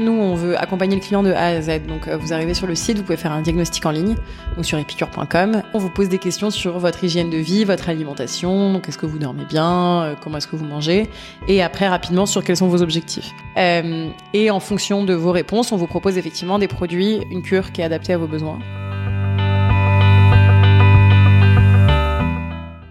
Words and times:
Nous, 0.00 0.12
on 0.12 0.34
veut 0.34 0.58
accompagner 0.58 0.96
le 0.96 1.02
client 1.02 1.22
de 1.22 1.30
A 1.30 1.48
à 1.48 1.60
Z. 1.60 1.86
Donc, 1.86 2.08
euh, 2.08 2.16
vous 2.16 2.32
arrivez 2.32 2.54
sur 2.54 2.66
le 2.66 2.74
site, 2.74 2.96
vous 2.96 3.02
pouvez 3.02 3.18
faire 3.18 3.32
un 3.32 3.42
diagnostic 3.42 3.84
en 3.84 3.90
ligne, 3.90 4.16
donc 4.56 4.64
sur 4.64 4.78
epicure.com. 4.78 5.62
On 5.74 5.78
vous 5.78 5.90
pose 5.90 6.08
des 6.08 6.16
questions 6.16 6.50
sur 6.50 6.78
votre 6.78 7.04
hygiène 7.04 7.28
de 7.28 7.36
vie, 7.36 7.64
votre 7.64 7.90
alimentation, 7.90 8.72
donc 8.72 8.88
est-ce 8.88 8.96
que 8.96 9.04
vous 9.04 9.18
dormez 9.18 9.44
bien, 9.44 10.02
euh, 10.02 10.14
comment 10.18 10.38
est-ce 10.38 10.46
que 10.46 10.56
vous 10.56 10.64
mangez, 10.64 11.10
et 11.48 11.62
après 11.62 11.86
rapidement 11.86 12.24
sur 12.24 12.42
quels 12.42 12.56
sont 12.56 12.68
vos 12.68 12.80
objectifs. 12.80 13.30
Euh, 13.58 14.08
et 14.32 14.50
en 14.50 14.58
fonction 14.58 15.04
de 15.04 15.12
vos 15.12 15.32
réponses, 15.32 15.70
on 15.70 15.76
vous 15.76 15.86
propose 15.86 16.16
effectivement 16.16 16.58
des 16.58 16.68
produits, 16.68 17.20
une 17.30 17.42
cure 17.42 17.70
qui 17.70 17.82
est 17.82 17.84
adaptée 17.84 18.14
à 18.14 18.18
vos 18.18 18.26
besoins. 18.26 18.58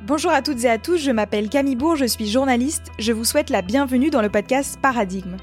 Bonjour 0.05 0.31
à 0.31 0.43
toutes 0.43 0.63
et 0.63 0.69
à 0.69 0.77
tous, 0.77 0.97
je 0.97 1.11
m'appelle 1.11 1.49
Camille 1.49 1.75
Bourg, 1.75 1.95
je 1.95 2.05
suis 2.05 2.27
journaliste. 2.27 2.91
Je 2.99 3.11
vous 3.13 3.23
souhaite 3.23 3.49
la 3.49 3.63
bienvenue 3.63 4.11
dans 4.11 4.21
le 4.21 4.29
podcast 4.29 4.77
Paradigme. 4.79 5.37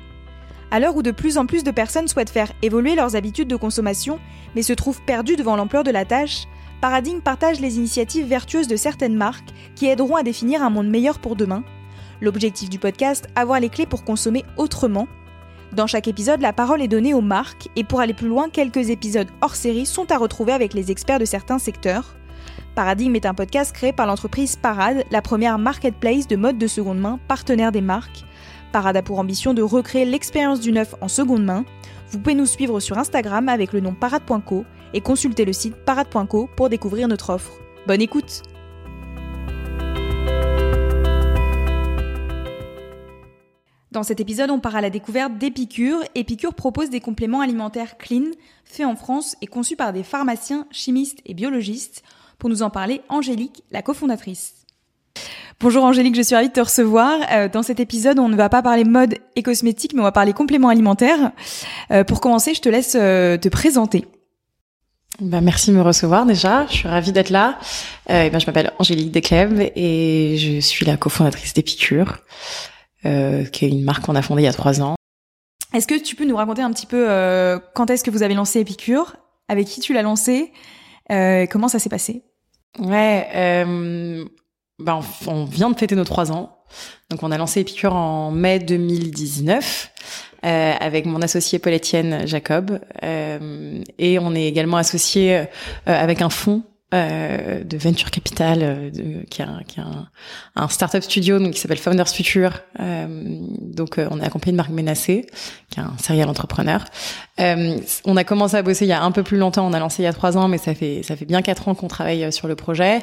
À 0.70 0.80
l'heure 0.80 0.96
où 0.96 1.02
de 1.02 1.12
plus 1.12 1.38
en 1.38 1.46
plus 1.46 1.64
de 1.64 1.70
personnes 1.70 2.08
souhaitent 2.08 2.30
faire 2.30 2.52
évoluer 2.62 2.94
leurs 2.94 3.14
habitudes 3.14 3.48
de 3.48 3.56
consommation, 3.56 4.18
mais 4.54 4.62
se 4.62 4.72
trouvent 4.72 5.02
perdues 5.02 5.36
devant 5.36 5.56
l'ampleur 5.56 5.84
de 5.84 5.90
la 5.90 6.04
tâche, 6.04 6.46
Paradigme 6.80 7.20
partage 7.20 7.60
les 7.60 7.76
initiatives 7.76 8.26
vertueuses 8.26 8.68
de 8.68 8.76
certaines 8.76 9.16
marques 9.16 9.48
qui 9.74 9.86
aideront 9.86 10.16
à 10.16 10.22
définir 10.22 10.62
un 10.62 10.70
monde 10.70 10.88
meilleur 10.88 11.18
pour 11.18 11.36
demain. 11.36 11.64
L'objectif 12.20 12.68
du 12.68 12.78
podcast, 12.78 13.28
avoir 13.34 13.60
les 13.60 13.68
clés 13.68 13.86
pour 13.86 14.04
consommer 14.04 14.44
autrement. 14.56 15.08
Dans 15.72 15.86
chaque 15.86 16.08
épisode, 16.08 16.42
la 16.42 16.52
parole 16.52 16.82
est 16.82 16.88
donnée 16.88 17.14
aux 17.14 17.22
marques, 17.22 17.68
et 17.76 17.84
pour 17.84 18.00
aller 18.00 18.14
plus 18.14 18.28
loin, 18.28 18.48
quelques 18.50 18.90
épisodes 18.90 19.30
hors 19.40 19.56
série 19.56 19.86
sont 19.86 20.10
à 20.12 20.18
retrouver 20.18 20.52
avec 20.52 20.74
les 20.74 20.90
experts 20.90 21.18
de 21.18 21.24
certains 21.24 21.58
secteurs. 21.58 22.16
Paradigme 22.74 23.16
est 23.16 23.26
un 23.26 23.34
podcast 23.34 23.72
créé 23.72 23.92
par 23.92 24.06
l'entreprise 24.06 24.56
Parade, 24.56 25.04
la 25.10 25.22
première 25.22 25.58
marketplace 25.58 26.28
de 26.28 26.36
mode 26.36 26.58
de 26.58 26.66
seconde 26.66 26.98
main 26.98 27.18
partenaire 27.26 27.72
des 27.72 27.80
marques. 27.80 28.25
Parade 28.76 28.98
a 28.98 29.02
pour 29.02 29.18
ambition 29.18 29.54
de 29.54 29.62
recréer 29.62 30.04
l'expérience 30.04 30.60
du 30.60 30.70
neuf 30.70 30.94
en 31.00 31.08
seconde 31.08 31.42
main. 31.42 31.64
Vous 32.10 32.18
pouvez 32.18 32.34
nous 32.34 32.44
suivre 32.44 32.78
sur 32.78 32.98
Instagram 32.98 33.48
avec 33.48 33.72
le 33.72 33.80
nom 33.80 33.94
parade.co 33.94 34.66
et 34.92 35.00
consulter 35.00 35.46
le 35.46 35.54
site 35.54 35.74
parade.co 35.86 36.46
pour 36.54 36.68
découvrir 36.68 37.08
notre 37.08 37.30
offre. 37.30 37.54
Bonne 37.86 38.02
écoute 38.02 38.42
Dans 43.92 44.02
cet 44.02 44.20
épisode, 44.20 44.50
on 44.50 44.60
part 44.60 44.76
à 44.76 44.82
la 44.82 44.90
découverte 44.90 45.38
d'Épicure. 45.38 46.00
Épicure 46.14 46.52
propose 46.52 46.90
des 46.90 47.00
compléments 47.00 47.40
alimentaires 47.40 47.96
clean, 47.96 48.26
faits 48.66 48.84
en 48.84 48.94
France 48.94 49.36
et 49.40 49.46
conçus 49.46 49.76
par 49.76 49.94
des 49.94 50.02
pharmaciens, 50.02 50.66
chimistes 50.70 51.20
et 51.24 51.32
biologistes. 51.32 52.02
Pour 52.38 52.50
nous 52.50 52.62
en 52.62 52.68
parler, 52.68 53.00
Angélique, 53.08 53.64
la 53.70 53.80
cofondatrice. 53.80 54.65
Bonjour 55.58 55.84
Angélique, 55.84 56.14
je 56.14 56.20
suis 56.20 56.34
ravie 56.34 56.48
de 56.48 56.52
te 56.52 56.60
recevoir. 56.60 57.18
Euh, 57.32 57.48
dans 57.48 57.62
cet 57.62 57.80
épisode, 57.80 58.18
on 58.18 58.28
ne 58.28 58.36
va 58.36 58.50
pas 58.50 58.60
parler 58.60 58.84
mode 58.84 59.14
et 59.36 59.42
cosmétique, 59.42 59.94
mais 59.94 60.00
on 60.00 60.04
va 60.04 60.12
parler 60.12 60.34
compléments 60.34 60.68
alimentaires. 60.68 61.32
Euh, 61.90 62.04
pour 62.04 62.20
commencer, 62.20 62.52
je 62.52 62.60
te 62.60 62.68
laisse 62.68 62.94
euh, 62.94 63.38
te 63.38 63.48
présenter. 63.48 64.04
Ben, 65.18 65.40
merci 65.40 65.70
de 65.70 65.76
me 65.76 65.80
recevoir 65.80 66.26
déjà, 66.26 66.66
je 66.66 66.74
suis 66.74 66.88
ravie 66.88 67.10
d'être 67.10 67.30
là. 67.30 67.58
et 68.06 68.28
ben, 68.28 68.38
je 68.38 68.44
m'appelle 68.46 68.70
Angélique 68.78 69.10
Desclèves 69.12 69.72
et 69.74 70.36
je 70.36 70.60
suis 70.60 70.84
la 70.84 70.98
cofondatrice 70.98 71.54
d'Épicure, 71.54 72.18
qui 73.02 73.64
est 73.64 73.68
une 73.70 73.82
marque 73.82 74.04
qu'on 74.04 74.14
a 74.14 74.20
fondée 74.20 74.42
il 74.42 74.44
y 74.44 74.48
a 74.48 74.52
trois 74.52 74.82
ans. 74.82 74.96
Est-ce 75.72 75.86
que 75.86 75.98
tu 75.98 76.16
peux 76.16 76.26
nous 76.26 76.36
raconter 76.36 76.60
un 76.60 76.70
petit 76.70 76.84
peu 76.84 77.08
quand 77.74 77.88
est-ce 77.88 78.04
que 78.04 78.10
vous 78.10 78.22
avez 78.22 78.34
lancé 78.34 78.60
Épicure 78.60 79.16
Avec 79.48 79.66
qui 79.66 79.80
tu 79.80 79.94
l'as 79.94 80.02
lancé? 80.02 80.52
Comment 81.08 81.68
ça 81.68 81.78
s'est 81.78 81.88
passé? 81.88 82.22
Ouais, 82.78 83.64
ben, 84.78 85.00
on 85.26 85.44
vient 85.44 85.70
de 85.70 85.76
fêter 85.76 85.96
nos 85.96 86.04
trois 86.04 86.32
ans. 86.32 86.58
Donc 87.10 87.22
on 87.22 87.30
a 87.30 87.38
lancé 87.38 87.60
Épicure 87.60 87.94
en 87.94 88.30
mai 88.30 88.58
2019 88.58 89.92
euh, 90.44 90.72
avec 90.78 91.06
mon 91.06 91.22
associé 91.22 91.58
Paul 91.58 91.72
Étienne 91.72 92.26
Jacob 92.26 92.80
euh, 93.02 93.82
et 93.98 94.18
on 94.18 94.34
est 94.34 94.46
également 94.46 94.76
associé 94.76 95.38
euh, 95.38 95.44
avec 95.86 96.20
un 96.20 96.28
fonds 96.28 96.62
euh, 96.94 97.64
de 97.64 97.76
venture 97.78 98.12
capital 98.12 98.60
euh, 98.62 98.90
qui 99.28 99.42
a, 99.42 99.48
qui 99.66 99.80
a 99.80 99.82
un, 99.82 100.08
un 100.54 100.68
startup 100.68 101.02
studio 101.02 101.40
donc 101.40 101.54
qui 101.54 101.58
s'appelle 101.58 101.78
Founders 101.78 102.08
Future. 102.08 102.60
Euh, 102.78 103.06
donc 103.60 103.98
on 103.98 104.20
est 104.20 104.24
accompagné 104.24 104.52
de 104.52 104.56
Marc 104.56 104.70
Ménassé 104.70 105.26
qui 105.68 105.80
est 105.80 105.82
un 105.82 105.98
serial 106.00 106.28
entrepreneur. 106.28 106.84
On 107.38 108.16
a 108.16 108.22
commencé 108.22 108.56
à 108.56 108.62
bosser 108.62 108.84
il 108.84 108.88
y 108.88 108.92
a 108.92 109.02
un 109.02 109.10
peu 109.10 109.24
plus 109.24 109.36
longtemps 109.36 109.66
on 109.66 109.72
a 109.72 109.80
lancé 109.80 110.02
il 110.02 110.04
y 110.04 110.08
a 110.08 110.12
trois 110.12 110.38
ans 110.38 110.46
mais 110.46 110.58
ça 110.58 110.76
fait 110.76 111.02
ça 111.02 111.16
fait 111.16 111.24
bien 111.24 111.42
quatre 111.42 111.66
ans 111.66 111.74
qu'on 111.74 111.88
travaille 111.88 112.32
sur 112.32 112.46
le 112.46 112.54
projet 112.54 113.00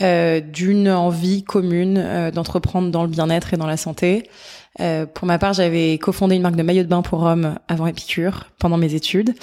d'une 0.00 0.88
envie 0.88 1.44
commune 1.44 2.30
d'entreprendre 2.34 2.90
dans 2.90 3.02
le 3.02 3.08
bien-être 3.08 3.52
et 3.52 3.58
dans 3.58 3.66
la 3.66 3.76
santé 3.76 4.30
euh, 4.80 5.06
pour 5.06 5.26
ma 5.26 5.38
part, 5.38 5.52
j'avais 5.52 5.98
cofondé 5.98 6.36
une 6.36 6.42
marque 6.42 6.56
de 6.56 6.62
maillots 6.62 6.84
de 6.84 6.88
bain 6.88 7.02
pour 7.02 7.22
hommes 7.22 7.58
avant 7.68 7.86
Épicure, 7.86 8.46
pendant 8.58 8.76
mes 8.76 8.94
études. 8.94 9.34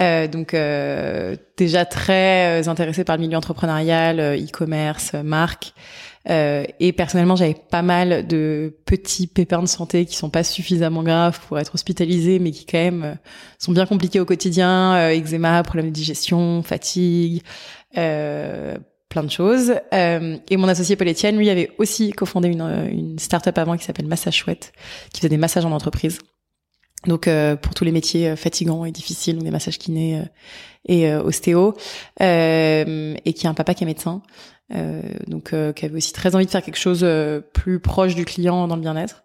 Euh, 0.00 0.26
donc 0.26 0.54
euh, 0.54 1.36
déjà 1.56 1.84
très 1.84 2.62
euh, 2.62 2.70
intéressée 2.70 3.04
par 3.04 3.16
le 3.16 3.22
milieu 3.22 3.36
entrepreneurial, 3.36 4.18
euh, 4.18 4.36
e-commerce, 4.36 5.12
marque. 5.14 5.74
et 6.26 6.92
personnellement, 6.92 7.36
j'avais 7.36 7.54
pas 7.54 7.82
mal 7.82 8.26
de 8.26 8.74
petits 8.84 9.26
pépins 9.26 9.62
de 9.62 9.68
santé 9.68 10.06
qui 10.06 10.16
sont 10.16 10.30
pas 10.30 10.44
suffisamment 10.44 11.02
graves 11.02 11.40
pour 11.46 11.58
être 11.58 11.74
hospitalisés, 11.74 12.38
mais 12.38 12.50
qui 12.50 12.66
quand 12.66 12.78
même 12.78 13.16
sont 13.58 13.72
bien 13.72 13.86
compliqués 13.86 14.20
au 14.20 14.26
quotidien. 14.26 15.10
eczéma, 15.10 15.62
problème 15.62 15.86
de 15.86 15.94
digestion, 15.94 16.62
fatigue, 16.62 17.42
plein 19.10 19.22
de 19.22 19.30
choses. 19.30 19.74
Euh, 19.92 20.38
et 20.48 20.56
mon 20.56 20.68
associé 20.68 20.96
Paul 20.96 21.08
Etienne, 21.08 21.36
lui, 21.36 21.50
avait 21.50 21.70
aussi 21.76 22.12
cofondé 22.12 22.48
une, 22.48 22.62
euh, 22.62 22.88
une 22.88 23.18
start-up 23.18 23.58
avant 23.58 23.76
qui 23.76 23.84
s'appelle 23.84 24.06
Massage 24.06 24.36
Chouette, 24.36 24.72
qui 25.12 25.20
faisait 25.20 25.28
des 25.28 25.36
massages 25.36 25.66
en 25.66 25.72
entreprise. 25.72 26.18
Donc 27.06 27.28
euh, 27.28 27.56
pour 27.56 27.74
tous 27.74 27.84
les 27.84 27.92
métiers 27.92 28.36
fatigants 28.36 28.84
et 28.84 28.92
difficiles, 28.92 29.34
donc 29.34 29.44
des 29.44 29.50
massages 29.50 29.78
kinés 29.78 30.22
et 30.86 31.12
ostéo, 31.14 31.74
et 32.20 33.32
qui 33.34 33.46
a 33.46 33.50
un 33.50 33.54
papa 33.54 33.74
qui 33.74 33.84
est 33.84 33.86
médecin, 33.86 34.22
donc 35.26 35.54
qui 35.74 35.84
avait 35.84 35.96
aussi 35.96 36.12
très 36.12 36.34
envie 36.34 36.44
de 36.44 36.50
faire 36.50 36.62
quelque 36.62 36.78
chose 36.78 37.06
plus 37.54 37.80
proche 37.80 38.14
du 38.14 38.26
client 38.26 38.68
dans 38.68 38.76
le 38.76 38.82
bien-être. 38.82 39.24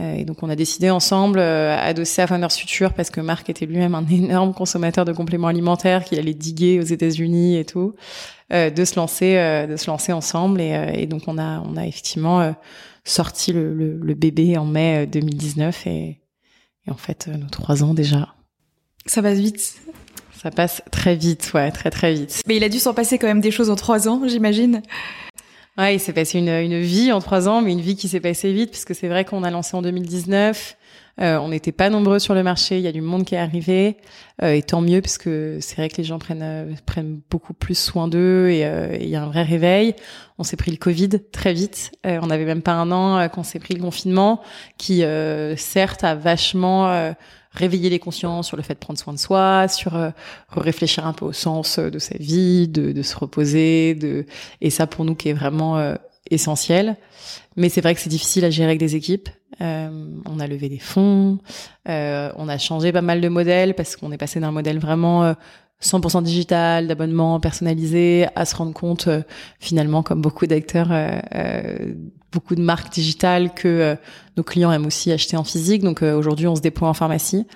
Euh, 0.00 0.14
et 0.14 0.24
donc 0.24 0.42
on 0.42 0.50
a 0.50 0.56
décidé 0.56 0.90
ensemble, 0.90 1.38
euh, 1.38 1.76
adossé 1.78 2.22
à 2.22 2.26
Founders 2.26 2.52
Future, 2.52 2.92
parce 2.94 3.10
que 3.10 3.20
Marc 3.20 3.48
était 3.48 3.66
lui-même 3.66 3.94
un 3.94 4.06
énorme 4.10 4.52
consommateur 4.52 5.04
de 5.04 5.12
compléments 5.12 5.48
alimentaires, 5.48 6.04
qu'il 6.04 6.18
allait 6.18 6.34
diguer 6.34 6.80
aux 6.80 6.84
États-Unis 6.84 7.56
et 7.56 7.64
tout, 7.64 7.94
euh, 8.52 8.70
de 8.70 8.84
se 8.84 8.96
lancer, 8.96 9.36
euh, 9.36 9.66
de 9.66 9.76
se 9.76 9.86
lancer 9.88 10.12
ensemble. 10.12 10.60
Et, 10.60 10.74
euh, 10.74 10.90
et, 10.92 11.06
donc 11.06 11.22
on 11.26 11.38
a, 11.38 11.60
on 11.60 11.76
a 11.76 11.86
effectivement 11.86 12.54
sorti 13.04 13.52
le, 13.52 13.72
le, 13.74 13.98
le, 13.98 14.14
bébé 14.14 14.56
en 14.58 14.64
mai 14.64 15.06
2019 15.06 15.86
et, 15.86 16.20
et 16.86 16.90
en 16.90 16.96
fait 16.96 17.28
nos 17.28 17.48
trois 17.48 17.84
ans 17.84 17.94
déjà. 17.94 18.34
Ça 19.06 19.22
passe 19.22 19.38
vite. 19.38 19.76
Ça 20.44 20.50
passe 20.50 20.82
très 20.90 21.14
vite, 21.14 21.52
ouais, 21.54 21.70
très 21.70 21.90
très 21.90 22.12
vite. 22.12 22.42
Mais 22.46 22.56
il 22.56 22.64
a 22.64 22.68
dû 22.68 22.78
s'en 22.78 22.92
passer 22.92 23.18
quand 23.18 23.26
même 23.26 23.40
des 23.40 23.50
choses 23.50 23.70
en 23.70 23.76
trois 23.76 24.08
ans, 24.08 24.20
j'imagine. 24.26 24.82
Ouais, 25.76 25.96
il 25.96 25.98
s'est 25.98 26.12
passé 26.12 26.38
une, 26.38 26.48
une 26.48 26.80
vie 26.80 27.10
en 27.10 27.20
trois 27.20 27.48
ans, 27.48 27.60
mais 27.60 27.72
une 27.72 27.80
vie 27.80 27.96
qui 27.96 28.06
s'est 28.06 28.20
passée 28.20 28.52
vite, 28.52 28.70
puisque 28.70 28.94
c'est 28.94 29.08
vrai 29.08 29.24
qu'on 29.24 29.42
a 29.42 29.50
lancé 29.50 29.76
en 29.76 29.82
2019. 29.82 30.76
Euh, 31.20 31.36
on 31.38 31.48
n'était 31.48 31.72
pas 31.72 31.90
nombreux 31.90 32.18
sur 32.18 32.34
le 32.34 32.42
marché, 32.42 32.78
il 32.78 32.82
y 32.82 32.88
a 32.88 32.92
du 32.92 33.00
monde 33.00 33.24
qui 33.24 33.34
est 33.34 33.38
arrivé, 33.38 33.96
euh, 34.42 34.52
et 34.52 34.62
tant 34.62 34.80
mieux, 34.80 35.00
parce 35.00 35.18
que 35.18 35.58
c'est 35.60 35.76
vrai 35.76 35.88
que 35.88 35.96
les 35.96 36.04
gens 36.04 36.18
prennent 36.18 36.42
euh, 36.42 36.72
prennent 36.86 37.20
beaucoup 37.30 37.54
plus 37.54 37.76
soin 37.76 38.08
d'eux, 38.08 38.48
et 38.50 38.66
euh, 38.66 38.96
il 39.00 39.08
y 39.08 39.16
a 39.16 39.22
un 39.22 39.26
vrai 39.26 39.42
réveil. 39.42 39.94
On 40.38 40.44
s'est 40.44 40.56
pris 40.56 40.72
le 40.72 40.76
Covid 40.76 41.10
très 41.32 41.52
vite, 41.52 41.92
euh, 42.04 42.18
on 42.22 42.26
n'avait 42.26 42.44
même 42.44 42.62
pas 42.62 42.72
un 42.72 42.90
an 42.90 43.28
qu'on 43.28 43.44
s'est 43.44 43.60
pris 43.60 43.74
le 43.74 43.80
confinement, 43.80 44.42
qui 44.78 45.04
certes 45.56 46.04
a 46.04 46.14
vachement 46.14 47.14
réveiller 47.54 47.88
les 47.88 47.98
consciences 47.98 48.48
sur 48.48 48.56
le 48.56 48.62
fait 48.62 48.74
de 48.74 48.78
prendre 48.78 48.98
soin 48.98 49.12
de 49.12 49.18
soi, 49.18 49.68
sur 49.68 49.96
euh, 49.96 50.10
réfléchir 50.50 51.06
un 51.06 51.12
peu 51.12 51.24
au 51.24 51.32
sens 51.32 51.78
euh, 51.78 51.90
de 51.90 51.98
sa 51.98 52.18
vie, 52.18 52.68
de, 52.68 52.92
de, 52.92 53.02
se 53.02 53.16
reposer, 53.16 53.94
de 53.94 54.26
et 54.60 54.70
ça 54.70 54.86
pour 54.86 55.04
nous 55.04 55.14
qui 55.14 55.28
est 55.28 55.34
vraiment 55.34 55.78
euh, 55.78 55.94
essentiel. 56.30 56.96
Mais 57.56 57.68
c'est 57.68 57.80
vrai 57.80 57.94
que 57.94 58.00
c'est 58.00 58.10
difficile 58.10 58.44
à 58.44 58.50
gérer 58.50 58.68
avec 58.68 58.78
des 58.78 58.96
équipes. 58.96 59.28
Euh, 59.60 60.10
on 60.26 60.40
a 60.40 60.46
levé 60.48 60.68
des 60.68 60.80
fonds, 60.80 61.38
euh, 61.88 62.32
on 62.36 62.48
a 62.48 62.58
changé 62.58 62.90
pas 62.90 63.02
mal 63.02 63.20
de 63.20 63.28
modèles 63.28 63.74
parce 63.74 63.94
qu'on 63.94 64.10
est 64.10 64.18
passé 64.18 64.40
d'un 64.40 64.50
modèle 64.50 64.80
vraiment 64.80 65.32
100% 65.80 66.22
digital, 66.22 66.88
d'abonnement 66.88 67.38
personnalisé, 67.40 68.26
à 68.34 68.46
se 68.46 68.56
rendre 68.56 68.72
compte 68.72 69.08
finalement, 69.60 70.02
comme 70.02 70.20
beaucoup 70.20 70.46
d'acteurs, 70.46 70.88
euh, 70.90 71.94
beaucoup 72.34 72.54
de 72.54 72.60
marques 72.60 72.92
digitales 72.92 73.52
que 73.54 73.96
nos 74.36 74.42
clients 74.42 74.72
aiment 74.72 74.86
aussi 74.86 75.12
acheter 75.12 75.36
en 75.36 75.44
physique. 75.44 75.82
Donc 75.82 76.02
aujourd'hui, 76.02 76.46
on 76.46 76.56
se 76.56 76.60
déploie 76.60 76.88
en 76.88 76.94
pharmacie. 76.94 77.46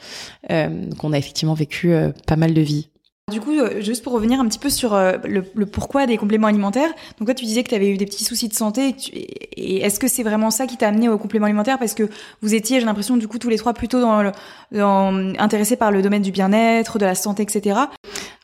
donc 0.49 1.05
on 1.05 1.13
a 1.13 1.19
effectivement 1.19 1.55
vécu 1.55 1.93
pas 2.27 2.37
mal 2.37 2.55
de 2.55 2.61
vie. 2.61 2.89
Du 3.31 3.43
coup, 3.43 3.53
juste 3.81 4.03
pour 4.03 4.15
revenir 4.15 4.41
un 4.41 4.49
petit 4.49 4.59
peu 4.59 4.71
sur 4.71 4.97
le, 4.97 5.45
le 5.55 5.67
pourquoi 5.67 6.07
des 6.07 6.17
compléments 6.17 6.47
alimentaires, 6.47 6.89
donc 7.19 7.27
toi 7.27 7.35
tu 7.35 7.45
disais 7.45 7.63
que 7.63 7.69
tu 7.69 7.75
avais 7.75 7.91
eu 7.91 7.99
des 7.99 8.07
petits 8.07 8.25
soucis 8.25 8.49
de 8.49 8.55
santé, 8.55 8.95
et, 9.13 9.85
est-ce 9.85 10.01
que 10.01 10.09
c'est 10.09 10.23
vraiment 10.23 10.51
ça 10.51 10.67
qui 10.67 10.79
t'a 10.79 10.89
amené 10.89 11.11
aux 11.11 11.19
compléments 11.19 11.45
alimentaires 11.45 11.79
Parce 11.79 11.93
que 11.93 12.09
vous 12.41 12.55
étiez, 12.55 12.81
j'ai 12.81 12.87
l'impression, 12.87 13.19
du 13.19 13.29
coup, 13.29 13.39
tous 13.39 13.51
les 13.51 13.59
trois 13.59 13.75
plutôt 13.75 14.01
dans, 14.01 14.23
le, 14.23 14.33
dans 14.73 15.35
intéressés 15.39 15.77
par 15.77 15.91
le 15.91 16.01
domaine 16.01 16.23
du 16.23 16.31
bien-être, 16.31 16.99
de 16.99 17.05
la 17.05 17.15
santé, 17.15 17.43
etc. 17.43 17.81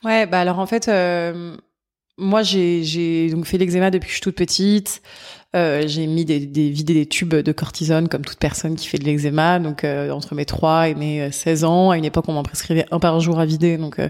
Ouais, 0.04 0.26
bah 0.26 0.40
alors 0.40 0.58
en 0.58 0.66
fait, 0.66 0.88
euh, 0.88 1.56
moi, 2.16 2.42
j'ai 2.42 3.28
donc 3.30 3.44
fait 3.46 3.58
l'eczéma 3.58 3.90
depuis 3.90 4.06
que 4.06 4.10
je 4.10 4.16
suis 4.16 4.22
toute 4.22 4.36
petite. 4.36 5.02
Euh, 5.56 5.84
j'ai 5.86 6.06
mis 6.06 6.24
des, 6.24 6.40
des 6.40 6.68
vidé 6.70 6.94
des 6.94 7.06
tubes 7.06 7.34
de 7.34 7.52
cortisone 7.52 8.08
comme 8.08 8.24
toute 8.24 8.38
personne 8.38 8.74
qui 8.74 8.86
fait 8.86 8.98
de 8.98 9.04
l'eczéma. 9.04 9.58
Donc 9.58 9.84
euh, 9.84 10.10
entre 10.10 10.34
mes 10.34 10.44
3 10.44 10.88
et 10.88 10.94
mes 10.94 11.30
16 11.30 11.64
euh, 11.64 11.66
ans, 11.66 11.90
à 11.90 11.98
une 11.98 12.04
époque 12.04 12.24
on 12.28 12.32
m'en 12.32 12.42
prescrivait 12.42 12.86
un 12.90 12.98
par 12.98 13.18
jour 13.20 13.38
à 13.38 13.46
vider. 13.46 13.78
Donc 13.78 13.98
euh, 13.98 14.08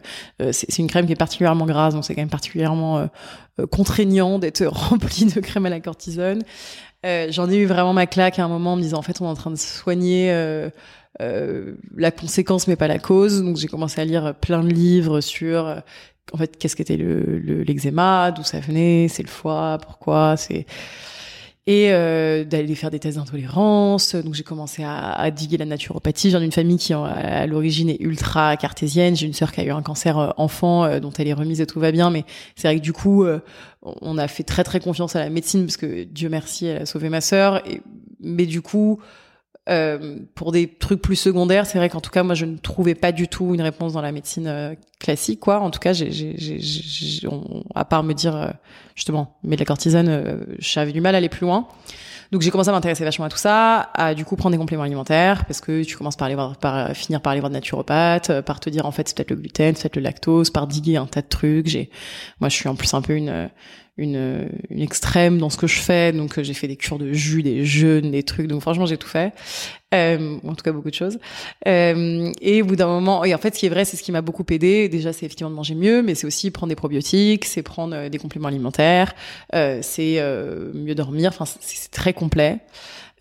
c'est 0.52 0.78
une 0.78 0.86
crème 0.86 1.06
qui 1.06 1.12
est 1.12 1.16
particulièrement 1.16 1.66
grasse, 1.66 1.94
donc 1.94 2.04
c'est 2.04 2.14
quand 2.14 2.22
même 2.22 2.28
particulièrement 2.28 3.08
contraignant 3.70 4.38
d'être 4.38 4.64
rempli 4.66 5.26
de 5.26 5.40
crème 5.40 5.66
à 5.66 5.70
la 5.70 5.80
cortisone. 5.80 6.42
J'en 7.04 7.50
ai 7.50 7.56
eu 7.56 7.66
vraiment 7.66 7.92
ma 7.92 8.06
claque 8.06 8.38
à 8.38 8.44
un 8.44 8.48
moment 8.48 8.74
en 8.74 8.76
me 8.76 8.82
disant 8.82 8.98
en 8.98 9.02
fait 9.02 9.20
on 9.20 9.26
est 9.26 9.28
en 9.28 9.34
train 9.34 9.50
de 9.50 9.56
soigner 9.56 10.30
euh, 11.22 11.74
la 11.96 12.10
conséquence 12.10 12.66
mais 12.66 12.76
pas 12.76 12.88
la 12.88 12.98
cause. 12.98 13.42
Donc 13.42 13.56
j'ai 13.56 13.68
commencé 13.68 14.00
à 14.00 14.04
lire 14.04 14.34
plein 14.34 14.62
de 14.62 14.68
livres 14.68 15.20
sur 15.20 15.82
en 16.32 16.38
fait 16.38 16.56
qu'est-ce 16.56 16.76
qu'était 16.76 16.96
le 16.96 17.62
l'eczéma, 17.62 18.32
d'où 18.32 18.42
ça 18.42 18.60
venait, 18.60 19.08
c'est 19.08 19.22
le 19.22 19.28
foie, 19.28 19.78
pourquoi, 19.80 20.36
c'est 20.36 20.66
et 21.66 21.92
euh, 21.92 22.44
d'aller 22.44 22.74
faire 22.74 22.90
des 22.90 22.98
tests 22.98 23.16
d'intolérance. 23.16 24.14
Donc 24.14 24.34
j'ai 24.34 24.42
commencé 24.42 24.84
à, 24.84 25.12
à, 25.12 25.30
diguer 25.30 25.56
la 25.56 25.64
naturopathie. 25.64 26.30
J'ai 26.30 26.38
une 26.38 26.52
famille 26.52 26.76
qui 26.76 26.92
à 26.92 27.46
l'origine 27.46 27.88
est 27.88 28.00
ultra 28.00 28.56
cartésienne. 28.56 29.16
J'ai 29.16 29.26
une 29.26 29.32
sœur 29.32 29.50
qui 29.50 29.60
a 29.60 29.64
eu 29.64 29.70
un 29.70 29.82
cancer 29.82 30.18
euh, 30.18 30.30
enfant 30.36 30.84
euh, 30.84 31.00
dont 31.00 31.10
elle 31.12 31.28
est 31.28 31.32
remise 31.32 31.60
et 31.60 31.66
tout 31.66 31.80
va 31.80 31.90
bien. 31.90 32.10
Mais 32.10 32.24
c'est 32.54 32.68
vrai 32.68 32.76
que 32.76 32.82
du 32.82 32.92
coup, 32.92 33.24
euh, 33.24 33.40
on 33.82 34.18
a 34.18 34.28
fait 34.28 34.42
très 34.42 34.64
très 34.64 34.80
confiance 34.80 35.16
à 35.16 35.20
la 35.20 35.30
médecine 35.30 35.64
parce 35.64 35.78
que 35.78 36.04
Dieu 36.04 36.28
merci, 36.28 36.66
elle 36.66 36.82
a 36.82 36.86
sauvé 36.86 37.08
ma 37.08 37.22
sœur. 37.22 37.62
Mais 38.20 38.44
du 38.44 38.60
coup, 38.60 39.00
euh, 39.70 40.18
pour 40.34 40.52
des 40.52 40.68
trucs 40.68 41.00
plus 41.00 41.16
secondaires, 41.16 41.64
c'est 41.64 41.78
vrai 41.78 41.88
qu'en 41.88 42.00
tout 42.00 42.10
cas, 42.10 42.22
moi, 42.22 42.34
je 42.34 42.44
ne 42.44 42.58
trouvais 42.58 42.94
pas 42.94 43.12
du 43.12 43.28
tout 43.28 43.54
une 43.54 43.62
réponse 43.62 43.94
dans 43.94 44.02
la 44.02 44.12
médecine 44.12 44.46
euh, 44.46 44.74
classique, 45.00 45.40
quoi. 45.40 45.60
En 45.60 45.70
tout 45.70 45.78
cas, 45.78 45.94
j'ai, 45.94 46.12
j'ai, 46.12 46.36
j'ai, 46.36 47.28
à 47.74 47.84
part 47.86 48.02
me 48.02 48.12
dire 48.12 48.36
euh, 48.36 48.50
justement, 48.94 49.38
mais 49.42 49.56
la 49.56 49.64
cortisone, 49.64 50.46
j'avais 50.58 50.92
du 50.92 51.00
mal 51.00 51.14
à 51.14 51.18
aller 51.18 51.30
plus 51.30 51.46
loin. 51.46 51.66
Donc 52.32 52.42
j'ai 52.42 52.50
commencé 52.50 52.68
à 52.68 52.72
m'intéresser 52.72 53.04
vachement 53.04 53.26
à 53.26 53.28
tout 53.28 53.38
ça, 53.38 53.90
à 53.94 54.12
du 54.14 54.24
coup 54.24 54.34
prendre 54.34 54.52
des 54.52 54.58
compléments 54.58 54.82
alimentaires 54.82 55.44
parce 55.44 55.60
que 55.60 55.84
tu 55.84 55.96
commences 55.96 56.16
par 56.16 56.26
aller 56.26 56.34
voir, 56.34 56.56
par 56.56 56.90
finir 56.96 57.20
par 57.20 57.30
aller 57.30 57.40
voir 57.40 57.50
de 57.50 57.54
naturopathe, 57.54 58.40
par 58.40 58.58
te 58.58 58.70
dire 58.70 58.86
en 58.86 58.90
fait 58.90 59.06
c'est 59.06 59.16
peut-être 59.16 59.30
le 59.30 59.36
gluten, 59.36 59.76
c'est 59.76 59.82
peut-être 59.82 59.96
le 59.96 60.02
lactose, 60.02 60.50
par 60.50 60.66
diguer 60.66 60.96
un 60.96 61.06
tas 61.06 61.22
de 61.22 61.28
trucs. 61.28 61.68
J'ai, 61.68 61.90
moi 62.40 62.48
je 62.48 62.56
suis 62.56 62.68
en 62.68 62.74
plus 62.74 62.92
un 62.92 63.02
peu 63.02 63.14
une 63.14 63.50
une, 63.96 64.48
une 64.70 64.80
extrême 64.80 65.38
dans 65.38 65.50
ce 65.50 65.56
que 65.56 65.66
je 65.66 65.78
fais. 65.78 66.12
Donc 66.12 66.38
euh, 66.38 66.42
j'ai 66.42 66.54
fait 66.54 66.68
des 66.68 66.76
cures 66.76 66.98
de 66.98 67.12
jus, 67.12 67.42
des 67.42 67.64
jeûnes, 67.64 68.10
des 68.10 68.22
trucs. 68.22 68.46
Donc 68.46 68.60
franchement 68.60 68.86
j'ai 68.86 68.98
tout 68.98 69.08
fait. 69.08 69.32
Euh, 69.94 70.38
en 70.44 70.54
tout 70.54 70.64
cas 70.64 70.72
beaucoup 70.72 70.90
de 70.90 70.94
choses. 70.94 71.18
Euh, 71.68 72.32
et 72.40 72.62
au 72.62 72.64
bout 72.66 72.76
d'un 72.76 72.88
moment, 72.88 73.24
et 73.24 73.34
en 73.34 73.38
fait 73.38 73.54
ce 73.54 73.60
qui 73.60 73.66
est 73.66 73.68
vrai, 73.68 73.84
c'est 73.84 73.96
ce 73.96 74.02
qui 74.02 74.10
m'a 74.10 74.22
beaucoup 74.22 74.44
aidé. 74.50 74.88
Déjà 74.88 75.12
c'est 75.12 75.24
effectivement 75.26 75.50
de 75.50 75.54
manger 75.54 75.74
mieux, 75.74 76.02
mais 76.02 76.14
c'est 76.14 76.26
aussi 76.26 76.50
prendre 76.50 76.68
des 76.70 76.76
probiotiques, 76.76 77.44
c'est 77.44 77.62
prendre 77.62 77.94
euh, 77.94 78.08
des 78.08 78.18
compléments 78.18 78.48
alimentaires, 78.48 79.14
euh, 79.54 79.78
c'est 79.82 80.20
mieux 80.74 80.94
dormir. 80.94 81.30
Enfin 81.32 81.44
c'est 81.60 81.90
très 81.90 82.12
complet. 82.12 82.58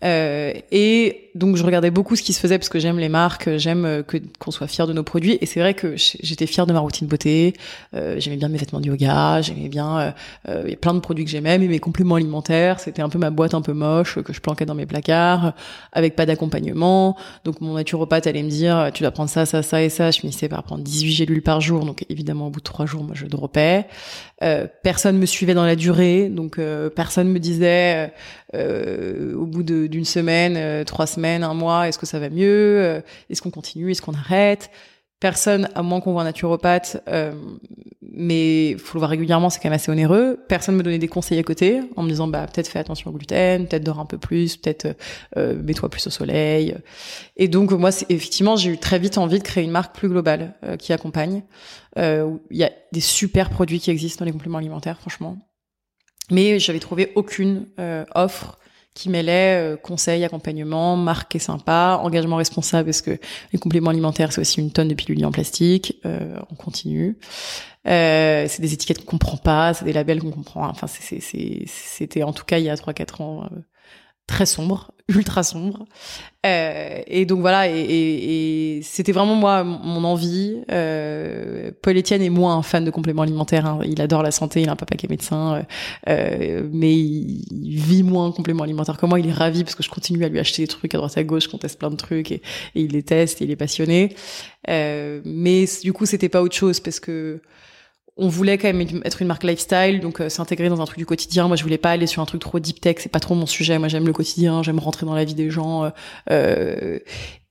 Euh, 0.02 0.52
et 0.70 1.30
donc 1.34 1.56
je 1.56 1.64
regardais 1.64 1.90
beaucoup 1.90 2.14
ce 2.14 2.22
qui 2.22 2.32
se 2.32 2.40
faisait 2.40 2.58
parce 2.58 2.68
que 2.68 2.78
j'aime 2.78 2.98
les 2.98 3.08
marques, 3.08 3.56
j'aime 3.56 3.84
euh, 3.86 4.02
que 4.02 4.18
qu'on 4.38 4.50
soit 4.50 4.66
fier 4.66 4.86
de 4.86 4.92
nos 4.92 5.02
produits. 5.02 5.38
Et 5.40 5.46
c'est 5.46 5.60
vrai 5.60 5.74
que 5.74 5.94
j'étais 5.96 6.46
fière 6.46 6.66
de 6.66 6.72
ma 6.72 6.80
routine 6.80 7.06
beauté. 7.06 7.54
Euh, 7.94 8.16
j'aimais 8.18 8.36
bien 8.36 8.48
mes 8.48 8.58
vêtements 8.58 8.80
de 8.80 8.86
yoga, 8.86 9.40
j'aimais 9.40 9.68
bien 9.68 10.14
plein 10.80 10.94
de 10.94 11.00
produits 11.00 11.24
que 11.24 11.30
j'aimais, 11.30 11.58
mais 11.58 11.68
mes 11.68 11.78
compléments 11.78 12.16
alimentaires, 12.16 12.80
c'était 12.80 13.02
un 13.02 13.08
peu 13.08 13.18
ma 13.18 13.30
boîte 13.30 13.54
un 13.54 13.62
peu 13.62 13.72
moche 13.72 14.20
que 14.22 14.32
je 14.32 14.40
planquais 14.40 14.66
dans 14.66 14.74
mes 14.74 14.86
placards 14.86 15.54
avec 15.92 16.16
pas 16.16 16.26
d'accompagnement. 16.26 17.16
Donc 17.44 17.60
mon 17.60 17.74
naturopathe 17.74 18.26
allait 18.26 18.42
me 18.42 18.50
dire 18.50 18.90
tu 18.92 19.02
dois 19.02 19.12
prendre 19.12 19.30
ça, 19.30 19.46
ça, 19.46 19.62
ça 19.62 19.82
et 19.82 19.88
ça. 19.88 20.10
Je 20.10 20.20
finissais 20.20 20.48
par 20.48 20.62
prendre 20.64 20.82
18 20.82 21.12
gélules 21.12 21.42
par 21.42 21.60
jour. 21.60 21.84
Donc 21.84 22.04
évidemment 22.10 22.48
au 22.48 22.50
bout 22.50 22.60
de 22.60 22.64
trois 22.64 22.86
jours, 22.86 23.04
moi 23.04 23.14
je 23.14 23.26
dropais. 23.26 23.86
Personne 24.82 25.16
me 25.16 25.26
suivait 25.26 25.54
dans 25.54 25.64
la 25.64 25.76
durée, 25.76 26.28
donc 26.28 26.60
personne 26.94 27.28
me 27.28 27.38
disait 27.38 28.12
au 28.52 29.46
bout 29.46 29.62
d'une 29.88 30.04
semaine, 30.04 30.84
trois 30.84 31.06
semaines, 31.06 31.42
un 31.42 31.54
mois, 31.54 31.88
est-ce 31.88 31.98
que 31.98 32.06
ça 32.06 32.18
va 32.18 32.30
mieux 32.30 33.02
Est-ce 33.30 33.42
qu'on 33.42 33.50
continue 33.50 33.90
Est-ce 33.90 34.02
qu'on 34.02 34.14
arrête? 34.14 34.70
Personne, 35.20 35.68
à 35.74 35.82
moins 35.82 36.00
qu'on 36.00 36.12
voit 36.12 36.22
un 36.22 36.26
naturopathe, 36.26 37.02
mais 38.02 38.76
faut 38.78 38.98
le 38.98 39.00
voir 39.00 39.10
régulièrement, 39.10 39.48
c'est 39.48 39.58
quand 39.58 39.70
même 39.70 39.76
assez 39.76 39.90
onéreux. 39.90 40.38
Personne 40.48 40.76
me 40.76 40.82
donnait 40.82 40.98
des 40.98 41.08
conseils 41.08 41.38
à 41.38 41.42
côté 41.42 41.80
en 41.96 42.02
me 42.02 42.08
disant 42.08 42.26
bah 42.26 42.46
peut-être 42.46 42.68
fais 42.68 42.78
attention 42.78 43.10
au 43.10 43.14
gluten, 43.14 43.66
peut-être 43.66 43.84
dors 43.84 44.00
un 44.00 44.04
peu 44.04 44.18
plus, 44.18 44.56
peut-être 44.56 44.94
mets-toi 45.36 45.88
plus 45.88 46.06
au 46.06 46.10
soleil. 46.10 46.76
Et 47.36 47.48
donc 47.48 47.70
moi, 47.72 47.90
effectivement, 48.08 48.56
j'ai 48.56 48.70
eu 48.70 48.78
très 48.78 48.98
vite 48.98 49.16
envie 49.16 49.38
de 49.38 49.44
créer 49.44 49.64
une 49.64 49.70
marque 49.70 49.94
plus 49.94 50.08
globale 50.08 50.54
qui 50.78 50.92
accompagne. 50.92 51.42
Euh, 51.98 52.36
il 52.50 52.56
y 52.56 52.64
a 52.64 52.72
des 52.92 53.00
super 53.00 53.50
produits 53.50 53.80
qui 53.80 53.90
existent 53.90 54.24
dans 54.24 54.26
les 54.26 54.32
compléments 54.32 54.58
alimentaires, 54.58 54.98
franchement. 55.00 55.38
Mais 56.30 56.58
j'avais 56.58 56.80
trouvé 56.80 57.12
aucune 57.14 57.66
euh, 57.78 58.04
offre 58.14 58.58
qui 58.94 59.10
mêlait 59.10 59.74
euh, 59.74 59.76
conseil, 59.76 60.24
accompagnement, 60.24 60.96
marque 60.96 61.34
et 61.34 61.40
sympa, 61.40 62.00
engagement 62.02 62.36
responsable 62.36 62.86
parce 62.86 63.02
que 63.02 63.18
les 63.52 63.58
compléments 63.58 63.90
alimentaires 63.90 64.32
c'est 64.32 64.40
aussi 64.40 64.60
une 64.60 64.70
tonne 64.70 64.88
de 64.88 64.94
pilules 64.94 65.24
en 65.26 65.32
plastique, 65.32 66.00
euh, 66.06 66.38
on 66.50 66.54
continue. 66.54 67.18
Euh, 67.86 68.46
c'est 68.48 68.62
des 68.62 68.72
étiquettes 68.72 69.04
qu'on 69.04 69.18
comprend 69.18 69.36
pas, 69.36 69.74
c'est 69.74 69.84
des 69.84 69.92
labels 69.92 70.20
qu'on 70.20 70.30
comprend. 70.30 70.66
Enfin, 70.68 70.86
c'était 70.86 72.22
en 72.22 72.32
tout 72.32 72.44
cas 72.44 72.58
il 72.58 72.64
y 72.64 72.70
a 72.70 72.74
3-4 72.76 73.22
ans 73.22 73.44
euh, 73.44 73.60
très 74.26 74.46
sombre, 74.46 74.90
ultra 75.08 75.42
sombre. 75.42 75.84
Euh, 76.46 77.00
et 77.06 77.26
donc 77.26 77.40
voilà, 77.40 77.68
et, 77.68 77.78
et, 77.78 78.76
et 78.78 78.82
c'était 78.82 79.12
vraiment 79.12 79.34
moi 79.34 79.64
mon 79.64 80.04
envie. 80.04 80.62
Euh, 80.70 81.70
Paul 81.82 81.96
Etienne 81.96 82.22
est 82.22 82.30
moins 82.30 82.56
un 82.56 82.62
fan 82.62 82.84
de 82.84 82.90
compléments 82.90 83.22
alimentaires. 83.22 83.66
Hein. 83.66 83.80
Il 83.84 84.00
adore 84.00 84.22
la 84.22 84.30
santé, 84.30 84.62
il 84.62 84.68
a 84.68 84.72
un 84.72 84.76
papa 84.76 84.96
qui 84.96 85.06
est 85.06 85.10
médecin, 85.10 85.56
euh, 85.56 85.62
euh 86.08 86.68
mais 86.72 86.94
il, 86.94 87.44
vit 87.80 88.02
moins 88.02 88.32
compléments 88.32 88.64
alimentaires 88.64 88.96
que 88.96 89.06
moi. 89.06 89.20
Il 89.20 89.28
est 89.28 89.32
ravi 89.32 89.62
parce 89.62 89.74
que 89.74 89.82
je 89.82 89.90
continue 89.90 90.24
à 90.24 90.28
lui 90.28 90.38
acheter 90.38 90.62
des 90.62 90.68
trucs 90.68 90.94
à 90.94 90.98
droite 90.98 91.16
à 91.18 91.24
gauche, 91.24 91.48
qu'on 91.48 91.58
teste 91.58 91.78
plein 91.78 91.90
de 91.90 91.96
trucs 91.96 92.32
et, 92.32 92.42
il 92.74 92.92
les 92.92 93.02
teste, 93.02 93.42
et 93.42 93.44
il 93.44 93.50
est 93.50 93.56
passionné. 93.56 94.14
Euh, 94.68 95.20
mais 95.24 95.66
du 95.82 95.92
coup, 95.92 96.06
c'était 96.06 96.28
pas 96.30 96.42
autre 96.42 96.56
chose 96.56 96.80
parce 96.80 97.00
que 97.00 97.40
on 98.16 98.28
voulait 98.28 98.58
quand 98.58 98.72
même 98.72 99.02
être 99.04 99.22
une 99.22 99.28
marque 99.28 99.42
lifestyle, 99.42 100.00
donc 100.00 100.20
euh, 100.20 100.28
s'intégrer 100.28 100.68
dans 100.68 100.80
un 100.80 100.84
truc 100.84 100.98
du 100.98 101.06
quotidien. 101.06 101.48
Moi, 101.48 101.56
je 101.56 101.62
voulais 101.62 101.78
pas 101.78 101.90
aller 101.90 102.06
sur 102.06 102.22
un 102.22 102.26
truc 102.26 102.40
trop 102.40 102.60
deep 102.60 102.80
tech, 102.80 102.96
c'est 103.00 103.10
pas 103.10 103.20
trop 103.20 103.34
mon 103.34 103.46
sujet. 103.46 103.78
Moi, 103.78 103.88
j'aime 103.88 104.06
le 104.06 104.12
quotidien, 104.12 104.62
j'aime 104.62 104.78
rentrer 104.78 105.04
dans 105.04 105.14
la 105.14 105.24
vie 105.24 105.34
des 105.34 105.50
gens, 105.50 105.84
euh, 105.84 105.90
euh, 106.30 106.98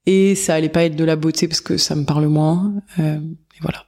et 0.06 0.36
ça 0.36 0.56
allait 0.56 0.70
pas 0.70 0.84
être 0.84 0.96
de 0.96 1.04
la 1.04 1.16
beauté 1.16 1.48
parce 1.48 1.62
que 1.62 1.78
ça 1.78 1.96
me 1.96 2.06
parle 2.06 2.28
moins. 2.28 2.74
et 2.98 3.60
voilà. 3.62 3.86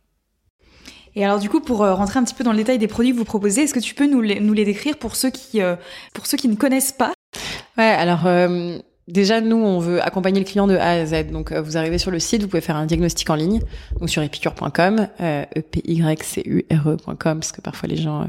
Et 1.17 1.23
alors 1.23 1.39
du 1.39 1.49
coup, 1.49 1.61
pour 1.61 1.77
rentrer 1.77 2.19
un 2.19 2.23
petit 2.25 2.33
peu 2.33 2.43
dans 2.43 2.51
le 2.51 2.57
détail 2.57 2.77
des 2.77 2.87
produits 2.87 3.13
que 3.13 3.17
vous 3.17 3.25
proposez, 3.25 3.63
est-ce 3.63 3.73
que 3.73 3.79
tu 3.79 3.95
peux 3.95 4.05
nous 4.05 4.21
les, 4.21 4.41
nous 4.41 4.53
les 4.53 4.65
décrire 4.65 4.97
pour 4.97 5.15
ceux 5.15 5.29
qui 5.29 5.61
pour 6.13 6.25
ceux 6.25 6.37
qui 6.37 6.49
ne 6.49 6.55
connaissent 6.55 6.91
pas? 6.91 7.13
Ouais, 7.77 7.83
alors 7.83 8.23
Déjà, 9.07 9.39
nous, 9.39 9.57
on 9.57 9.79
veut 9.79 10.01
accompagner 10.01 10.39
le 10.39 10.45
client 10.45 10.65
de 10.65 10.75
A 10.75 10.91
à 10.91 11.05
Z. 11.05 11.27
Donc, 11.31 11.51
euh, 11.51 11.61
vous 11.61 11.77
arrivez 11.77 11.99
sur 11.99 12.09
le 12.09 12.19
site, 12.19 12.41
vous 12.41 12.47
pouvez 12.47 12.61
faire 12.61 12.75
un 12.75 12.87
diagnostic 12.87 13.29
en 13.29 13.35
ligne, 13.35 13.61
donc 13.99 14.09
sur 14.09 14.23
epicure.com, 14.23 15.07
euh, 15.21 15.45
e 15.55 15.61
p 15.61 15.81
y 15.85 16.23
c 16.23 16.41
u 16.45 16.65
r 16.71 16.89
e.com, 16.89 17.15
parce 17.39 17.51
que 17.51 17.61
parfois 17.61 17.87
les 17.87 17.97
gens 17.97 18.27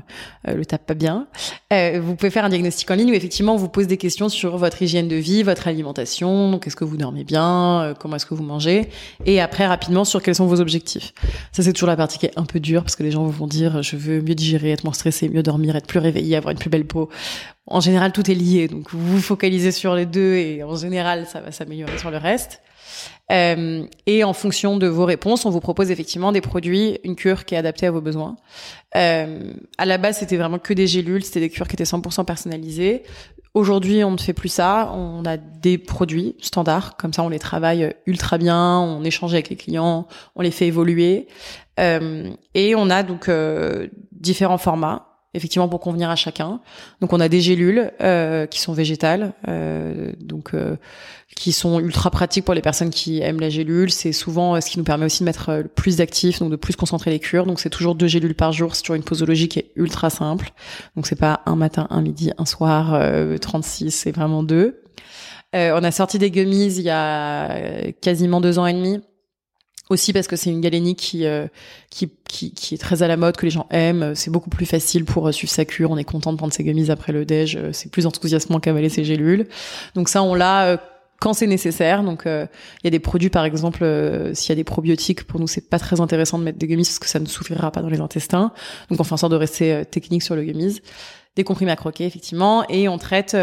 euh, 0.48 0.54
le 0.54 0.66
tapent 0.66 0.86
pas 0.86 0.94
bien. 0.94 1.28
Euh, 1.72 1.98
vous 2.02 2.14
pouvez 2.14 2.30
faire 2.30 2.44
un 2.44 2.50
diagnostic 2.50 2.90
en 2.90 2.94
ligne 2.94 3.10
où 3.10 3.14
effectivement, 3.14 3.54
on 3.54 3.56
vous 3.56 3.70
pose 3.70 3.86
des 3.86 3.96
questions 3.96 4.28
sur 4.28 4.58
votre 4.58 4.82
hygiène 4.82 5.08
de 5.08 5.16
vie, 5.16 5.42
votre 5.42 5.66
alimentation, 5.66 6.50
donc 6.50 6.66
est-ce 6.66 6.76
que 6.76 6.84
vous 6.84 6.98
dormez 6.98 7.24
bien, 7.24 7.80
euh, 7.80 7.94
comment 7.98 8.16
est-ce 8.16 8.26
que 8.26 8.34
vous 8.34 8.44
mangez, 8.44 8.90
et 9.24 9.40
après 9.40 9.66
rapidement 9.66 10.04
sur 10.04 10.22
quels 10.22 10.34
sont 10.34 10.46
vos 10.46 10.60
objectifs. 10.60 11.12
Ça, 11.52 11.62
c'est 11.62 11.72
toujours 11.72 11.88
la 11.88 11.96
partie 11.96 12.18
qui 12.18 12.26
est 12.26 12.38
un 12.38 12.44
peu 12.44 12.60
dure 12.60 12.82
parce 12.82 12.96
que 12.96 13.02
les 13.02 13.10
gens 13.10 13.24
vont 13.24 13.46
dire, 13.46 13.82
je 13.82 13.96
veux 13.96 14.20
mieux 14.20 14.34
digérer, 14.34 14.72
être 14.72 14.84
moins 14.84 14.92
stressé, 14.92 15.30
mieux 15.30 15.42
dormir, 15.42 15.74
être 15.74 15.86
plus 15.86 16.00
réveillé, 16.00 16.36
avoir 16.36 16.52
une 16.52 16.58
plus 16.58 16.70
belle 16.70 16.86
peau 16.86 17.08
en 17.66 17.80
général, 17.80 18.12
tout 18.12 18.30
est 18.30 18.34
lié. 18.34 18.68
Donc, 18.68 18.90
vous 18.90 19.16
vous 19.16 19.20
focalisez 19.20 19.72
sur 19.72 19.94
les 19.94 20.06
deux 20.06 20.34
et 20.34 20.62
en 20.62 20.76
général, 20.76 21.26
ça 21.26 21.40
va 21.40 21.52
s'améliorer 21.52 21.98
sur 21.98 22.10
le 22.10 22.18
reste. 22.18 22.60
Euh, 23.32 23.84
et 24.06 24.22
en 24.22 24.32
fonction 24.32 24.76
de 24.76 24.86
vos 24.86 25.04
réponses, 25.04 25.44
on 25.44 25.50
vous 25.50 25.60
propose 25.60 25.90
effectivement 25.90 26.30
des 26.30 26.40
produits, 26.40 26.98
une 27.02 27.16
cure 27.16 27.44
qui 27.44 27.54
est 27.54 27.58
adaptée 27.58 27.86
à 27.86 27.90
vos 27.90 28.00
besoins. 28.00 28.36
Euh, 28.94 29.52
à 29.78 29.84
la 29.84 29.98
base, 29.98 30.18
c'était 30.18 30.36
vraiment 30.36 30.58
que 30.58 30.72
des 30.72 30.86
gélules, 30.86 31.24
c'était 31.24 31.40
des 31.40 31.50
cures 31.50 31.66
qui 31.66 31.74
étaient 31.74 31.84
100% 31.84 32.24
personnalisées. 32.24 33.02
Aujourd'hui, 33.54 34.04
on 34.04 34.10
ne 34.10 34.18
fait 34.18 34.34
plus 34.34 34.50
ça. 34.50 34.92
On 34.94 35.24
a 35.24 35.38
des 35.38 35.78
produits 35.78 36.36
standards, 36.40 36.96
comme 36.98 37.12
ça, 37.12 37.22
on 37.22 37.30
les 37.30 37.38
travaille 37.38 37.94
ultra 38.04 38.38
bien, 38.38 38.78
on 38.78 39.02
échange 39.02 39.32
avec 39.32 39.48
les 39.48 39.56
clients, 39.56 40.06
on 40.36 40.42
les 40.42 40.50
fait 40.50 40.66
évoluer. 40.66 41.26
Euh, 41.80 42.30
et 42.54 42.74
on 42.74 42.90
a 42.90 43.02
donc 43.02 43.28
euh, 43.28 43.88
différents 44.12 44.58
formats 44.58 45.15
effectivement 45.36 45.68
pour 45.68 45.80
convenir 45.80 46.10
à 46.10 46.16
chacun. 46.16 46.60
Donc 47.00 47.12
on 47.12 47.20
a 47.20 47.28
des 47.28 47.40
gélules 47.40 47.92
euh, 48.00 48.46
qui 48.46 48.60
sont 48.60 48.72
végétales, 48.72 49.34
euh, 49.48 50.12
donc 50.18 50.54
euh, 50.54 50.76
qui 51.36 51.52
sont 51.52 51.78
ultra 51.78 52.10
pratiques 52.10 52.44
pour 52.44 52.54
les 52.54 52.62
personnes 52.62 52.90
qui 52.90 53.20
aiment 53.20 53.40
la 53.40 53.50
gélule. 53.50 53.90
C'est 53.90 54.12
souvent 54.12 54.60
ce 54.60 54.70
qui 54.70 54.78
nous 54.78 54.84
permet 54.84 55.04
aussi 55.04 55.20
de 55.20 55.26
mettre 55.26 55.64
plus 55.74 55.96
d'actifs, 55.96 56.40
donc 56.40 56.50
de 56.50 56.56
plus 56.56 56.74
concentrer 56.74 57.10
les 57.10 57.20
cures. 57.20 57.46
Donc 57.46 57.60
c'est 57.60 57.70
toujours 57.70 57.94
deux 57.94 58.08
gélules 58.08 58.34
par 58.34 58.52
jour. 58.52 58.74
C'est 58.74 58.82
toujours 58.82 58.96
une 58.96 59.04
posologie 59.04 59.48
qui 59.48 59.60
est 59.60 59.70
ultra 59.76 60.10
simple. 60.10 60.52
Donc 60.96 61.06
c'est 61.06 61.18
pas 61.18 61.42
un 61.46 61.56
matin, 61.56 61.86
un 61.90 62.00
midi, 62.00 62.32
un 62.38 62.46
soir, 62.46 63.00
36, 63.40 63.90
c'est 63.90 64.12
vraiment 64.12 64.42
deux. 64.42 64.82
on 65.52 65.84
a 65.84 65.90
sorti 65.90 66.18
des 66.18 66.30
gummies 66.30 66.74
il 66.74 66.82
y 66.82 66.90
a 66.90 67.92
quasiment 68.00 68.40
deux 68.40 68.58
ans 68.58 68.66
et 68.66 68.72
demi 68.72 69.00
aussi 69.88 70.12
parce 70.12 70.26
que 70.26 70.36
c'est 70.36 70.50
une 70.50 70.60
galénique 70.60 70.98
qui, 70.98 71.26
euh, 71.26 71.46
qui, 71.90 72.10
qui, 72.28 72.52
qui, 72.52 72.74
est 72.74 72.78
très 72.78 73.02
à 73.02 73.08
la 73.08 73.16
mode, 73.16 73.36
que 73.36 73.46
les 73.46 73.50
gens 73.50 73.66
aiment. 73.70 74.14
C'est 74.14 74.30
beaucoup 74.30 74.50
plus 74.50 74.66
facile 74.66 75.04
pour 75.04 75.28
euh, 75.28 75.32
suivre 75.32 75.52
sa 75.52 75.64
cure. 75.64 75.90
On 75.90 75.96
est 75.96 76.04
content 76.04 76.32
de 76.32 76.38
prendre 76.38 76.52
ses 76.52 76.64
gummies 76.64 76.90
après 76.90 77.12
le 77.12 77.24
déj. 77.24 77.56
Euh, 77.56 77.70
c'est 77.72 77.90
plus 77.90 78.06
enthousiasmant 78.06 78.58
qu'avaler 78.58 78.88
ses 78.88 79.04
gélules. 79.04 79.46
Donc 79.94 80.08
ça, 80.08 80.22
on 80.22 80.34
l'a 80.34 80.80
quand 81.20 81.32
c'est 81.32 81.46
nécessaire. 81.46 82.02
Donc 82.02 82.22
il 82.26 82.48
y 82.84 82.86
a 82.88 82.90
des 82.90 82.98
produits, 82.98 83.30
par 83.30 83.44
exemple, 83.44 83.78
s'il 84.34 84.50
y 84.50 84.52
a 84.52 84.56
des 84.56 84.64
probiotiques, 84.64 85.24
pour 85.24 85.40
nous, 85.40 85.46
c'est 85.46 85.70
pas 85.70 85.78
très 85.78 86.00
intéressant 86.00 86.38
de 86.38 86.44
mettre 86.44 86.58
des 86.58 86.66
gummies 86.66 86.84
parce 86.84 86.98
que 86.98 87.08
ça 87.08 87.20
ne 87.20 87.26
souffrira 87.26 87.70
pas 87.70 87.80
dans 87.80 87.88
les 87.88 88.00
intestins. 88.00 88.52
Donc 88.90 89.00
on 89.00 89.04
fait 89.04 89.14
en 89.14 89.16
sorte 89.16 89.32
de 89.32 89.38
rester 89.38 89.84
technique 89.90 90.22
sur 90.22 90.36
le 90.36 90.44
gummies 90.44 90.80
des 91.36 91.44
comprimés 91.44 91.70
à 91.70 91.76
croquer 91.76 92.06
effectivement 92.06 92.66
et 92.70 92.88
on 92.88 92.96
traite 92.96 93.36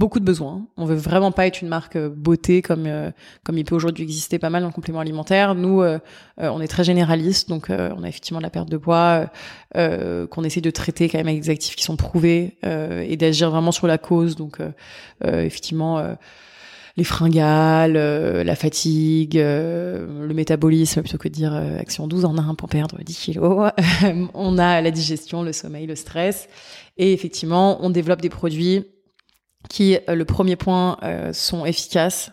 beaucoup 0.00 0.18
de 0.18 0.24
besoins. 0.24 0.66
On 0.78 0.86
veut 0.86 0.96
vraiment 0.96 1.30
pas 1.30 1.46
être 1.46 1.60
une 1.60 1.68
marque 1.68 1.94
euh, 1.96 2.08
beauté 2.08 2.62
comme 2.62 2.86
euh, 2.86 3.10
comme 3.44 3.58
il 3.58 3.66
peut 3.66 3.74
aujourd'hui 3.74 4.02
exister 4.02 4.38
pas 4.38 4.48
mal 4.48 4.64
en 4.64 4.72
complément 4.72 5.00
alimentaire. 5.00 5.54
Nous, 5.54 5.82
euh, 5.82 5.98
on 6.38 6.62
est 6.62 6.68
très 6.68 6.84
généraliste, 6.84 7.50
donc 7.50 7.66
on 7.68 8.02
a 8.02 8.08
effectivement 8.08 8.40
la 8.40 8.48
perte 8.48 8.70
de 8.70 8.78
poids 8.78 9.26
qu'on 9.74 10.44
essaie 10.44 10.62
de 10.62 10.70
traiter 10.70 11.10
quand 11.10 11.18
même 11.18 11.28
avec 11.28 11.42
des 11.42 11.50
actifs 11.50 11.76
qui 11.76 11.84
sont 11.84 11.96
prouvés 11.96 12.56
et 12.62 13.16
d'agir 13.18 13.50
vraiment 13.50 13.72
sur 13.72 13.86
la 13.86 13.98
cause. 13.98 14.36
Donc 14.36 14.58
effectivement. 15.22 16.02
les 16.96 17.04
fringales, 17.04 17.92
la 17.92 18.56
fatigue, 18.56 19.34
le 19.34 20.32
métabolisme, 20.34 21.02
plutôt 21.02 21.18
que 21.18 21.28
de 21.28 21.34
dire 21.34 21.54
action 21.78 22.08
12 22.08 22.24
en 22.24 22.38
un 22.38 22.54
pour 22.54 22.68
perdre 22.68 22.96
10 23.02 23.18
kilos. 23.18 23.70
on 24.34 24.58
a 24.58 24.80
la 24.80 24.90
digestion, 24.90 25.42
le 25.42 25.52
sommeil, 25.52 25.86
le 25.86 25.96
stress. 25.96 26.48
Et 26.96 27.12
effectivement, 27.12 27.84
on 27.84 27.90
développe 27.90 28.22
des 28.22 28.30
produits 28.30 28.86
qui, 29.70 29.96
euh, 30.08 30.14
le 30.14 30.26
premier 30.26 30.56
point, 30.56 30.98
euh, 31.02 31.32
sont 31.32 31.64
efficaces. 31.64 32.30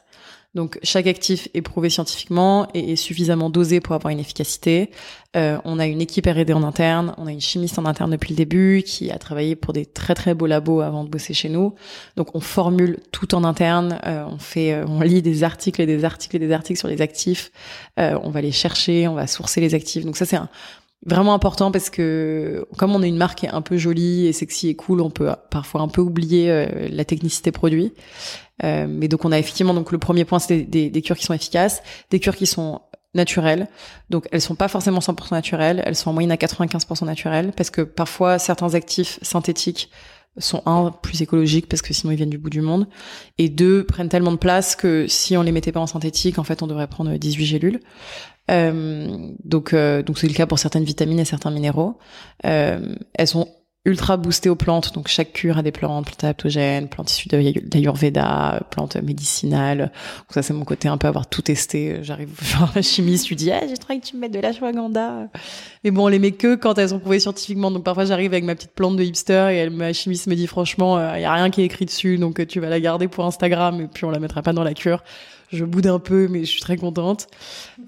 Donc 0.58 0.80
chaque 0.82 1.06
actif 1.06 1.48
est 1.54 1.62
prouvé 1.62 1.92
scientifiquement 1.92 2.68
et 2.74 2.94
est 2.94 2.96
suffisamment 2.96 3.52
dosé 3.52 3.80
pour 3.80 3.94
avoir 3.94 4.12
une 4.12 4.20
efficacité. 4.20 4.90
Euh, 5.36 5.60
on 5.66 5.78
a 5.78 5.86
une 5.86 6.02
équipe 6.02 6.26
R&D 6.26 6.52
en 6.52 6.64
interne, 6.64 7.14
on 7.18 7.28
a 7.28 7.32
une 7.32 7.42
chimiste 7.42 7.78
en 7.78 7.86
interne 7.86 8.10
depuis 8.10 8.32
le 8.32 8.38
début 8.38 8.82
qui 8.84 9.12
a 9.12 9.20
travaillé 9.20 9.56
pour 9.56 9.72
des 9.72 9.86
très 9.86 10.16
très 10.16 10.34
beaux 10.34 10.48
labos 10.48 10.82
avant 10.82 11.04
de 11.04 11.10
bosser 11.10 11.36
chez 11.36 11.50
nous. 11.50 11.76
Donc 12.16 12.34
on 12.34 12.40
formule 12.40 12.98
tout 13.12 13.36
en 13.36 13.44
interne, 13.44 14.00
euh, 14.08 14.26
on 14.26 14.40
fait, 14.40 14.74
euh, 14.74 14.86
on 14.88 15.02
lit 15.02 15.22
des 15.22 15.44
articles 15.44 15.80
et 15.80 15.86
des 15.86 16.04
articles 16.04 16.38
et 16.38 16.40
des 16.40 16.52
articles 16.52 16.80
sur 16.80 16.88
les 16.88 17.02
actifs. 17.04 17.52
on 17.98 18.32
va 18.32 18.42
les 18.42 18.52
chercher, 18.52 19.08
on 19.08 19.14
va 19.14 19.28
sourcer 19.28 19.62
les 19.62 19.76
actifs. 19.76 20.06
Donc 20.06 20.18
ça 20.18 20.26
c'est 20.26 20.38
un 20.38 20.50
vraiment 21.06 21.34
important 21.34 21.72
parce 21.72 21.90
que 21.90 22.66
comme 22.78 22.96
on 22.96 23.04
est 23.04 23.08
une 23.08 23.18
marque 23.18 23.46
un 23.46 23.62
peu 23.62 23.78
jolie 23.78 24.28
et 24.28 24.34
sexy 24.34 24.70
et 24.70 24.76
cool, 24.76 25.02
on 25.02 25.10
peut 25.10 25.30
parfois 25.50 25.82
un 25.82 25.88
peu 25.88 26.02
oublier 26.02 26.50
euh, 26.50 26.88
la 26.90 27.06
technicité 27.06 27.52
produit. 27.52 27.94
Euh, 28.64 28.88
mais 28.90 29.08
donc 29.08 29.24
on 29.24 29.32
a 29.32 29.38
effectivement 29.38 29.74
donc 29.74 29.92
le 29.92 30.00
premier 30.00 30.26
point 30.26 30.40
c'est 30.40 30.64
des, 30.64 30.90
des, 30.90 31.02
cures 31.02 31.18
qui 31.18 31.26
sont 31.26 31.34
efficaces, 31.34 31.84
des 32.10 32.20
cures 32.20 32.36
qui 32.36 32.48
sont 32.48 32.82
naturelles. 33.14 33.68
Donc 34.10 34.28
elles 34.32 34.42
sont 34.42 34.56
pas 34.56 34.68
forcément 34.68 35.00
100% 35.00 35.32
naturelles, 35.32 35.84
elles 35.86 35.96
sont 35.96 36.10
en 36.10 36.14
moyenne 36.14 36.32
à 36.32 36.36
95% 36.36 37.06
naturelles 37.06 37.52
parce 37.56 37.70
que 37.70 37.82
parfois 37.82 38.40
certains 38.40 38.74
actifs 38.74 39.20
synthétiques 39.22 39.92
sont 40.38 40.62
un 40.66 40.92
plus 40.92 41.22
écologiques 41.22 41.68
parce 41.68 41.82
que 41.82 41.94
sinon 41.94 42.12
ils 42.12 42.16
viennent 42.16 42.30
du 42.30 42.38
bout 42.38 42.50
du 42.50 42.62
monde 42.62 42.88
et 43.38 43.50
deux 43.50 43.84
prennent 43.84 44.10
tellement 44.10 44.32
de 44.32 44.38
place 44.38 44.76
que 44.76 45.06
si 45.08 45.36
on 45.38 45.42
les 45.42 45.52
mettait 45.52 45.72
pas 45.72 45.80
en 45.80 45.88
synthétique 45.88 46.40
en 46.40 46.44
fait 46.44 46.62
on 46.62 46.68
devrait 46.68 46.88
prendre 46.88 47.16
18 47.16 47.46
gélules 47.46 47.80
euh, 48.50 49.30
donc, 49.44 49.74
euh, 49.74 50.02
donc 50.04 50.18
c'est 50.18 50.28
le 50.28 50.34
cas 50.34 50.46
pour 50.46 50.60
certaines 50.60 50.84
vitamines 50.84 51.20
et 51.20 51.26
certains 51.26 51.52
minéraux. 51.52 51.98
Euh, 52.46 52.96
elles 53.14 53.28
sont 53.28 53.50
ultra 53.88 54.18
boostées 54.18 54.50
aux 54.50 54.56
plantes, 54.56 54.94
donc 54.94 55.08
chaque 55.08 55.32
cure 55.34 55.58
a 55.58 55.64
des 55.64 55.72
plantes, 55.72 56.06
plantes 56.06 56.24
adaptogènes, 56.24 56.90
plantes 56.90 57.10
issues 57.10 57.30
d'Ayurveda, 57.30 58.62
plantes 58.70 58.98
médicinales. 58.98 59.92
Ça 60.30 60.44
c'est 60.44 60.54
mon 60.54 60.66
côté 60.66 60.90
un 60.90 60.98
peu 60.98 61.08
avoir 61.08 61.28
tout 61.28 61.42
testé. 61.42 62.00
J'arrive 62.04 62.30
genre 62.44 62.72
la 62.76 62.82
chimiste, 62.82 63.26
tu 63.26 63.36
dis 63.36 63.52
ah 63.52 63.62
j'ai 63.68 63.78
trouvé 63.78 64.00
que 64.00 64.06
tu 64.06 64.16
me 64.16 64.22
mettes 64.22 64.34
de 64.34 64.40
l'ashwagandha. 64.40 65.30
Mais 65.84 65.92
bon 65.92 66.06
on 66.06 66.08
les 66.10 66.20
met 66.20 66.32
que 66.32 66.56
quand 66.56 66.78
elles 66.78 66.90
sont 66.90 67.00
prouvées 67.00 67.22
scientifiquement. 67.22 67.72
Donc 67.72 67.84
parfois 67.84 68.06
j'arrive 68.06 68.34
avec 68.34 68.44
ma 68.44 68.56
petite 68.56 68.72
plante 68.72 68.98
de 68.98 69.04
hipster 69.04 69.48
et 69.52 69.56
elle, 69.56 69.70
ma 69.70 69.94
chimiste 69.94 70.28
me 70.28 70.36
dit 70.36 70.48
franchement 70.48 71.00
il 71.16 71.22
y 71.22 71.26
a 71.26 71.34
rien 71.34 71.50
qui 71.50 71.62
est 71.62 71.66
écrit 71.66 71.86
dessus 71.86 72.18
donc 72.18 72.46
tu 72.48 72.60
vas 72.60 72.70
la 72.70 72.80
garder 72.80 73.08
pour 73.08 73.26
Instagram 73.26 73.82
et 73.82 73.88
puis 73.88 74.04
on 74.06 74.12
la 74.12 74.20
mettra 74.20 74.42
pas 74.42 74.54
dans 74.54 74.64
la 74.64 74.74
cure 74.74 75.02
je 75.52 75.66
boude 75.66 75.88
un 75.88 76.00
peu, 76.00 76.28
mais 76.28 76.42
je 76.42 76.50
suis 76.52 76.62
très 76.62 76.78
contente. 76.78 77.28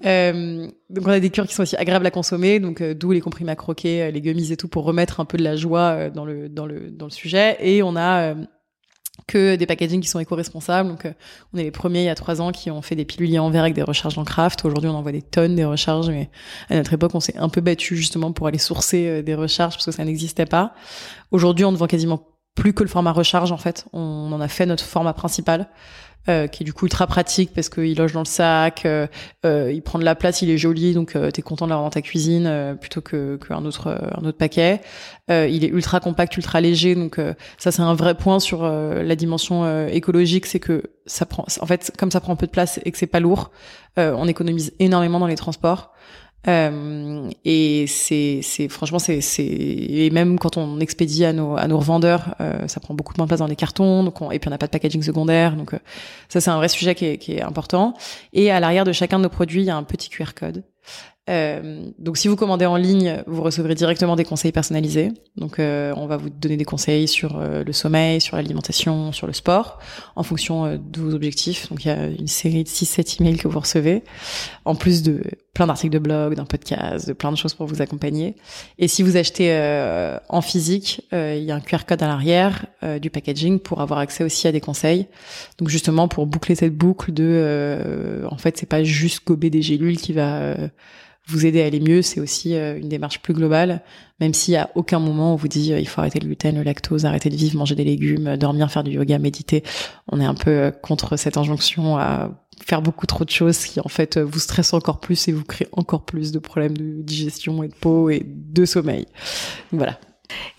Euh, 0.04 0.68
donc 0.88 1.06
on 1.06 1.10
a 1.10 1.20
des 1.20 1.30
cures 1.30 1.46
qui 1.46 1.54
sont 1.54 1.62
aussi 1.62 1.76
agréables 1.76 2.06
à 2.06 2.10
consommer, 2.10 2.60
donc 2.60 2.80
euh, 2.80 2.94
d'où 2.94 3.12
les 3.12 3.20
comprimés 3.20 3.52
à 3.52 3.56
croquer, 3.56 4.02
euh, 4.02 4.10
les 4.10 4.20
gummies 4.20 4.52
et 4.52 4.56
tout 4.56 4.68
pour 4.68 4.84
remettre 4.84 5.20
un 5.20 5.24
peu 5.24 5.36
de 5.36 5.44
la 5.44 5.56
joie 5.56 5.90
euh, 5.90 6.10
dans 6.10 6.24
le 6.24 6.48
dans 6.48 6.66
le 6.66 6.90
dans 6.90 7.06
le 7.06 7.10
sujet. 7.10 7.56
Et 7.60 7.82
on 7.82 7.96
a 7.96 8.34
que 9.26 9.56
des 9.56 9.66
packagings 9.66 10.00
qui 10.00 10.08
sont 10.08 10.18
éco-responsables. 10.18 10.88
Donc, 10.88 11.06
on 11.52 11.58
est 11.58 11.62
les 11.62 11.70
premiers 11.70 12.00
il 12.00 12.06
y 12.06 12.08
a 12.08 12.14
trois 12.14 12.40
ans 12.40 12.50
qui 12.50 12.70
ont 12.70 12.82
fait 12.82 12.96
des 12.96 13.04
piluliers 13.04 13.38
en 13.38 13.50
verre 13.50 13.62
avec 13.62 13.74
des 13.74 13.82
recharges 13.82 14.18
en 14.18 14.24
craft. 14.24 14.64
Aujourd'hui, 14.64 14.90
on 14.90 14.94
envoie 14.94 15.12
des 15.12 15.22
tonnes 15.22 15.54
des 15.54 15.64
recharges, 15.64 16.08
mais 16.08 16.30
à 16.70 16.76
notre 16.76 16.92
époque, 16.94 17.14
on 17.14 17.20
s'est 17.20 17.36
un 17.36 17.48
peu 17.48 17.60
battu 17.60 17.96
justement 17.96 18.32
pour 18.32 18.46
aller 18.46 18.58
sourcer 18.58 19.22
des 19.22 19.34
recharges 19.34 19.74
parce 19.74 19.84
que 19.84 19.92
ça 19.92 20.04
n'existait 20.04 20.46
pas. 20.46 20.74
Aujourd'hui, 21.30 21.64
on 21.64 21.70
ne 21.70 21.76
vend 21.76 21.86
quasiment 21.86 22.26
plus 22.54 22.74
que 22.74 22.82
le 22.82 22.88
format 22.88 23.12
recharge 23.12 23.52
en 23.52 23.56
fait. 23.56 23.86
On 23.92 24.32
en 24.32 24.40
a 24.40 24.48
fait 24.48 24.66
notre 24.66 24.84
format 24.84 25.12
principal. 25.12 25.68
Euh, 26.28 26.48
qui 26.48 26.62
est 26.62 26.66
du 26.66 26.74
coup 26.74 26.84
ultra 26.84 27.06
pratique 27.06 27.50
parce 27.54 27.70
qu'il 27.70 27.96
loge 27.96 28.12
dans 28.12 28.20
le 28.20 28.26
sac, 28.26 28.84
euh, 28.84 29.06
euh, 29.46 29.72
il 29.72 29.80
prend 29.80 29.98
de 29.98 30.04
la 30.04 30.14
place, 30.14 30.42
il 30.42 30.50
est 30.50 30.58
joli, 30.58 30.92
donc 30.92 31.16
euh, 31.16 31.30
t'es 31.30 31.40
content 31.40 31.64
de 31.64 31.70
l'avoir 31.70 31.86
dans 31.86 31.90
ta 31.90 32.02
cuisine 32.02 32.46
euh, 32.46 32.74
plutôt 32.74 33.00
que 33.00 33.36
qu'un 33.36 33.64
autre 33.64 33.88
un 33.88 34.26
autre 34.26 34.36
paquet. 34.36 34.82
il 35.30 35.64
est 35.64 35.68
ultra 35.68 35.98
compact, 35.98 36.36
ultra 36.36 36.60
léger, 36.60 36.94
donc 36.94 37.18
ça 37.56 37.72
c'est 37.72 37.80
un 37.80 37.94
vrai 37.94 38.14
point 38.14 38.38
sur 38.38 38.64
la 38.64 39.16
dimension 39.16 39.86
écologique, 39.86 40.44
c'est 40.44 40.60
que 40.60 40.82
ça 41.06 41.24
prend, 41.24 41.46
en 41.60 41.66
fait, 41.66 41.90
comme 41.98 42.10
ça 42.10 42.20
prend 42.20 42.36
peu 42.36 42.46
de 42.46 42.50
place 42.50 42.80
et 42.84 42.90
que 42.90 42.98
c'est 42.98 43.06
pas 43.06 43.20
lourd, 43.20 43.50
on 43.96 44.26
économise 44.28 44.74
énormément 44.78 45.20
dans 45.20 45.26
les 45.26 45.36
transports. 45.36 45.92
Euh, 46.48 47.28
et 47.44 47.86
c'est, 47.86 48.40
c'est 48.42 48.68
franchement, 48.68 48.98
c'est, 48.98 49.20
c'est 49.20 49.44
et 49.44 50.10
même 50.10 50.38
quand 50.38 50.56
on 50.56 50.80
expédie 50.80 51.24
à 51.24 51.32
nos 51.32 51.56
à 51.56 51.66
nos 51.66 51.78
revendeurs, 51.78 52.34
euh, 52.40 52.66
ça 52.66 52.80
prend 52.80 52.94
beaucoup 52.94 53.12
moins 53.18 53.26
de 53.26 53.28
place 53.28 53.40
dans 53.40 53.46
les 53.46 53.56
cartons. 53.56 54.04
Donc 54.04 54.22
on, 54.22 54.30
et 54.30 54.38
puis 54.38 54.48
on 54.48 54.50
n'a 54.50 54.58
pas 54.58 54.66
de 54.66 54.70
packaging 54.70 55.02
secondaire. 55.02 55.54
Donc 55.56 55.74
euh, 55.74 55.78
ça, 56.28 56.40
c'est 56.40 56.50
un 56.50 56.56
vrai 56.56 56.68
sujet 56.68 56.94
qui 56.94 57.06
est, 57.06 57.18
qui 57.18 57.34
est 57.34 57.42
important. 57.42 57.94
Et 58.32 58.50
à 58.50 58.60
l'arrière 58.60 58.84
de 58.84 58.92
chacun 58.92 59.18
de 59.18 59.24
nos 59.24 59.28
produits, 59.28 59.62
il 59.62 59.66
y 59.66 59.70
a 59.70 59.76
un 59.76 59.82
petit 59.82 60.08
QR 60.08 60.32
code 60.34 60.64
euh, 61.30 61.84
donc 61.98 62.16
si 62.16 62.26
vous 62.26 62.34
commandez 62.34 62.66
en 62.66 62.76
ligne, 62.76 63.22
vous 63.26 63.42
recevrez 63.42 63.74
directement 63.74 64.16
des 64.16 64.24
conseils 64.24 64.52
personnalisés. 64.52 65.12
Donc 65.36 65.58
euh, 65.58 65.92
on 65.96 66.06
va 66.06 66.16
vous 66.16 66.28
donner 66.28 66.56
des 66.56 66.64
conseils 66.64 67.06
sur 67.06 67.38
euh, 67.38 67.62
le 67.62 67.72
sommeil, 67.72 68.20
sur 68.20 68.36
l'alimentation, 68.36 69.12
sur 69.12 69.26
le 69.26 69.32
sport, 69.32 69.78
en 70.16 70.22
fonction 70.24 70.76
de 70.76 71.00
vos 71.00 71.14
objectifs. 71.14 71.68
Donc 71.68 71.84
il 71.84 71.88
y 71.88 71.90
a 71.92 72.06
une 72.06 72.26
série 72.26 72.64
de 72.64 72.68
6-7 72.68 73.20
emails 73.20 73.36
que 73.36 73.46
vous 73.46 73.60
recevez, 73.60 74.02
en 74.64 74.74
plus 74.74 75.02
de 75.02 75.22
plein 75.54 75.66
d'articles 75.66 75.92
de 75.92 75.98
blog, 75.98 76.34
d'un 76.34 76.46
podcast, 76.46 77.06
de 77.06 77.12
plein 77.12 77.30
de 77.30 77.36
choses 77.36 77.54
pour 77.54 77.66
vous 77.66 77.82
accompagner. 77.82 78.34
Et 78.78 78.88
si 78.88 79.02
vous 79.02 79.16
achetez 79.16 79.50
en 80.28 80.40
physique, 80.40 81.02
il 81.12 81.42
y 81.42 81.50
a 81.50 81.54
un 81.54 81.60
QR 81.60 81.84
code 81.86 82.02
à 82.02 82.06
l'arrière 82.06 82.66
du 83.00 83.10
packaging 83.10 83.58
pour 83.58 83.80
avoir 83.80 83.98
accès 83.98 84.24
aussi 84.24 84.46
à 84.48 84.52
des 84.52 84.60
conseils. 84.60 85.06
Donc 85.58 85.68
justement 85.68 86.08
pour 86.08 86.26
boucler 86.26 86.54
cette 86.54 86.74
boucle 86.74 87.12
de, 87.12 88.22
en 88.30 88.38
fait 88.38 88.56
c'est 88.58 88.68
pas 88.68 88.84
juste 88.84 89.26
gober 89.26 89.50
des 89.50 89.62
gélules 89.62 89.98
qui 89.98 90.12
va 90.12 90.54
vous 91.30 91.46
aider 91.46 91.62
à 91.62 91.66
aller 91.66 91.80
mieux, 91.80 92.02
c'est 92.02 92.20
aussi 92.20 92.54
euh, 92.54 92.78
une 92.78 92.88
démarche 92.88 93.20
plus 93.20 93.34
globale, 93.34 93.82
même 94.20 94.34
si 94.34 94.56
à 94.56 94.70
aucun 94.74 94.98
moment 94.98 95.34
on 95.34 95.36
vous 95.36 95.48
dit 95.48 95.72
euh, 95.72 95.78
il 95.78 95.86
faut 95.86 96.00
arrêter 96.00 96.18
le 96.18 96.26
gluten, 96.26 96.56
le 96.56 96.62
lactose, 96.62 97.04
arrêter 97.04 97.30
de 97.30 97.36
vivre, 97.36 97.56
manger 97.56 97.74
des 97.74 97.84
légumes, 97.84 98.26
euh, 98.26 98.36
dormir, 98.36 98.70
faire 98.70 98.84
du 98.84 98.92
yoga, 98.92 99.18
méditer. 99.18 99.62
On 100.10 100.20
est 100.20 100.24
un 100.24 100.34
peu 100.34 100.72
contre 100.82 101.16
cette 101.16 101.36
injonction 101.36 101.96
à 101.98 102.30
faire 102.64 102.82
beaucoup 102.82 103.06
trop 103.06 103.24
de 103.24 103.30
choses 103.30 103.58
qui 103.58 103.80
en 103.80 103.88
fait 103.88 104.18
vous 104.18 104.38
stressent 104.38 104.74
encore 104.74 105.00
plus 105.00 105.28
et 105.28 105.32
vous 105.32 105.44
créent 105.44 105.68
encore 105.72 106.04
plus 106.04 106.32
de 106.32 106.38
problèmes 106.38 106.76
de 106.76 107.02
digestion 107.02 107.62
et 107.62 107.68
de 107.68 107.74
peau 107.74 108.10
et 108.10 108.22
de 108.26 108.64
sommeil. 108.64 109.06
Voilà. 109.72 109.98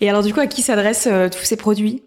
Et 0.00 0.08
alors 0.08 0.22
du 0.22 0.34
coup, 0.34 0.40
à 0.40 0.46
qui 0.46 0.62
s'adressent 0.62 1.08
tous 1.30 1.44
ces 1.44 1.56
produits? 1.56 2.02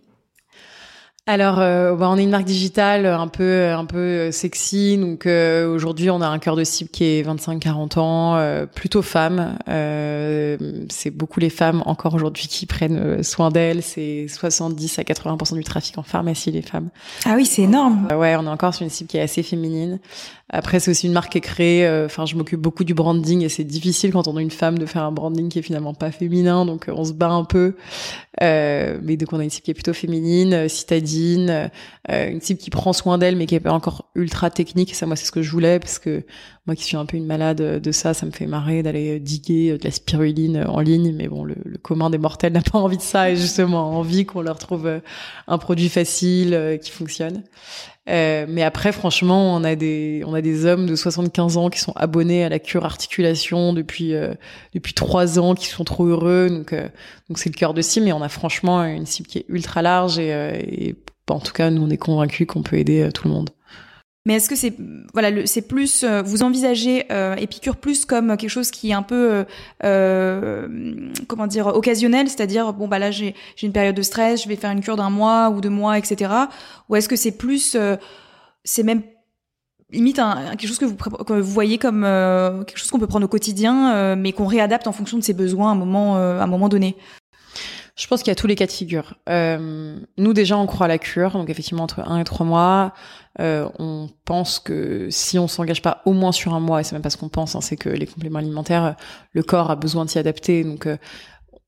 Alors, 1.27 1.59
euh, 1.59 1.95
bah, 1.95 2.07
on 2.11 2.17
est 2.19 2.23
une 2.23 2.29
marque 2.29 2.45
digitale 2.45 3.07
un 3.07 3.27
peu 3.27 3.71
un 3.71 3.85
peu 3.85 3.97
euh, 3.97 4.31
sexy. 4.31 4.95
Donc 4.99 5.25
euh, 5.25 5.67
aujourd'hui, 5.67 6.11
on 6.11 6.21
a 6.21 6.27
un 6.27 6.37
cœur 6.37 6.55
de 6.55 6.63
cible 6.63 6.91
qui 6.91 7.03
est 7.03 7.27
25-40 7.27 7.99
ans, 7.99 8.67
plutôt 8.75 9.01
femme. 9.01 9.57
c'est 9.65 11.11
beaucoup 11.11 11.39
les 11.39 11.49
femmes 11.49 11.81
encore 11.87 12.13
aujourd'hui 12.13 12.47
qui 12.47 12.67
prennent 12.67 13.23
soin 13.23 13.49
d'elles. 13.49 13.81
C'est 13.81 14.27
70 14.27 14.99
à 14.99 15.01
80% 15.01 15.55
du 15.55 15.63
trafic 15.63 15.97
en 15.97 16.03
pharmacie 16.03 16.51
les 16.51 16.61
femmes. 16.61 16.89
Ah 17.25 17.33
oui, 17.35 17.47
c'est 17.47 17.63
énorme. 17.63 18.07
ouais, 18.15 18.35
on 18.35 18.45
est 18.45 18.49
encore 18.49 18.75
sur 18.75 18.83
une 18.83 18.91
cible 18.91 19.09
qui 19.09 19.17
est 19.17 19.21
assez 19.21 19.41
féminine. 19.41 19.99
Après, 20.49 20.79
c'est 20.79 20.91
aussi 20.91 21.07
une 21.07 21.13
marque 21.13 21.31
qui 21.31 21.39
est 21.39 21.41
créée. 21.41 22.05
Enfin, 22.05 22.25
je 22.25 22.35
m'occupe 22.35 22.59
beaucoup 22.59 22.83
du 22.83 22.93
branding 22.93 23.41
et 23.41 23.49
c'est 23.49 23.63
difficile 23.63 24.11
quand 24.11 24.27
on 24.27 24.37
est 24.37 24.43
une 24.43 24.51
femme 24.51 24.77
de 24.77 24.85
faire 24.85 25.03
un 25.03 25.11
branding 25.11 25.49
qui 25.49 25.59
est 25.59 25.63
finalement 25.63 25.93
pas 25.93 26.11
féminin. 26.11 26.65
Donc, 26.65 26.85
on 26.87 27.03
se 27.03 27.13
bat 27.13 27.29
un 27.29 27.43
peu. 27.43 27.75
mais 28.41 29.17
donc, 29.17 29.33
on 29.33 29.39
a 29.39 29.43
une 29.43 29.49
cible 29.49 29.63
qui 29.63 29.71
est 29.71 29.75
plutôt 29.75 29.93
féminine, 29.93 30.69
citadine 30.69 31.69
euh, 32.11 32.29
une 32.29 32.41
cible 32.41 32.59
qui 32.59 32.69
prend 32.69 32.93
soin 32.93 33.17
d'elle 33.17 33.35
mais 33.35 33.45
qui 33.45 33.55
est 33.55 33.59
pas 33.59 33.71
encore 33.71 34.09
ultra 34.15 34.49
technique. 34.49 34.93
Ça, 34.95 35.05
moi, 35.05 35.15
c'est 35.15 35.25
ce 35.25 35.31
que 35.31 35.41
je 35.41 35.51
voulais 35.51 35.79
parce 35.79 35.99
que 35.99 36.23
moi 36.65 36.75
qui 36.75 36.83
suis 36.83 36.97
un 36.97 37.05
peu 37.05 37.17
une 37.17 37.25
malade 37.25 37.79
de 37.81 37.91
ça, 37.91 38.13
ça 38.13 38.25
me 38.25 38.31
fait 38.31 38.47
marrer 38.47 38.83
d'aller 38.83 39.19
diguer 39.19 39.77
de 39.77 39.83
la 39.83 39.91
spiruline 39.91 40.65
en 40.67 40.79
ligne. 40.79 41.13
Mais 41.15 41.27
bon, 41.27 41.43
le, 41.43 41.55
commun 41.81 42.09
des 42.09 42.17
mortels 42.17 42.53
n'a 42.53 42.61
pas 42.61 42.79
envie 42.79 42.97
de 42.97 43.01
ça 43.01 43.29
et 43.29 43.35
justement 43.35 43.97
envie 43.97 44.25
qu'on 44.25 44.41
leur 44.41 44.57
trouve 44.57 44.87
euh, 44.87 44.99
un 45.47 45.57
produit 45.57 45.89
facile 45.89 46.53
euh, 46.53 46.77
qui 46.77 46.91
fonctionne. 46.91 47.43
Euh, 48.07 48.45
mais 48.47 48.61
après, 48.61 48.91
franchement, 48.91 49.55
on 49.55 49.63
a 49.63 49.75
des 49.75 50.23
on 50.27 50.33
a 50.35 50.41
des 50.41 50.65
hommes 50.65 50.85
de 50.85 50.95
75 50.95 51.57
ans 51.57 51.69
qui 51.69 51.79
sont 51.79 51.93
abonnés 51.95 52.43
à 52.43 52.49
la 52.49 52.59
cure 52.59 52.85
articulation 52.85 53.73
depuis 53.73 54.13
euh, 54.13 54.33
depuis 54.73 54.93
trois 54.93 55.39
ans, 55.39 55.55
qui 55.55 55.67
sont 55.67 55.83
trop 55.83 56.05
heureux. 56.05 56.49
Donc 56.49 56.73
euh, 56.73 56.87
donc 57.29 57.39
c'est 57.39 57.49
le 57.49 57.55
cœur 57.55 57.73
de 57.73 57.81
cible. 57.81 58.05
Mais 58.05 58.13
on 58.13 58.21
a 58.21 58.29
franchement 58.29 58.83
une 58.83 59.05
cible 59.07 59.27
qui 59.27 59.39
est 59.39 59.45
ultra 59.49 59.81
large 59.81 60.19
et, 60.19 60.89
et 60.89 60.95
en 61.29 61.39
tout 61.39 61.53
cas, 61.53 61.71
nous 61.71 61.81
on 61.81 61.89
est 61.89 61.97
convaincus 61.97 62.45
qu'on 62.47 62.61
peut 62.61 62.77
aider 62.77 63.09
tout 63.13 63.27
le 63.27 63.33
monde. 63.33 63.49
Mais 64.25 64.35
est-ce 64.35 64.49
que 64.49 64.55
c'est 64.55 64.73
voilà, 65.13 65.45
c'est 65.45 65.61
plus 65.61 66.03
euh, 66.03 66.23
vous 66.23 66.41
envisagez 66.41 67.05
euh, 67.11 67.35
Épicure 67.35 67.75
plus 67.75 68.05
comme 68.05 68.35
quelque 68.37 68.49
chose 68.49 68.71
qui 68.71 68.89
est 68.89 68.93
un 68.93 69.03
peu 69.03 69.31
euh, 69.31 69.43
euh 69.83 70.67
comment 71.27 71.45
dire 71.45 71.67
occasionnel, 71.67 72.27
c'est-à-dire 72.27 72.73
bon 72.73 72.87
bah 72.87 72.97
là 72.97 73.11
j'ai 73.11 73.35
j'ai 73.55 73.67
une 73.67 73.73
période 73.73 73.95
de 73.95 74.01
stress, 74.01 74.43
je 74.43 74.49
vais 74.49 74.55
faire 74.55 74.71
une 74.71 74.81
cure 74.81 74.95
d'un 74.95 75.11
mois 75.11 75.51
ou 75.51 75.61
deux 75.61 75.69
mois, 75.69 75.99
etc. 75.99 76.31
Ou 76.89 76.95
est-ce 76.95 77.07
que 77.07 77.15
c'est 77.15 77.37
plus 77.37 77.77
c'est 78.63 78.83
même 78.83 79.03
limite 79.91 80.17
un, 80.17 80.55
quelque 80.55 80.67
chose 80.67 80.79
que 80.79 80.85
vous, 80.85 80.95
que 80.95 81.33
vous 81.33 81.51
voyez 81.51 81.77
comme 81.77 82.01
quelque 82.01 82.77
chose 82.77 82.89
qu'on 82.89 82.99
peut 82.99 83.07
prendre 83.07 83.25
au 83.25 83.29
quotidien, 83.29 84.15
mais 84.15 84.31
qu'on 84.31 84.47
réadapte 84.47 84.87
en 84.87 84.91
fonction 84.91 85.19
de 85.19 85.23
ses 85.23 85.33
besoins 85.33 85.69
à 85.69 85.71
un 85.73 85.75
moment 85.75 86.15
à 86.15 86.43
un 86.43 86.47
moment 86.47 86.67
donné? 86.67 86.95
Je 87.95 88.07
pense 88.07 88.23
qu'il 88.23 88.29
y 88.29 88.31
a 88.31 88.35
tous 88.35 88.47
les 88.47 88.55
cas 88.55 88.65
de 88.65 88.71
figure. 88.71 89.15
Euh, 89.29 89.97
nous 90.17 90.33
déjà, 90.33 90.57
on 90.57 90.65
croit 90.67 90.85
à 90.85 90.89
la 90.89 90.97
cure, 90.97 91.31
donc 91.31 91.49
effectivement 91.49 91.83
entre 91.83 92.01
un 92.01 92.19
et 92.19 92.25
trois 92.25 92.45
mois. 92.45 92.93
Euh, 93.39 93.69
on 93.79 94.09
pense 94.25 94.59
que 94.59 95.07
si 95.09 95.39
on 95.39 95.47
s'engage 95.47 95.81
pas 95.81 96.01
au 96.05 96.11
moins 96.11 96.33
sur 96.33 96.53
un 96.53 96.59
mois, 96.59 96.81
et 96.81 96.83
c'est 96.83 96.93
même 96.93 97.01
pas 97.01 97.09
ce 97.09 97.15
qu'on 97.15 97.29
pense, 97.29 97.55
hein, 97.55 97.61
c'est 97.61 97.77
que 97.77 97.87
les 97.87 98.05
compléments 98.05 98.39
alimentaires, 98.39 98.95
le 99.31 99.43
corps 99.43 99.71
a 99.71 99.77
besoin 99.77 100.03
de 100.03 100.09
s'y 100.09 100.19
adapter. 100.19 100.65
Donc, 100.65 100.87
euh, 100.87 100.97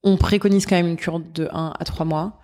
on 0.03 0.17
préconise 0.17 0.65
quand 0.65 0.75
même 0.75 0.87
une 0.87 0.97
cure 0.97 1.21
de 1.21 1.47
1 1.53 1.73
à 1.79 1.85
3 1.85 2.05
mois 2.05 2.39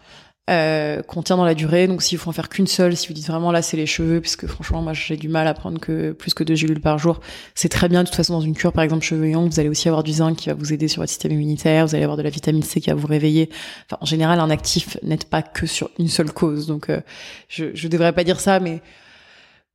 euh, 0.49 1.01
qu'on 1.03 1.23
tient 1.23 1.37
dans 1.37 1.45
la 1.45 1.53
durée. 1.53 1.87
Donc 1.87 2.01
s'il 2.01 2.17
faut 2.17 2.29
en 2.29 2.33
faire 2.33 2.49
qu'une 2.49 2.67
seule, 2.67 2.97
si 2.97 3.07
vous 3.07 3.13
dites 3.13 3.27
vraiment 3.27 3.51
là 3.51 3.61
c'est 3.61 3.77
les 3.77 3.85
cheveux, 3.85 4.19
puisque 4.19 4.45
franchement 4.47 4.81
moi 4.81 4.93
j'ai 4.93 5.15
du 5.15 5.29
mal 5.29 5.47
à 5.47 5.53
prendre 5.53 5.79
que 5.79 6.11
plus 6.11 6.33
que 6.33 6.43
deux 6.43 6.55
gélules 6.55 6.81
par 6.81 6.97
jour, 6.97 7.21
c'est 7.55 7.69
très 7.69 7.87
bien. 7.87 8.03
De 8.03 8.07
toute 8.07 8.15
façon 8.15 8.33
dans 8.33 8.41
une 8.41 8.55
cure 8.55 8.73
par 8.73 8.83
exemple 8.83 9.03
cheveux 9.03 9.25
et 9.25 9.33
vous 9.33 9.59
allez 9.59 9.69
aussi 9.69 9.87
avoir 9.87 10.03
du 10.03 10.11
zinc 10.11 10.35
qui 10.35 10.49
va 10.49 10.55
vous 10.55 10.73
aider 10.73 10.87
sur 10.87 11.01
votre 11.01 11.09
système 11.09 11.31
immunitaire, 11.31 11.87
vous 11.87 11.95
allez 11.95 12.03
avoir 12.03 12.17
de 12.17 12.23
la 12.23 12.29
vitamine 12.29 12.63
C 12.63 12.81
qui 12.81 12.89
va 12.89 12.95
vous 12.95 13.07
réveiller. 13.07 13.49
Enfin 13.85 13.97
en 14.01 14.05
général 14.05 14.39
un 14.39 14.49
actif 14.49 14.97
n'aide 15.01 15.25
pas 15.25 15.41
que 15.41 15.65
sur 15.65 15.89
une 15.97 16.09
seule 16.09 16.31
cause. 16.33 16.67
Donc 16.67 16.89
euh, 16.89 16.99
je 17.47 17.73
je 17.73 17.87
devrais 17.87 18.11
pas 18.11 18.23
dire 18.23 18.39
ça, 18.39 18.59
mais 18.59 18.81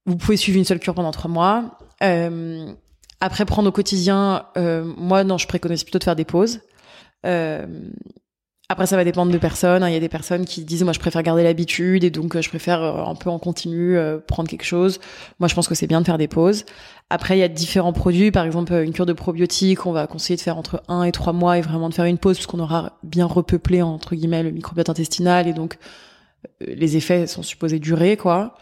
vous 0.07 0.17
pouvez 0.17 0.37
suivre 0.37 0.59
une 0.59 0.65
seule 0.65 0.81
cure 0.81 0.95
pendant 0.95 1.13
trois 1.13 1.31
mois. 1.31 1.79
Euh, 2.03 2.71
après 3.21 3.45
prendre 3.47 3.69
au 3.69 3.73
quotidien, 3.73 4.47
euh, 4.57 4.85
moi 4.97 5.25
non 5.25 5.39
je 5.39 5.47
préconise 5.47 5.83
plutôt 5.83 5.99
de 5.99 6.05
faire 6.05 6.17
des 6.17 6.25
pauses. 6.25 6.61
Euh, 7.27 7.67
après, 8.71 8.87
ça 8.87 8.97
va 8.97 9.05
dépendre 9.05 9.33
de 9.33 9.39
personnes. 9.39 9.83
Il 9.87 9.95
y 9.95 9.97
a 9.97 10.01
des 10.01 10.11
personnes 10.11 10.45
qui 10.45 10.63
disent, 10.63 10.85
moi, 10.85 10.93
je 10.93 10.99
préfère 10.99 11.23
garder 11.23 11.43
l'habitude 11.43 12.05
et 12.05 12.11
donc 12.11 12.37
euh, 12.37 12.43
je 12.43 12.51
préfère 12.51 12.83
euh, 12.83 13.03
un 13.03 13.15
peu 13.15 13.31
en 13.31 13.39
continu 13.39 13.97
euh, 13.97 14.19
prendre 14.19 14.47
quelque 14.47 14.65
chose. 14.65 15.01
Moi, 15.41 15.49
je 15.49 15.55
pense 15.55 15.69
que 15.69 15.75
c'est 15.75 15.87
bien 15.87 16.03
de 16.03 16.07
faire 16.07 16.19
des 16.19 16.29
pauses. 16.29 16.67
Après, 17.09 17.39
il 17.39 17.41
y 17.41 17.43
a 17.43 17.49
différents 17.49 17.95
produits. 17.95 18.31
Par 18.31 18.45
exemple, 18.45 18.75
une 18.75 18.93
cure 18.93 19.07
de 19.07 19.15
probiotiques, 19.15 19.87
on 19.87 19.93
va 19.93 20.07
conseiller 20.07 20.37
de 20.37 20.43
faire 20.43 20.59
entre 20.59 20.83
1 20.89 21.05
et 21.05 21.13
3 21.13 21.33
mois 21.33 21.57
et 21.57 21.63
vraiment 21.63 21.89
de 21.89 21.95
faire 21.95 22.05
une 22.05 22.19
pause 22.19 22.37
puisqu'on 22.37 22.61
aura 22.61 22.99
bien 23.03 23.25
repeuplé, 23.25 23.81
entre 23.81 24.15
guillemets, 24.15 24.43
le 24.43 24.51
microbiote 24.51 24.91
intestinal 24.91 25.49
et 25.49 25.55
donc 25.55 25.79
les 26.61 26.99
effets 26.99 27.27
sont 27.27 27.43
supposés 27.43 27.79
durer, 27.79 28.19
quoi. 28.19 28.55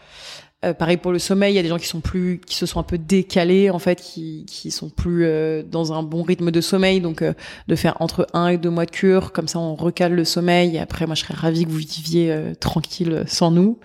Euh, 0.65 0.73
pareil 0.73 0.97
pour 0.97 1.11
le 1.11 1.19
sommeil, 1.19 1.53
il 1.53 1.55
y 1.55 1.59
a 1.59 1.61
des 1.61 1.69
gens 1.69 1.77
qui 1.77 1.85
sont 1.85 2.01
plus, 2.01 2.41
qui 2.43 2.55
se 2.55 2.65
sont 2.65 2.79
un 2.79 2.83
peu 2.83 2.97
décalés 2.97 3.69
en 3.69 3.77
fait, 3.77 4.01
qui 4.01 4.43
qui 4.47 4.71
sont 4.71 4.89
plus 4.89 5.23
euh, 5.25 5.61
dans 5.61 5.93
un 5.93 6.01
bon 6.01 6.23
rythme 6.23 6.49
de 6.49 6.61
sommeil, 6.61 6.99
donc 6.99 7.21
euh, 7.21 7.33
de 7.67 7.75
faire 7.75 7.95
entre 8.01 8.25
un 8.33 8.47
et 8.47 8.57
deux 8.57 8.71
mois 8.71 8.87
de 8.87 8.91
cure, 8.91 9.33
comme 9.33 9.47
ça 9.47 9.59
on 9.59 9.75
recale 9.75 10.13
le 10.13 10.25
sommeil. 10.25 10.75
Et 10.75 10.79
après, 10.79 11.05
moi, 11.05 11.13
je 11.13 11.21
serais 11.21 11.35
ravie 11.35 11.65
que 11.65 11.69
vous 11.69 11.77
viviez 11.77 12.53
tranquille 12.59 13.23
sans 13.27 13.51
nous. 13.51 13.79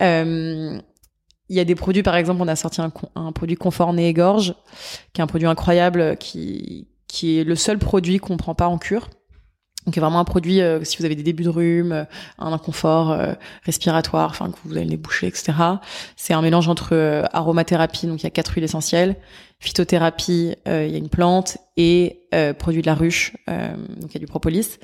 Il 0.00 1.54
y 1.54 1.60
a 1.60 1.64
des 1.64 1.74
produits, 1.76 2.02
par 2.02 2.16
exemple, 2.16 2.42
on 2.42 2.48
a 2.48 2.56
sorti 2.56 2.80
un, 2.80 2.92
un 3.14 3.32
produit 3.32 3.56
confort 3.56 3.92
nez 3.92 4.08
et 4.08 4.12
gorge, 4.12 4.54
qui 5.12 5.20
est 5.20 5.24
un 5.24 5.28
produit 5.28 5.46
incroyable, 5.46 6.16
qui 6.18 6.88
qui 7.08 7.38
est 7.38 7.44
le 7.44 7.56
seul 7.56 7.78
produit 7.78 8.18
qu'on 8.18 8.36
prend 8.36 8.54
pas 8.54 8.68
en 8.68 8.78
cure 8.78 9.08
donc, 9.86 9.96
vraiment 9.96 10.18
un 10.18 10.24
produit, 10.24 10.60
euh, 10.60 10.82
si 10.82 10.98
vous 10.98 11.04
avez 11.04 11.14
des 11.14 11.22
débuts 11.22 11.44
de 11.44 11.48
rhume, 11.48 11.92
euh, 11.92 12.04
un 12.38 12.52
inconfort 12.52 13.12
euh, 13.12 13.34
respiratoire, 13.62 14.30
enfin 14.30 14.50
que 14.50 14.56
vous 14.64 14.76
avez 14.76 14.84
les 14.84 14.96
bouchées, 14.96 15.28
etc. 15.28 15.52
C'est 16.16 16.34
un 16.34 16.42
mélange 16.42 16.68
entre 16.68 17.24
aromathérapie, 17.32 18.08
donc 18.08 18.20
il 18.20 18.24
y 18.24 18.26
a 18.26 18.30
quatre 18.30 18.52
huiles 18.54 18.64
essentielles, 18.64 19.16
phytothérapie, 19.60 20.54
il 20.66 20.88
y 20.90 20.94
a 20.94 20.98
une 20.98 21.08
plante, 21.08 21.58
et 21.76 22.20
produit 22.58 22.82
de 22.82 22.86
la 22.86 22.94
ruche, 22.94 23.32
donc 23.46 24.10
il 24.10 24.14
y 24.14 24.16
a 24.16 24.20
du 24.20 24.26
propolis. 24.26 24.78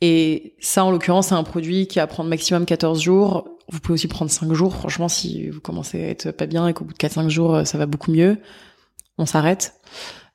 Et 0.00 0.54
ça, 0.60 0.84
en 0.84 0.90
l'occurrence, 0.90 1.28
c'est 1.28 1.34
un 1.34 1.44
produit 1.44 1.86
qui 1.86 1.98
va 1.98 2.06
prendre 2.06 2.28
maximum 2.28 2.66
14 2.66 3.00
jours. 3.00 3.48
Vous 3.68 3.80
pouvez 3.80 3.94
aussi 3.94 4.08
prendre 4.08 4.30
5 4.30 4.52
jours. 4.52 4.74
Franchement, 4.74 5.08
si 5.08 5.48
vous 5.48 5.60
commencez 5.60 6.04
à 6.04 6.08
être 6.08 6.30
pas 6.30 6.46
bien 6.46 6.68
et 6.68 6.74
qu'au 6.74 6.84
bout 6.84 6.92
de 6.92 6.98
4-5 6.98 7.28
jours, 7.28 7.66
ça 7.66 7.78
va 7.78 7.86
beaucoup 7.86 8.12
mieux, 8.12 8.38
on 9.18 9.26
s'arrête. 9.26 9.74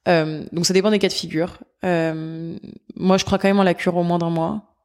Euh, 0.08 0.44
donc 0.52 0.66
ça 0.66 0.74
dépend 0.74 0.92
des 0.92 1.00
cas 1.00 1.08
de 1.08 1.14
figure. 1.14 1.60
Euh, 1.86 2.58
moi, 2.96 3.18
je 3.18 3.26
crois 3.26 3.38
quand 3.38 3.48
même 3.48 3.60
en 3.60 3.64
la 3.64 3.74
cure 3.74 3.96
au 3.96 4.04
moins 4.04 4.18
d'un 4.18 4.30
mois. 4.30 4.76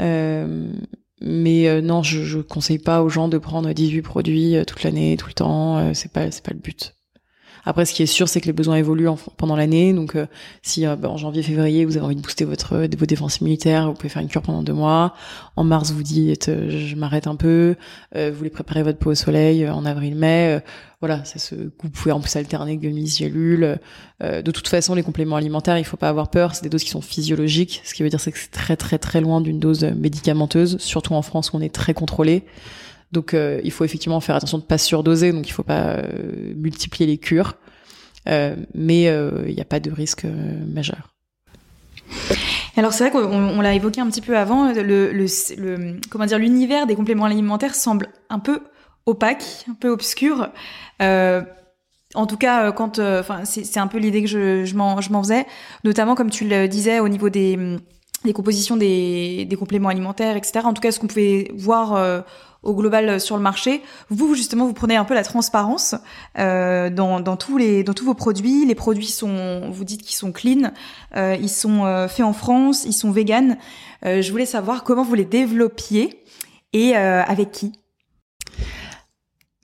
Euh, 0.00 0.72
mais 1.20 1.68
euh, 1.68 1.80
non, 1.80 2.02
je, 2.02 2.22
je 2.22 2.38
conseille 2.38 2.78
pas 2.78 3.02
aux 3.02 3.08
gens 3.08 3.28
de 3.28 3.38
prendre 3.38 3.72
18 3.72 4.02
produits 4.02 4.56
euh, 4.56 4.64
toute 4.64 4.82
l'année, 4.82 5.16
tout 5.16 5.28
le 5.28 5.34
temps. 5.34 5.94
c'est 5.94 6.12
pas, 6.12 6.30
c'est 6.30 6.44
pas 6.44 6.52
le 6.52 6.60
but. 6.60 6.94
Après, 7.64 7.84
ce 7.84 7.92
qui 7.92 8.02
est 8.02 8.06
sûr, 8.06 8.28
c'est 8.28 8.40
que 8.40 8.46
les 8.46 8.52
besoins 8.52 8.76
évoluent 8.76 9.08
pendant 9.36 9.56
l'année. 9.56 9.92
Donc, 9.92 10.16
euh, 10.16 10.26
si 10.62 10.86
euh, 10.86 10.96
bah, 10.96 11.10
en 11.10 11.16
janvier, 11.16 11.42
février, 11.42 11.84
vous 11.84 11.96
avez 11.96 12.06
envie 12.06 12.16
de 12.16 12.20
booster 12.20 12.44
votre 12.44 12.76
vos 12.96 13.06
défenses 13.06 13.40
militaires, 13.40 13.88
vous 13.88 13.94
pouvez 13.94 14.08
faire 14.08 14.22
une 14.22 14.28
cure 14.28 14.42
pendant 14.42 14.62
deux 14.62 14.72
mois. 14.72 15.14
En 15.56 15.64
mars, 15.64 15.92
vous 15.92 16.02
dites, 16.02 16.48
euh, 16.48 16.70
je 16.70 16.96
m'arrête 16.96 17.26
un 17.26 17.36
peu. 17.36 17.76
vous 18.14 18.34
voulez 18.34 18.50
préparer 18.50 18.82
votre 18.82 18.98
peau 18.98 19.10
au 19.10 19.14
soleil 19.14 19.68
en 19.68 19.84
avril-mai. 19.84 20.62
voilà, 21.00 21.24
ça 21.24 21.38
se, 21.38 21.54
vous 21.54 21.90
pouvez 21.90 22.12
en 22.12 22.20
plus 22.20 22.34
alterner 22.36 22.76
gummies, 22.76 23.06
gélules. 23.06 23.78
de 24.20 24.50
toute 24.50 24.68
façon, 24.68 24.94
les 24.94 25.02
compléments 25.02 25.36
alimentaires, 25.36 25.78
il 25.78 25.84
faut 25.84 25.96
pas 25.96 26.08
avoir 26.08 26.28
peur. 26.28 26.54
C'est 26.54 26.62
des 26.62 26.68
doses 26.68 26.84
qui 26.84 26.90
sont 26.90 27.00
physiologiques. 27.00 27.82
Ce 27.84 27.94
qui 27.94 28.02
veut 28.02 28.08
dire, 28.08 28.20
c'est 28.20 28.32
que 28.32 28.38
c'est 28.38 28.50
très 28.50 28.76
très 28.76 28.98
très 28.98 29.20
loin 29.20 29.40
d'une 29.40 29.60
dose 29.60 29.84
médicamenteuse, 29.84 30.78
surtout 30.78 31.14
en 31.14 31.22
France 31.22 31.52
où 31.52 31.56
on 31.56 31.60
est 31.60 31.74
très 31.74 31.94
contrôlé. 31.94 32.44
Donc 33.12 33.34
euh, 33.34 33.60
il 33.64 33.72
faut 33.72 33.84
effectivement 33.84 34.20
faire 34.20 34.36
attention 34.36 34.58
de 34.58 34.62
pas 34.62 34.78
surdoser, 34.78 35.32
donc 35.32 35.48
il 35.48 35.52
faut 35.52 35.62
pas 35.62 35.96
euh, 35.96 36.54
multiplier 36.56 37.06
les 37.06 37.18
cures, 37.18 37.54
euh, 38.28 38.54
mais 38.74 39.04
il 39.04 39.54
n'y 39.54 39.60
a 39.60 39.64
pas 39.64 39.80
de 39.80 39.90
risque 39.90 40.26
majeur. 40.66 41.14
Alors 42.76 42.92
c'est 42.92 43.08
vrai 43.08 43.10
qu'on 43.10 43.60
l'a 43.60 43.74
évoqué 43.74 44.00
un 44.00 44.08
petit 44.08 44.20
peu 44.20 44.36
avant, 44.36 44.72
le, 44.72 44.82
le, 45.12 45.12
le 45.12 46.00
comment 46.08 46.26
dire 46.26 46.38
l'univers 46.38 46.86
des 46.86 46.94
compléments 46.94 47.24
alimentaires 47.24 47.74
semble 47.74 48.08
un 48.30 48.38
peu 48.38 48.60
opaque, 49.06 49.44
un 49.68 49.74
peu 49.74 49.88
obscur. 49.88 50.48
en 51.00 52.26
tout 52.28 52.36
cas, 52.36 52.70
quand, 52.72 53.00
enfin, 53.00 53.44
c'est 53.44 53.78
un 53.78 53.86
peu 53.88 53.98
l'idée 53.98 54.22
que 54.22 54.28
je, 54.28 54.64
je 54.64 54.74
m'en 54.76 55.22
faisais, 55.22 55.46
notamment 55.82 56.14
comme 56.14 56.30
tu 56.30 56.48
le 56.48 56.68
disais 56.68 57.00
au 57.00 57.08
niveau 57.08 57.28
des, 57.28 57.76
des 58.24 58.32
compositions 58.32 58.76
des, 58.76 59.44
des 59.46 59.56
compléments 59.56 59.88
alimentaires, 59.88 60.36
etc. 60.36 60.60
En 60.64 60.72
tout 60.72 60.82
cas, 60.82 60.92
ce 60.92 61.00
qu'on 61.00 61.08
pouvait 61.08 61.50
voir 61.56 62.24
au 62.62 62.74
global 62.74 63.08
euh, 63.08 63.18
sur 63.18 63.36
le 63.36 63.42
marché. 63.42 63.82
Vous, 64.08 64.34
justement, 64.34 64.66
vous 64.66 64.72
prenez 64.72 64.96
un 64.96 65.04
peu 65.04 65.14
la 65.14 65.22
transparence 65.22 65.94
euh, 66.38 66.90
dans, 66.90 67.36
tous 67.36 68.04
vos 68.04 68.14
produits. 68.14 68.66
Les 68.66 68.74
produits 68.74 69.06
sont, 69.06 69.70
vous 69.70 69.84
dites 69.84 70.02
qu'ils 70.02 70.16
sont 70.16 70.32
clean, 70.32 70.72
euh, 71.16 71.36
ils 71.40 71.48
sont 71.48 72.06
faits 72.08 72.24
en 72.24 72.32
France, 72.32 72.84
ils 72.84 72.92
sont 72.92 73.10
vegan. 73.10 73.56
Euh, 74.04 74.22
je 74.22 74.30
voulais 74.30 74.46
savoir 74.46 74.84
comment 74.84 75.02
vous 75.02 75.14
les 75.14 75.24
développiez 75.24 76.22
et 76.72 76.94
avec 76.94 77.50
qui. 77.50 77.72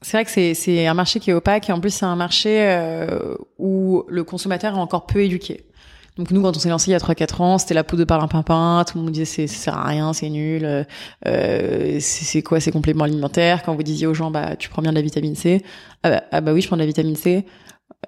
C'est 0.03 0.17
vrai 0.17 0.25
que 0.25 0.55
c'est 0.55 0.87
un 0.87 0.95
marché 0.95 1.21
qui 1.21 1.31
est 1.31 1.35
opaque 1.35 1.69
et 1.69 1.73
en 1.73 1.81
plus 1.81 1.91
c'est 1.91 2.05
un 2.05 2.17
marché 2.17 2.79
où 3.59 4.05
le 4.09 4.25
consommateur 4.25 4.75
est 4.75 4.79
encore 4.79 5.07
peu 5.07 5.23
éduqué. 5.23 5.67
Donc 6.17 6.31
nous, 6.31 6.41
quand 6.41 6.57
on 6.57 6.61
s'est 6.61 6.71
lancé 6.71 6.91
il 6.91 6.93
y 6.93 6.97
a 6.97 6.99
3-4 6.99 7.43
ans, 7.43 7.59
c'était 7.59 7.75
la 7.75 7.85
poudre 7.85 8.01
de 8.01 8.05
parlimpinpin, 8.05 8.85
tout 8.87 8.97
le 8.97 9.05
monde 9.05 9.13
disait 9.13 9.27
c'est, 9.27 9.47
ça 9.47 9.57
sert 9.57 9.77
à 9.77 9.87
rien, 9.87 10.13
c'est 10.13 10.31
nul, 10.31 10.65
euh, 10.65 10.85
euh 11.27 11.99
c'est, 12.01 12.43
quoi 12.43 12.59
ces 12.59 12.73
compléments 12.73 13.05
alimentaires? 13.05 13.63
Quand 13.63 13.75
vous 13.75 13.83
disiez 13.83 14.07
aux 14.07 14.15
gens, 14.15 14.31
bah 14.31 14.57
tu 14.57 14.71
prends 14.71 14.83
bien 14.83 14.93
de 14.93 14.97
la 14.97 15.03
vitamine 15.03 15.35
C, 15.35 15.63
ah 16.03 16.11
bah, 16.11 16.23
ah 16.33 16.41
bah 16.41 16.53
oui, 16.55 16.63
je 16.63 16.69
prends 16.69 16.77
de 16.77 16.83
la 16.83 16.87
vitamine 16.87 17.17
C, 17.17 17.45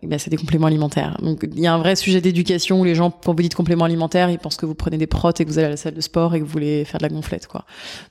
bah, 0.03 0.19
c'est 0.19 0.31
des 0.31 0.37
compléments 0.37 0.69
alimentaires. 0.69 1.19
Donc 1.21 1.41
il 1.43 1.61
y 1.61 1.67
a 1.67 1.75
un 1.75 1.79
vrai 1.79 1.97
sujet 1.97 2.21
d'éducation 2.21 2.81
où 2.81 2.85
les 2.85 2.95
gens, 2.95 3.11
quand 3.11 3.35
vous 3.35 3.43
dites 3.43 3.55
compléments 3.55 3.85
alimentaires, 3.85 4.31
ils 4.31 4.39
pensent 4.39 4.57
que 4.57 4.67
vous 4.67 4.75
prenez 4.75 4.97
des 4.97 5.07
protes 5.07 5.41
et 5.41 5.45
que 5.45 5.51
vous 5.51 5.59
allez 5.59 5.67
à 5.67 5.71
la 5.71 5.77
salle 5.77 5.95
de 5.95 6.01
sport 6.01 6.35
et 6.35 6.41
que 6.41 6.45
vous 6.45 6.51
voulez 6.51 6.85
faire 6.85 6.99
de 6.99 7.03
la 7.03 7.11
gonflette, 7.11 7.47
quoi. 7.47 7.65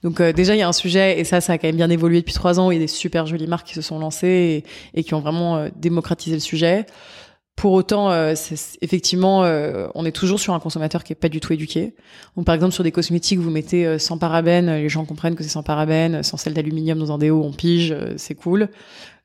Donc 0.03 0.19
euh, 0.19 0.31
déjà 0.31 0.55
il 0.55 0.60
y 0.60 0.62
a 0.62 0.67
un 0.67 0.73
sujet 0.73 1.19
et 1.19 1.23
ça, 1.23 1.41
ça 1.41 1.53
a 1.53 1.57
quand 1.57 1.67
même 1.67 1.77
bien 1.77 1.89
évolué 1.89 2.19
depuis 2.19 2.33
trois 2.33 2.60
ans. 2.60 2.69
Il 2.69 2.75
y 2.75 2.77
a 2.77 2.81
des 2.81 2.88
super 2.88 3.25
jolies 3.25 3.47
marques 3.47 3.67
qui 3.67 3.73
se 3.73 3.81
sont 3.81 3.97
lancées 3.97 4.63
et, 4.93 4.99
et 4.99 5.03
qui 5.03 5.13
ont 5.13 5.21
vraiment 5.21 5.57
euh, 5.57 5.69
démocratisé 5.75 6.36
le 6.36 6.41
sujet. 6.41 6.86
Pour 7.58 7.74
autant, 7.74 8.12
euh, 8.12 8.36
effectivement, 8.84 9.43
euh, 9.43 9.88
on 9.96 10.06
est 10.06 10.12
toujours 10.12 10.39
sur 10.39 10.54
un 10.54 10.60
consommateur 10.60 11.04
qui 11.04 11.13
est 11.13 11.15
pas 11.15 11.28
du 11.28 11.39
tout 11.39 11.54
éduqué. 11.54 11.96
Donc, 12.36 12.46
par 12.46 12.54
exemple, 12.54 12.72
sur 12.72 12.84
des 12.84 12.91
cosmétiques, 12.91 13.39
vous 13.39 13.50
mettez 13.50 13.84
euh, 13.84 13.98
sans 13.98 14.20
parabènes, 14.20 14.67
les 14.67 14.89
gens 14.89 15.06
comprennent 15.06 15.34
que 15.34 15.41
c'est 15.41 15.50
sans 15.50 15.63
parabènes, 15.63 16.22
sans 16.22 16.38
sel 16.38 16.54
d'aluminium 16.54 17.00
dans 17.00 17.12
un 17.12 17.17
déo, 17.17 17.43
on 17.43 17.52
pige, 17.52 17.96
c'est 18.17 18.36
cool. 18.36 18.70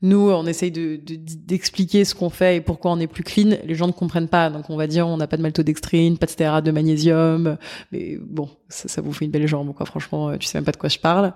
nous, 0.00 0.30
on 0.30 0.46
essaye 0.46 0.70
de, 0.70 0.98
d'expliquer 1.04 2.06
ce 2.06 2.14
qu'on 2.14 2.30
fait 2.30 2.56
et 2.56 2.60
pourquoi 2.62 2.92
on 2.92 3.00
est 3.00 3.06
plus 3.06 3.22
clean. 3.22 3.50
Les 3.66 3.74
gens 3.74 3.86
ne 3.86 3.92
comprennent 3.92 4.28
pas, 4.28 4.48
donc 4.48 4.70
on 4.70 4.76
va 4.76 4.86
dire 4.86 5.06
on 5.06 5.18
n'a 5.18 5.26
pas 5.26 5.36
de 5.36 5.42
maltodextrine, 5.42 6.16
pas 6.16 6.24
de 6.24 6.30
stéarate 6.30 6.64
de 6.64 6.70
magnésium, 6.70 7.58
mais 7.92 8.16
bon, 8.18 8.48
ça, 8.72 9.02
vous 9.02 9.12
fait 9.12 9.26
une 9.26 9.30
belle 9.30 9.46
jambe, 9.46 9.74
quoi. 9.74 9.86
Franchement, 9.86 10.36
tu 10.38 10.46
sais 10.46 10.58
même 10.58 10.64
pas 10.64 10.72
de 10.72 10.76
quoi 10.76 10.88
je 10.88 10.98
parle. 10.98 11.32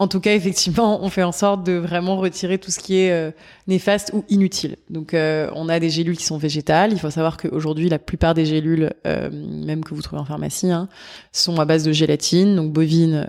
En 0.00 0.08
tout 0.08 0.20
cas, 0.20 0.34
effectivement, 0.34 1.04
on 1.04 1.08
fait 1.08 1.22
en 1.22 1.32
sorte 1.32 1.64
de 1.64 1.74
vraiment 1.74 2.16
retirer 2.16 2.58
tout 2.58 2.70
ce 2.70 2.80
qui 2.80 2.98
est 2.98 3.12
euh, 3.12 3.30
néfaste 3.68 4.10
ou 4.12 4.24
inutile. 4.28 4.76
Donc, 4.90 5.14
euh, 5.14 5.48
on 5.54 5.68
a 5.68 5.78
des 5.78 5.88
gélules 5.88 6.16
qui 6.16 6.24
sont 6.24 6.36
végétales. 6.36 6.92
Il 6.92 6.98
faut 6.98 7.10
savoir 7.10 7.36
qu'aujourd'hui, 7.36 7.88
la 7.88 8.00
plupart 8.00 8.34
des 8.34 8.44
gélules, 8.44 8.92
euh, 9.06 9.30
même 9.30 9.84
que 9.84 9.94
vous 9.94 10.02
trouvez 10.02 10.20
en 10.20 10.24
pharmacie, 10.24 10.70
hein, 10.70 10.88
sont 11.32 11.60
à 11.60 11.64
base 11.64 11.84
de 11.84 11.92
gélatine, 11.92 12.56
donc 12.56 12.72
bovine 12.72 13.26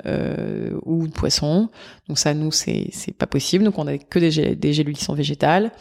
ou 0.84 1.08
poisson. 1.08 1.69
Donc 2.08 2.17
ça, 2.17 2.34
nous, 2.34 2.51
c'est 2.51 2.89
c'est 2.91 3.13
pas 3.13 3.27
possible. 3.27 3.63
Donc, 3.63 3.77
on 3.77 3.88
a 3.88 3.97
que 3.97 4.19
des, 4.19 4.73
gélules 4.73 4.95
qui 4.95 5.03
sont 5.03 5.13
végétales. 5.13 5.71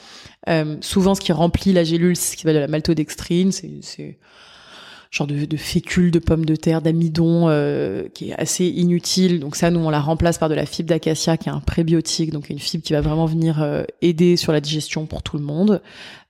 souvent, 0.81 1.15
ce 1.15 1.21
qui 1.21 1.33
remplit 1.33 1.73
la 1.73 1.85
gélule, 1.85 2.17
c'est 2.17 2.33
ce 2.33 2.37
qui 2.37 2.45
va 2.45 2.53
de 2.53 2.59
la 2.59 2.69
maltodextrine. 2.69 3.53
Genre 5.15 5.29
de, 5.29 5.45
de 5.45 5.57
fécule 5.57 6.11
de 6.11 6.19
pommes 6.19 6.45
de 6.45 6.57
terre, 6.57 6.83
d'amidon, 6.83 7.49
euh, 7.49 8.09
qui 8.13 8.31
est 8.31 8.35
assez 8.35 8.67
inutile. 8.67 9.39
Donc 9.39 9.55
ça, 9.55 9.71
nous, 9.71 9.79
on 9.79 9.89
la 9.89 10.01
remplace 10.01 10.39
par 10.39 10.49
de 10.49 10.55
la 10.55 10.67
fibre 10.67 10.89
d'acacia, 10.89 11.37
qui 11.37 11.49
est 11.49 11.53
un 11.53 11.61
prébiotique, 11.61 12.33
donc 12.33 12.51
une 12.51 12.59
fibre 12.59 12.83
qui 12.83 12.93
va 12.93 13.01
vraiment 13.01 13.27
venir 13.27 13.63
euh, 13.63 13.85
aider 14.03 14.37
sur 14.37 14.53
la 14.53 14.61
digestion 14.61 15.07
pour 15.07 15.23
tout 15.23 15.39
le 15.39 15.45
monde. 15.45 15.81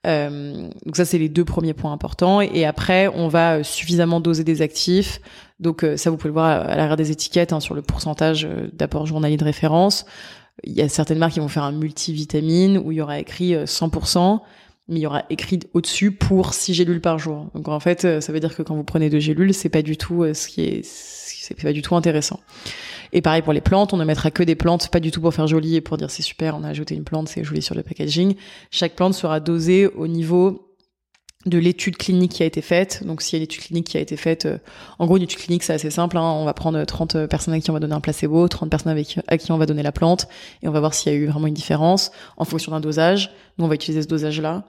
Euh, 0.06 0.68
donc 0.84 0.96
ça, 0.96 1.06
c'est 1.06 1.16
les 1.16 1.30
deux 1.30 1.46
premiers 1.46 1.72
points 1.72 1.92
importants. 1.92 2.42
Et 2.42 2.66
après, 2.66 3.08
on 3.08 3.28
va 3.28 3.64
suffisamment 3.64 4.20
doser 4.20 4.44
des 4.44 4.60
actifs. 4.60 5.18
Donc 5.60 5.86
ça, 5.96 6.10
vous 6.10 6.18
pouvez 6.18 6.28
le 6.28 6.34
voir 6.34 6.68
à 6.68 6.76
l'arrière 6.76 6.96
des 6.96 7.10
étiquettes 7.10 7.54
hein, 7.54 7.60
sur 7.60 7.74
le 7.74 7.80
pourcentage 7.80 8.46
d'apport 8.74 9.06
journalier 9.06 9.38
de 9.38 9.44
référence. 9.44 10.04
Il 10.62 10.74
y 10.74 10.82
a 10.82 10.90
certaines 10.90 11.18
marques 11.18 11.32
qui 11.32 11.40
vont 11.40 11.48
faire 11.48 11.62
un 11.62 11.72
multivitamine 11.72 12.76
où 12.76 12.92
il 12.92 12.98
y 12.98 13.00
aura 13.00 13.18
écrit 13.18 13.54
100% 13.54 14.40
mais 14.88 14.96
il 14.96 15.02
y 15.02 15.06
aura 15.06 15.24
écrit 15.30 15.60
au-dessus 15.72 16.10
pour 16.10 16.52
6 16.52 16.74
gélules 16.74 17.00
par 17.00 17.18
jour. 17.18 17.50
Donc 17.54 17.68
en 17.68 17.80
fait, 17.80 18.04
euh, 18.04 18.20
ça 18.20 18.32
veut 18.32 18.40
dire 18.40 18.54
que 18.54 18.62
quand 18.62 18.74
vous 18.74 18.84
prenez 18.84 19.08
deux 19.08 19.18
gélules, 19.18 19.54
c'est 19.54 19.68
pas 19.70 19.82
du 19.82 19.96
tout 19.96 20.22
euh, 20.22 20.34
ce 20.34 20.48
qui 20.48 20.62
est 20.62 20.84
c'est 20.84 21.60
pas 21.60 21.72
du 21.72 21.82
tout 21.82 21.94
intéressant. 21.94 22.40
Et 23.12 23.20
pareil 23.20 23.42
pour 23.42 23.52
les 23.52 23.60
plantes, 23.60 23.92
on 23.92 23.96
ne 23.96 24.04
mettra 24.04 24.30
que 24.30 24.42
des 24.42 24.54
plantes, 24.54 24.88
pas 24.88 25.00
du 25.00 25.10
tout 25.10 25.20
pour 25.20 25.32
faire 25.32 25.46
joli 25.46 25.76
et 25.76 25.80
pour 25.80 25.96
dire 25.96 26.10
c'est 26.10 26.22
super, 26.22 26.56
on 26.56 26.64
a 26.64 26.68
ajouté 26.68 26.94
une 26.94 27.04
plante, 27.04 27.28
c'est 27.28 27.44
joli 27.44 27.62
sur 27.62 27.74
le 27.74 27.82
packaging. 27.82 28.34
Chaque 28.70 28.94
plante 28.94 29.14
sera 29.14 29.40
dosée 29.40 29.86
au 29.86 30.06
niveau 30.06 30.73
de 31.46 31.58
l'étude 31.58 31.96
clinique 31.96 32.32
qui 32.32 32.42
a 32.42 32.46
été 32.46 32.62
faite. 32.62 33.02
Donc, 33.04 33.22
s'il 33.22 33.36
y 33.36 33.36
a 33.36 33.40
une 33.40 33.44
étude 33.44 33.62
clinique 33.62 33.86
qui 33.86 33.96
a 33.96 34.00
été 34.00 34.16
faite, 34.16 34.46
euh, 34.46 34.58
en 34.98 35.06
gros, 35.06 35.16
une 35.16 35.22
étude 35.22 35.40
clinique, 35.40 35.62
c'est 35.62 35.74
assez 35.74 35.90
simple. 35.90 36.16
Hein. 36.16 36.22
On 36.22 36.44
va 36.44 36.54
prendre 36.54 36.82
30 36.84 37.26
personnes 37.26 37.54
à 37.54 37.60
qui 37.60 37.70
on 37.70 37.74
va 37.74 37.80
donner 37.80 37.94
un 37.94 38.00
placebo, 38.00 38.48
30 38.48 38.70
personnes 38.70 38.92
avec, 38.92 39.18
à 39.26 39.36
qui 39.36 39.52
on 39.52 39.58
va 39.58 39.66
donner 39.66 39.82
la 39.82 39.92
plante, 39.92 40.26
et 40.62 40.68
on 40.68 40.72
va 40.72 40.80
voir 40.80 40.94
s'il 40.94 41.12
y 41.12 41.14
a 41.14 41.18
eu 41.18 41.26
vraiment 41.26 41.46
une 41.46 41.54
différence 41.54 42.12
en 42.36 42.44
fonction 42.44 42.72
d'un 42.72 42.80
dosage. 42.80 43.30
Nous, 43.58 43.64
on 43.64 43.68
va 43.68 43.74
utiliser 43.74 44.02
ce 44.02 44.08
dosage-là. 44.08 44.64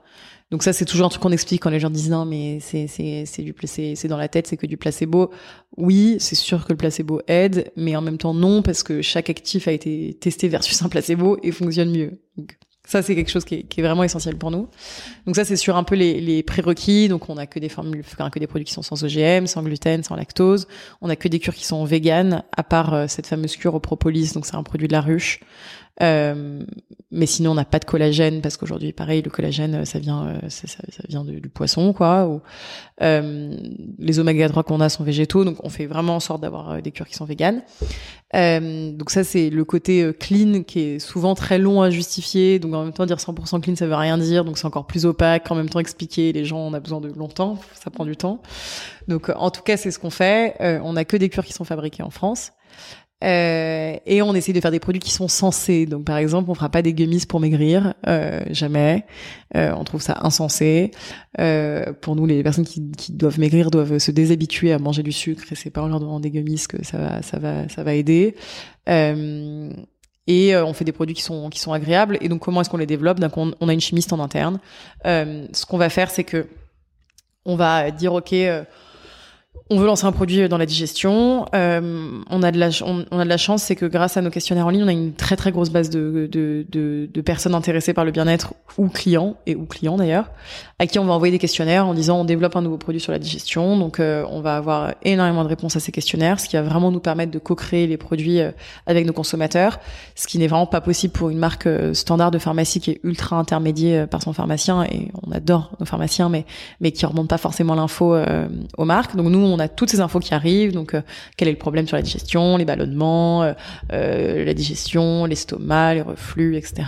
Donc 0.52 0.62
ça, 0.62 0.72
c'est 0.72 0.84
toujours 0.84 1.06
un 1.06 1.08
truc 1.08 1.22
qu'on 1.22 1.32
explique 1.32 1.60
quand 1.62 1.70
les 1.70 1.80
gens 1.80 1.90
disent 1.90 2.10
non, 2.10 2.24
mais 2.24 2.60
c'est 2.60 2.86
c'est 2.86 3.24
c'est 3.26 3.42
du 3.42 3.52
c'est 3.64 4.06
dans 4.06 4.16
la 4.16 4.28
tête, 4.28 4.46
c'est 4.46 4.56
que 4.56 4.66
du 4.66 4.76
placebo. 4.76 5.32
Oui, 5.76 6.16
c'est 6.20 6.36
sûr 6.36 6.64
que 6.64 6.72
le 6.72 6.76
placebo 6.76 7.20
aide, 7.26 7.72
mais 7.76 7.96
en 7.96 8.00
même 8.00 8.16
temps 8.16 8.32
non 8.32 8.62
parce 8.62 8.84
que 8.84 9.02
chaque 9.02 9.28
actif 9.28 9.66
a 9.66 9.72
été 9.72 10.16
testé 10.20 10.46
versus 10.48 10.80
un 10.82 10.88
placebo 10.88 11.36
et 11.42 11.50
fonctionne 11.50 11.90
mieux. 11.90 12.20
Ça, 12.86 13.02
c'est 13.02 13.16
quelque 13.16 13.30
chose 13.30 13.44
qui 13.44 13.66
est, 13.68 13.82
vraiment 13.82 14.04
essentiel 14.04 14.36
pour 14.36 14.52
nous. 14.52 14.68
Donc 15.26 15.34
ça, 15.34 15.44
c'est 15.44 15.56
sur 15.56 15.76
un 15.76 15.82
peu 15.82 15.96
les, 15.96 16.42
prérequis. 16.44 17.08
Donc 17.08 17.28
on 17.28 17.36
a 17.36 17.46
que 17.46 17.58
des 17.58 17.68
formules, 17.68 18.04
que 18.32 18.38
des 18.38 18.46
produits 18.46 18.64
qui 18.64 18.72
sont 18.72 18.82
sans 18.82 19.02
OGM, 19.02 19.46
sans 19.46 19.62
gluten, 19.62 20.04
sans 20.04 20.14
lactose. 20.14 20.68
On 21.02 21.10
a 21.10 21.16
que 21.16 21.26
des 21.26 21.40
cures 21.40 21.54
qui 21.54 21.64
sont 21.64 21.84
véganes, 21.84 22.44
à 22.56 22.62
part 22.62 22.94
euh, 22.94 23.06
cette 23.08 23.26
fameuse 23.26 23.56
cure 23.56 23.74
au 23.74 23.80
propolis. 23.80 24.32
Donc 24.34 24.46
c'est 24.46 24.54
un 24.54 24.62
produit 24.62 24.86
de 24.86 24.92
la 24.92 25.00
ruche. 25.00 25.40
Euh, 26.02 26.62
mais 27.10 27.26
sinon, 27.26 27.52
on 27.52 27.54
n'a 27.54 27.64
pas 27.64 27.78
de 27.78 27.84
collagène 27.84 28.42
parce 28.42 28.56
qu'aujourd'hui, 28.56 28.92
pareil, 28.92 29.22
le 29.22 29.30
collagène, 29.30 29.84
ça 29.84 29.98
vient, 29.98 30.26
euh, 30.26 30.48
ça, 30.48 30.66
vient 31.08 31.24
du, 31.24 31.48
poisson, 31.48 31.92
quoi. 31.92 32.26
Ou, 32.26 32.42
euh, 33.02 33.56
les 33.98 34.18
oméga 34.18 34.48
3 34.48 34.64
qu'on 34.64 34.80
a 34.80 34.88
sont 34.88 35.04
végétaux, 35.04 35.44
donc 35.44 35.58
on 35.62 35.68
fait 35.68 35.86
vraiment 35.86 36.16
en 36.16 36.20
sorte 36.20 36.40
d'avoir 36.40 36.70
euh, 36.70 36.80
des 36.80 36.90
cures 36.90 37.06
qui 37.06 37.14
sont 37.14 37.24
véganes. 37.24 37.62
Euh, 38.34 38.90
donc 38.92 39.10
ça, 39.10 39.22
c'est 39.22 39.50
le 39.50 39.64
côté 39.64 40.12
clean 40.18 40.62
qui 40.64 40.80
est 40.80 40.98
souvent 40.98 41.34
très 41.34 41.58
long 41.58 41.80
à 41.80 41.90
justifier. 41.90 42.58
Donc 42.58 42.74
en 42.74 42.84
même 42.84 42.92
temps, 42.92 43.06
dire 43.06 43.18
100% 43.18 43.60
clean, 43.60 43.76
ça 43.76 43.86
veut 43.86 43.94
rien 43.94 44.18
dire. 44.18 44.44
Donc 44.44 44.58
c'est 44.58 44.66
encore 44.66 44.86
plus 44.86 45.06
opaque. 45.06 45.50
En 45.50 45.54
même 45.54 45.68
temps, 45.68 45.80
expliquer, 45.80 46.32
les 46.32 46.44
gens, 46.44 46.58
on 46.58 46.74
a 46.74 46.80
besoin 46.80 47.00
de 47.00 47.08
longtemps, 47.08 47.58
ça 47.74 47.90
prend 47.90 48.04
du 48.04 48.16
temps. 48.16 48.42
Donc 49.08 49.30
en 49.34 49.50
tout 49.50 49.62
cas, 49.62 49.76
c'est 49.76 49.90
ce 49.90 49.98
qu'on 49.98 50.10
fait. 50.10 50.56
on 50.60 50.96
a 50.96 51.04
que 51.04 51.16
des 51.16 51.28
cures 51.28 51.44
qui 51.44 51.52
sont 51.52 51.64
fabriquées 51.64 52.02
en 52.02 52.10
France. 52.10 52.52
Euh, 53.24 53.96
et 54.04 54.20
on 54.20 54.34
essaie 54.34 54.52
de 54.52 54.60
faire 54.60 54.70
des 54.70 54.80
produits 54.80 55.00
qui 55.00 55.10
sont 55.10 55.28
sensés. 55.28 55.86
Donc, 55.86 56.04
par 56.04 56.18
exemple, 56.18 56.50
on 56.50 56.54
fera 56.54 56.68
pas 56.68 56.82
des 56.82 56.92
gummies 56.92 57.24
pour 57.26 57.40
maigrir, 57.40 57.94
euh, 58.06 58.42
jamais. 58.50 59.06
Euh, 59.56 59.72
on 59.76 59.84
trouve 59.84 60.02
ça 60.02 60.18
insensé. 60.22 60.90
Euh, 61.40 61.92
pour 61.94 62.14
nous, 62.14 62.26
les 62.26 62.42
personnes 62.42 62.66
qui, 62.66 62.90
qui, 62.92 63.12
doivent 63.12 63.40
maigrir 63.40 63.70
doivent 63.70 63.98
se 63.98 64.10
déshabituer 64.10 64.72
à 64.72 64.78
manger 64.78 65.02
du 65.02 65.12
sucre. 65.12 65.44
Et 65.50 65.54
c'est 65.54 65.70
pas 65.70 65.82
en 65.82 65.88
leur 65.88 66.00
donnant 66.00 66.20
des 66.20 66.30
gummies 66.30 66.62
que 66.68 66.84
ça 66.84 66.98
va, 66.98 67.22
ça 67.22 67.38
va, 67.38 67.68
ça 67.68 67.82
va 67.82 67.94
aider. 67.94 68.36
Euh, 68.88 69.70
et 70.26 70.56
on 70.56 70.72
fait 70.72 70.84
des 70.84 70.92
produits 70.92 71.14
qui 71.14 71.22
sont 71.22 71.48
qui 71.50 71.60
sont 71.60 71.72
agréables. 71.72 72.18
Et 72.20 72.28
donc, 72.28 72.40
comment 72.40 72.60
est-ce 72.60 72.68
qu'on 72.68 72.76
les 72.76 72.86
développe? 72.86 73.20
Donc, 73.20 73.36
on, 73.38 73.52
on, 73.60 73.68
a 73.68 73.72
une 73.72 73.80
chimiste 73.80 74.12
en 74.12 74.20
interne. 74.20 74.58
ce 75.04 75.66
qu'on 75.66 75.78
va 75.78 75.88
faire, 75.88 76.10
c'est 76.10 76.24
que 76.24 76.46
on 77.44 77.56
va 77.56 77.90
dire, 77.92 78.12
ok 78.12 78.34
on 79.68 79.78
veut 79.78 79.86
lancer 79.86 80.06
un 80.06 80.12
produit 80.12 80.48
dans 80.48 80.58
la 80.58 80.66
digestion. 80.66 81.46
Euh, 81.54 82.20
on 82.30 82.42
a 82.44 82.52
de 82.52 82.58
la 82.58 82.68
on, 82.84 83.18
a 83.18 83.24
de 83.24 83.28
la 83.28 83.36
chance, 83.36 83.64
c'est 83.64 83.74
que 83.74 83.86
grâce 83.86 84.16
à 84.16 84.22
nos 84.22 84.30
questionnaires 84.30 84.66
en 84.66 84.70
ligne, 84.70 84.84
on 84.84 84.88
a 84.88 84.92
une 84.92 85.12
très 85.12 85.34
très 85.34 85.50
grosse 85.50 85.70
base 85.70 85.90
de 85.90 86.28
de, 86.30 86.64
de, 86.70 87.08
de 87.12 87.20
personnes 87.20 87.54
intéressées 87.54 87.92
par 87.92 88.04
le 88.04 88.12
bien-être 88.12 88.54
ou 88.78 88.88
clients 88.88 89.36
et 89.46 89.56
ou 89.56 89.66
clients 89.66 89.96
d'ailleurs, 89.96 90.30
à 90.78 90.86
qui 90.86 91.00
on 91.00 91.04
va 91.04 91.14
envoyer 91.14 91.32
des 91.32 91.40
questionnaires 91.40 91.86
en 91.86 91.94
disant 91.94 92.20
on 92.20 92.24
développe 92.24 92.54
un 92.54 92.62
nouveau 92.62 92.78
produit 92.78 93.00
sur 93.00 93.10
la 93.10 93.18
digestion. 93.18 93.76
Donc 93.76 93.98
euh, 93.98 94.24
on 94.30 94.40
va 94.40 94.56
avoir 94.56 94.94
énormément 95.02 95.42
de 95.42 95.48
réponses 95.48 95.74
à 95.74 95.80
ces 95.80 95.90
questionnaires, 95.90 96.38
ce 96.38 96.48
qui 96.48 96.54
va 96.54 96.62
vraiment 96.62 96.92
nous 96.92 97.00
permettre 97.00 97.32
de 97.32 97.40
co-créer 97.40 97.88
les 97.88 97.96
produits 97.96 98.40
euh, 98.40 98.52
avec 98.86 99.04
nos 99.04 99.12
consommateurs, 99.12 99.80
ce 100.14 100.28
qui 100.28 100.38
n'est 100.38 100.46
vraiment 100.46 100.66
pas 100.66 100.80
possible 100.80 101.12
pour 101.12 101.28
une 101.28 101.38
marque 101.38 101.68
standard 101.92 102.30
de 102.30 102.38
pharmacie 102.38 102.78
qui 102.78 102.92
est 102.92 103.00
ultra 103.02 103.36
intermédiée 103.36 104.06
par 104.06 104.22
son 104.22 104.32
pharmacien 104.32 104.84
et 104.84 105.08
on 105.26 105.32
adore 105.32 105.72
nos 105.80 105.86
pharmaciens, 105.86 106.28
mais 106.28 106.44
mais 106.80 106.92
qui 106.92 107.04
remonte 107.04 107.28
pas 107.28 107.38
forcément 107.38 107.74
l'info 107.74 108.16
aux 108.76 108.84
marques. 108.84 109.16
Donc 109.16 109.26
nous 109.26 109.55
a 109.58 109.68
toutes 109.68 109.90
ces 109.90 110.00
infos 110.00 110.20
qui 110.20 110.34
arrivent. 110.34 110.72
Donc, 110.72 110.94
euh, 110.94 111.02
quel 111.36 111.48
est 111.48 111.52
le 111.52 111.58
problème 111.58 111.86
sur 111.86 111.96
la 111.96 112.02
digestion, 112.02 112.56
les 112.56 112.64
ballonnements, 112.64 113.42
euh, 113.42 113.52
euh, 113.92 114.44
la 114.44 114.54
digestion, 114.54 115.24
l'estomac, 115.24 115.94
les 115.94 116.02
reflux, 116.02 116.56
etc. 116.56 116.84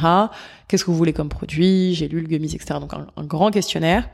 Qu'est-ce 0.67 0.85
que 0.85 0.91
vous 0.91 0.97
voulez 0.97 1.13
comme 1.13 1.29
produit, 1.29 1.95
gélules, 1.95 2.29
gummies, 2.29 2.55
etc. 2.55 2.81
Donc, 2.81 2.93
un 2.93 3.25
grand 3.25 3.51
questionnaire. 3.51 4.09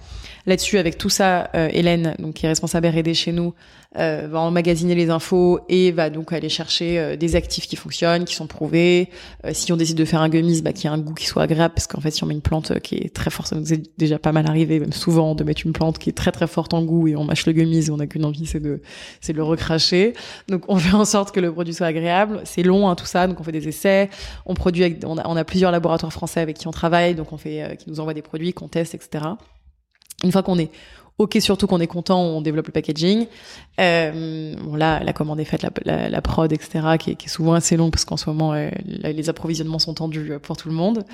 Là-dessus, 0.46 0.78
avec 0.78 0.98
tout 0.98 1.08
ça, 1.08 1.50
Hélène, 1.54 2.14
donc 2.18 2.34
qui 2.34 2.46
est 2.46 2.48
responsable 2.48 2.86
R&D 2.86 3.14
chez 3.14 3.32
nous, 3.32 3.54
euh, 3.96 4.26
va 4.30 4.40
emmagasiner 4.40 4.94
les 4.94 5.10
infos 5.10 5.60
et 5.68 5.92
va 5.92 6.10
donc 6.10 6.32
aller 6.32 6.48
chercher 6.48 6.98
euh, 6.98 7.16
des 7.16 7.36
actifs 7.36 7.66
qui 7.66 7.76
fonctionnent, 7.76 8.24
qui 8.24 8.34
sont 8.34 8.46
prouvés. 8.46 9.08
si 9.52 9.72
on 9.72 9.76
décide 9.76 9.96
de 9.96 10.04
faire 10.04 10.20
un 10.20 10.28
gummies, 10.28 10.62
bah, 10.62 10.72
qui 10.72 10.88
a 10.88 10.92
un 10.92 10.98
goût 10.98 11.14
qui 11.14 11.26
soit 11.26 11.42
agréable, 11.42 11.74
parce 11.74 11.86
qu'en 11.86 12.00
fait, 12.00 12.10
si 12.10 12.24
on 12.24 12.26
met 12.26 12.34
une 12.34 12.42
plante 12.42 12.78
qui 12.80 12.96
est 12.96 13.14
très 13.14 13.30
forte, 13.30 13.48
ça 13.48 13.56
nous 13.56 13.72
est 13.72 13.82
déjà 13.98 14.18
pas 14.18 14.32
mal 14.32 14.46
arrivé, 14.48 14.80
même 14.80 14.92
souvent, 14.92 15.34
de 15.34 15.44
mettre 15.44 15.62
une 15.64 15.72
plante 15.72 15.98
qui 15.98 16.10
est 16.10 16.14
très 16.14 16.32
très 16.32 16.46
forte 16.46 16.74
en 16.74 16.82
goût 16.82 17.08
et 17.08 17.16
on 17.16 17.24
mâche 17.24 17.46
le 17.46 17.52
gummies 17.52 17.86
et 17.86 17.90
on 17.90 17.96
n'a 17.98 18.06
qu'une 18.06 18.24
envie, 18.24 18.46
c'est 18.46 18.60
de 18.60 18.80
c'est 19.20 19.32
de 19.32 19.38
le 19.38 19.44
recracher. 19.44 20.14
Donc, 20.48 20.64
on 20.68 20.76
fait 20.76 20.94
en 20.94 21.04
sorte 21.04 21.34
que 21.34 21.40
le 21.40 21.52
produit 21.52 21.74
soit 21.74 21.86
agréable. 21.86 22.40
C'est 22.44 22.62
long, 22.62 22.88
hein, 22.88 22.94
tout 22.94 23.06
ça, 23.06 23.26
donc 23.26 23.40
on 23.40 23.44
fait 23.44 23.52
des 23.52 23.68
essais. 23.68 24.10
On 24.46 24.54
produit, 24.54 24.84
avec, 24.84 25.04
on, 25.04 25.18
a, 25.18 25.28
on 25.28 25.36
a 25.36 25.44
plusieurs 25.44 25.70
laboratoires 25.70 26.12
français 26.12 26.40
avec 26.40 26.58
qui 26.58 26.68
on 26.68 26.72
travaille, 26.72 27.14
donc 27.14 27.32
on 27.32 27.36
fait, 27.36 27.76
qui 27.78 27.90
nous 27.90 28.00
envoient 28.00 28.14
des 28.14 28.22
produits 28.22 28.52
qu'on 28.52 28.68
teste, 28.68 28.94
etc. 28.94 29.24
Une 30.22 30.32
fois 30.32 30.42
qu'on 30.42 30.58
est 30.58 30.70
ok, 31.18 31.36
surtout 31.40 31.66
qu'on 31.66 31.80
est 31.80 31.86
content, 31.86 32.20
on 32.20 32.40
développe 32.40 32.66
le 32.66 32.72
packaging. 32.72 33.26
Euh, 33.80 34.54
bon 34.56 34.74
là, 34.74 35.02
la 35.02 35.12
commande 35.12 35.38
est 35.40 35.44
faite, 35.44 35.64
la, 35.84 36.22
prod, 36.22 36.52
etc., 36.52 36.96
qui 36.98 37.10
est, 37.12 37.28
souvent 37.28 37.54
assez 37.54 37.76
long 37.76 37.90
parce 37.90 38.04
qu'en 38.04 38.16
ce 38.16 38.28
moment, 38.28 38.52
euh, 38.52 38.70
les 38.84 39.28
approvisionnements 39.28 39.78
sont 39.78 39.94
tendus 39.94 40.32
euh, 40.32 40.38
pour 40.38 40.56
tout 40.56 40.68
le 40.68 40.74
monde. 40.74 41.04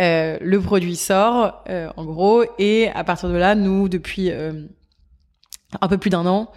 Euh, 0.00 0.36
le 0.40 0.60
produit 0.60 0.96
sort, 0.96 1.62
euh, 1.68 1.88
en 1.96 2.04
gros, 2.04 2.44
et 2.58 2.88
à 2.88 3.04
partir 3.04 3.28
de 3.28 3.36
là, 3.36 3.54
nous, 3.54 3.88
depuis 3.88 4.30
un 4.30 5.88
peu 5.88 5.98
plus 5.98 6.10
d'un 6.10 6.26
an, 6.26 6.50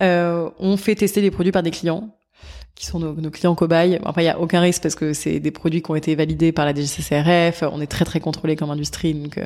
on 0.00 0.76
fait 0.76 0.94
tester 0.94 1.20
les 1.20 1.30
produits 1.30 1.52
par 1.52 1.62
des 1.62 1.70
clients 1.70 2.15
qui 2.76 2.86
sont 2.86 3.00
nos, 3.00 3.14
nos 3.14 3.30
clients 3.30 3.54
cobayes. 3.56 3.98
Enfin, 4.04 4.22
il 4.22 4.26
y 4.26 4.28
a 4.28 4.38
aucun 4.38 4.60
risque 4.60 4.82
parce 4.82 4.94
que 4.94 5.12
c'est 5.12 5.40
des 5.40 5.50
produits 5.50 5.82
qui 5.82 5.90
ont 5.90 5.96
été 5.96 6.14
validés 6.14 6.52
par 6.52 6.64
la 6.64 6.74
DGCCRF. 6.74 7.64
On 7.72 7.80
est 7.80 7.86
très 7.88 8.04
très 8.04 8.20
contrôlé 8.20 8.54
comme 8.54 8.70
industrie, 8.70 9.14
donc 9.14 9.38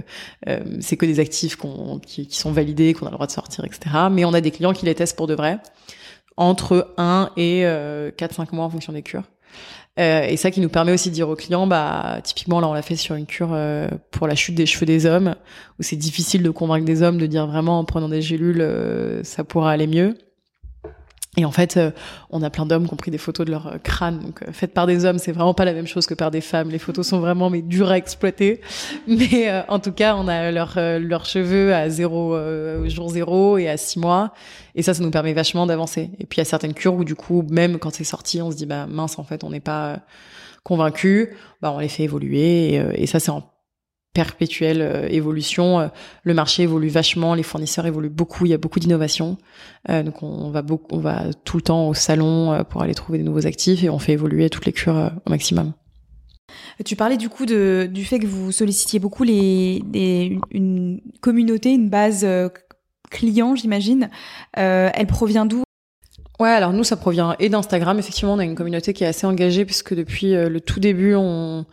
euh, 0.49 0.61
c'est 0.81 0.97
que 0.99 1.07
des 1.07 1.21
actifs 1.21 1.57
qui, 2.05 2.27
qui, 2.27 2.37
sont 2.37 2.53
validés, 2.53 2.93
qu'on 2.93 3.07
a 3.07 3.11
le 3.11 3.15
droit 3.15 3.27
de 3.27 3.33
sortir, 3.33 3.65
etc. 3.65 3.81
Mais 4.11 4.27
on 4.27 4.35
a 4.35 4.43
des 4.43 4.51
clients 4.51 4.75
qui 4.75 4.85
les 4.85 4.95
testent 4.95 5.17
pour 5.17 5.27
de 5.27 5.35
vrai 5.35 5.59
entre 6.37 6.95
1 6.97 7.31
et 7.37 7.67
euh, 7.67 8.11
4-5 8.11 8.55
mois 8.55 8.65
en 8.65 8.71
fonction 8.71 8.93
des 8.93 9.03
cures. 9.03 9.25
Euh, 9.99 10.23
et 10.23 10.37
ça 10.37 10.51
qui 10.51 10.61
nous 10.61 10.69
permet 10.69 10.93
aussi 10.93 11.11
de 11.11 11.15
dire 11.15 11.29
aux 11.29 11.37
clients, 11.37 11.67
bah 11.67 12.21
typiquement 12.23 12.61
là 12.61 12.69
on 12.69 12.73
l'a 12.73 12.83
fait 12.83 12.97
sur 12.97 13.17
une 13.17 13.27
cure 13.27 13.51
euh, 13.53 13.89
pour 14.13 14.29
la 14.29 14.35
chute 14.35 14.55
des 14.55 14.65
cheveux 14.65 14.87
des 14.87 15.05
hommes, 15.05 15.35
où 15.79 15.83
c'est 15.83 15.97
difficile 15.97 16.43
de 16.43 16.51
convaincre 16.51 16.85
des 16.85 17.03
hommes 17.03 17.19
de 17.19 17.27
dire 17.27 17.47
vraiment 17.47 17.81
en 17.81 17.85
prenant 17.85 18.09
des 18.09 18.23
gélules 18.23 18.61
euh, 18.61 19.23
ça 19.25 19.45
pourra 19.45 19.73
aller 19.73 19.87
mieux. 19.87 20.17
Et 21.37 21.45
en 21.45 21.53
fait, 21.53 21.77
euh, 21.77 21.93
on 22.31 22.43
a 22.43 22.51
plein 22.51 22.67
d'hommes 22.67 22.89
qui 22.89 22.93
ont 22.93 22.97
pris 22.97 23.13
des 23.13 23.19
photos 23.19 23.47
de 23.47 23.53
leur 23.53 23.69
euh, 23.69 23.79
crâne. 23.79 24.19
Donc, 24.19 24.43
euh, 24.43 24.47
faites 24.53 24.75
par 24.75 24.89
des 24.89 25.05
hommes, 25.05 25.19
c'est 25.19 25.31
vraiment 25.31 25.55
pas 25.55 25.65
la 25.65 25.73
même 25.73 25.87
chose 25.87 26.07
que 26.07 26.15
par 26.15 26.33
des 26.33 26.41
femmes. 26.41 26.71
Les 26.71 26.81
photos 26.81 27.07
sont 27.07 27.21
vraiment 27.21 27.51
mais 27.51 27.63
dures 27.63 27.91
à 27.91 27.97
exploiter. 27.97 28.61
Mais 29.07 29.65
en 29.69 29.79
tout 29.79 29.93
cas, 29.93 30.17
on 30.17 30.27
a 30.27 30.51
leurs 30.51 30.75
leurs 30.77 31.27
cheveux 31.27 31.73
à 31.73 31.89
zéro 31.89 32.37
jour 32.89 33.09
zéro 33.11 33.59
et 33.59 33.69
à 33.69 33.77
six 33.77 34.01
mois. 34.01 34.33
Et 34.75 34.83
ça, 34.83 34.93
ça 34.93 35.03
nous 35.03 35.11
permet 35.11 35.33
vachement 35.33 35.67
d'avancer. 35.67 36.11
Et 36.19 36.27
puis 36.27 36.39
il 36.39 36.41
y 36.41 36.43
a 36.43 36.45
certaines 36.45 36.75
cures 36.75 36.95
où 36.95 37.05
du 37.05 37.15
coup, 37.15 37.45
même 37.49 37.79
quand 37.79 37.95
c'est 37.95 38.05
sorti, 38.05 38.43
on 38.43 38.51
se 38.51 38.57
dit 38.57 38.67
bah 38.67 38.87
mince, 38.87 39.19
en 39.19 39.25
fait, 39.25 39.45
on 39.45 39.51
n'est 39.51 39.61
pas 39.61 40.01
convaincu. 40.65 41.37
Bah 41.63 41.73
on 41.73 41.79
les 41.79 41.89
fait 41.89 42.03
évoluer. 42.05 42.75
Et, 42.75 43.03
et 43.03 43.07
ça, 43.07 43.21
c'est 43.21 43.31
en 43.31 43.45
perpétuelle 44.13 44.83
euh, 44.83 45.09
évolution. 45.09 45.81
Euh, 45.81 45.89
le 46.25 46.35
marché 46.35 46.65
évolue 46.65 46.89
vachement, 46.89 47.35
les 47.35 47.43
fournisseurs 47.43 47.87
évoluent 47.87 48.09
beaucoup, 48.09 48.47
il 48.47 48.51
y 48.51 48.55
a 48.55 48.59
beaucoup 48.59 48.81
d'innovation. 48.81 49.39
Euh, 49.89 50.03
donc 50.03 50.23
on 50.23 50.51
va 50.51 50.63
beaucoup, 50.63 50.95
on 50.95 50.99
va 50.99 51.25
tout 51.45 51.57
le 51.57 51.63
temps 51.63 51.89
au 51.89 51.95
salon 51.95 52.65
pour 52.69 52.83
aller 52.83 52.95
trouver 52.95 53.19
des 53.19 53.25
nouveaux 53.25 53.47
actifs 53.47 53.85
et 53.85 53.91
on 53.91 53.99
fait 53.99 54.13
évoluer 54.13 54.51
toutes 54.51 54.67
les 54.67 54.73
cures 54.73 55.13
au 55.25 55.31
maximum. 55.31 55.73
Tu 56.85 56.97
parlais 56.97 57.17
du 57.17 57.29
coup 57.29 57.47
de, 57.47 57.89
du 57.91 58.05
fait 58.05 58.19
que 58.19 58.27
vous 58.27 58.51
sollicitiez 58.51 58.99
beaucoup 58.99 59.23
les, 59.23 59.83
une 60.51 61.01
communauté, 61.21 61.71
une 61.73 61.89
base 61.89 62.27
client, 63.11 63.55
j'imagine. 63.55 64.11
elle 64.55 65.07
provient 65.07 65.47
d'où? 65.47 65.63
Ouais, 66.41 66.49
alors 66.49 66.73
nous, 66.73 66.85
ça 66.85 66.97
provient 66.97 67.37
et 67.39 67.51
d'Instagram. 67.51 67.99
Effectivement, 67.99 68.33
on 68.33 68.39
a 68.39 68.45
une 68.45 68.55
communauté 68.55 68.95
qui 68.95 69.05
est 69.05 69.07
assez 69.07 69.27
engagée 69.27 69.65
puisque 69.65 69.95
depuis 69.95 70.33
le 70.33 70.61
tout 70.61 70.81
début, 70.81 71.15
on, 71.15 71.67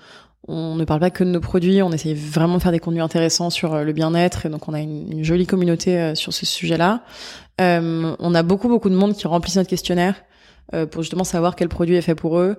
on 0.47 0.75
ne 0.75 0.85
parle 0.85 0.99
pas 0.99 1.09
que 1.09 1.23
de 1.23 1.29
nos 1.29 1.41
produits, 1.41 1.81
on 1.81 1.91
essaye 1.91 2.13
vraiment 2.13 2.57
de 2.57 2.61
faire 2.61 2.71
des 2.71 2.79
contenus 2.79 3.03
intéressants 3.03 3.49
sur 3.49 3.73
euh, 3.73 3.83
le 3.83 3.91
bien-être 3.91 4.45
et 4.45 4.49
donc 4.49 4.67
on 4.67 4.73
a 4.73 4.79
une, 4.79 5.23
jolie 5.23 5.45
communauté 5.45 5.97
euh, 5.97 6.15
sur 6.15 6.33
ce 6.33 6.45
sujet-là. 6.45 7.01
Euh, 7.59 8.15
on 8.19 8.35
a 8.35 8.43
beaucoup 8.43 8.67
beaucoup 8.67 8.89
de 8.89 8.95
monde 8.95 9.13
qui 9.13 9.27
remplissent 9.27 9.57
notre 9.57 9.69
questionnaire 9.69 10.15
pour 10.91 11.01
justement 11.01 11.23
savoir 11.23 11.55
quel 11.55 11.69
produit 11.69 11.95
est 11.95 12.01
fait 12.01 12.13
pour 12.13 12.39
eux, 12.39 12.57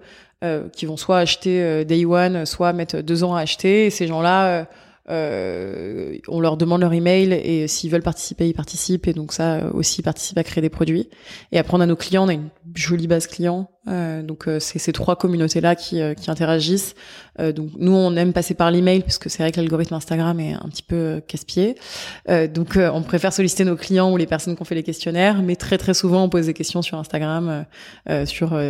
qui 0.72 0.86
vont 0.86 0.96
soit 0.96 1.18
acheter 1.18 1.84
Day 1.84 2.06
One, 2.06 2.46
soit 2.46 2.72
mettre 2.72 3.02
deux 3.02 3.22
ans 3.22 3.34
à 3.34 3.42
acheter. 3.42 3.84
Et 3.84 3.90
ces 3.90 4.06
gens-là 4.06 4.66
euh, 5.10 6.18
on 6.28 6.40
leur 6.40 6.56
demande 6.56 6.80
leur 6.80 6.92
email 6.92 7.32
et 7.32 7.66
s'ils 7.68 7.90
veulent 7.90 8.02
participer, 8.02 8.48
ils 8.48 8.54
participent 8.54 9.06
et 9.08 9.12
donc 9.12 9.32
ça 9.32 9.70
aussi 9.72 10.02
participe 10.02 10.36
à 10.38 10.44
créer 10.44 10.62
des 10.62 10.68
produits. 10.68 11.08
Et 11.52 11.58
après 11.58 11.76
on 11.76 11.80
a 11.80 11.86
nos 11.86 11.96
clients, 11.96 12.24
on 12.24 12.28
a 12.28 12.34
une 12.34 12.50
jolie 12.74 13.06
base 13.06 13.26
client. 13.26 13.70
Euh, 13.88 14.22
donc 14.22 14.48
euh, 14.48 14.60
c'est 14.60 14.78
ces 14.78 14.92
trois 14.92 15.16
communautés 15.16 15.62
là 15.62 15.74
qui, 15.74 16.02
euh, 16.02 16.12
qui 16.12 16.30
interagissent. 16.30 16.94
donc 17.38 17.70
nous 17.78 17.92
on 17.92 18.16
aime 18.16 18.32
passer 18.32 18.54
par 18.54 18.70
l'email 18.70 19.00
parce 19.00 19.18
que 19.18 19.28
c'est 19.28 19.42
vrai 19.42 19.52
que 19.52 19.60
l'algorithme 19.60 19.94
Instagram 19.94 20.40
est 20.40 20.54
un 20.54 20.68
petit 20.68 20.82
peu 20.82 21.22
casse-pied. 21.26 21.76
donc 22.52 22.76
on 22.76 23.02
préfère 23.02 23.32
solliciter 23.32 23.64
nos 23.64 23.76
clients 23.76 24.10
ou 24.12 24.16
les 24.16 24.26
personnes 24.26 24.56
qui 24.56 24.62
ont 24.62 24.64
fait 24.64 24.74
les 24.74 24.82
questionnaires, 24.82 25.40
mais 25.42 25.56
très 25.56 25.78
très 25.78 25.94
souvent 25.94 26.24
on 26.24 26.28
pose 26.28 26.46
des 26.46 26.54
questions 26.54 26.82
sur 26.82 26.98
Instagram, 26.98 27.64
sur 28.26 28.60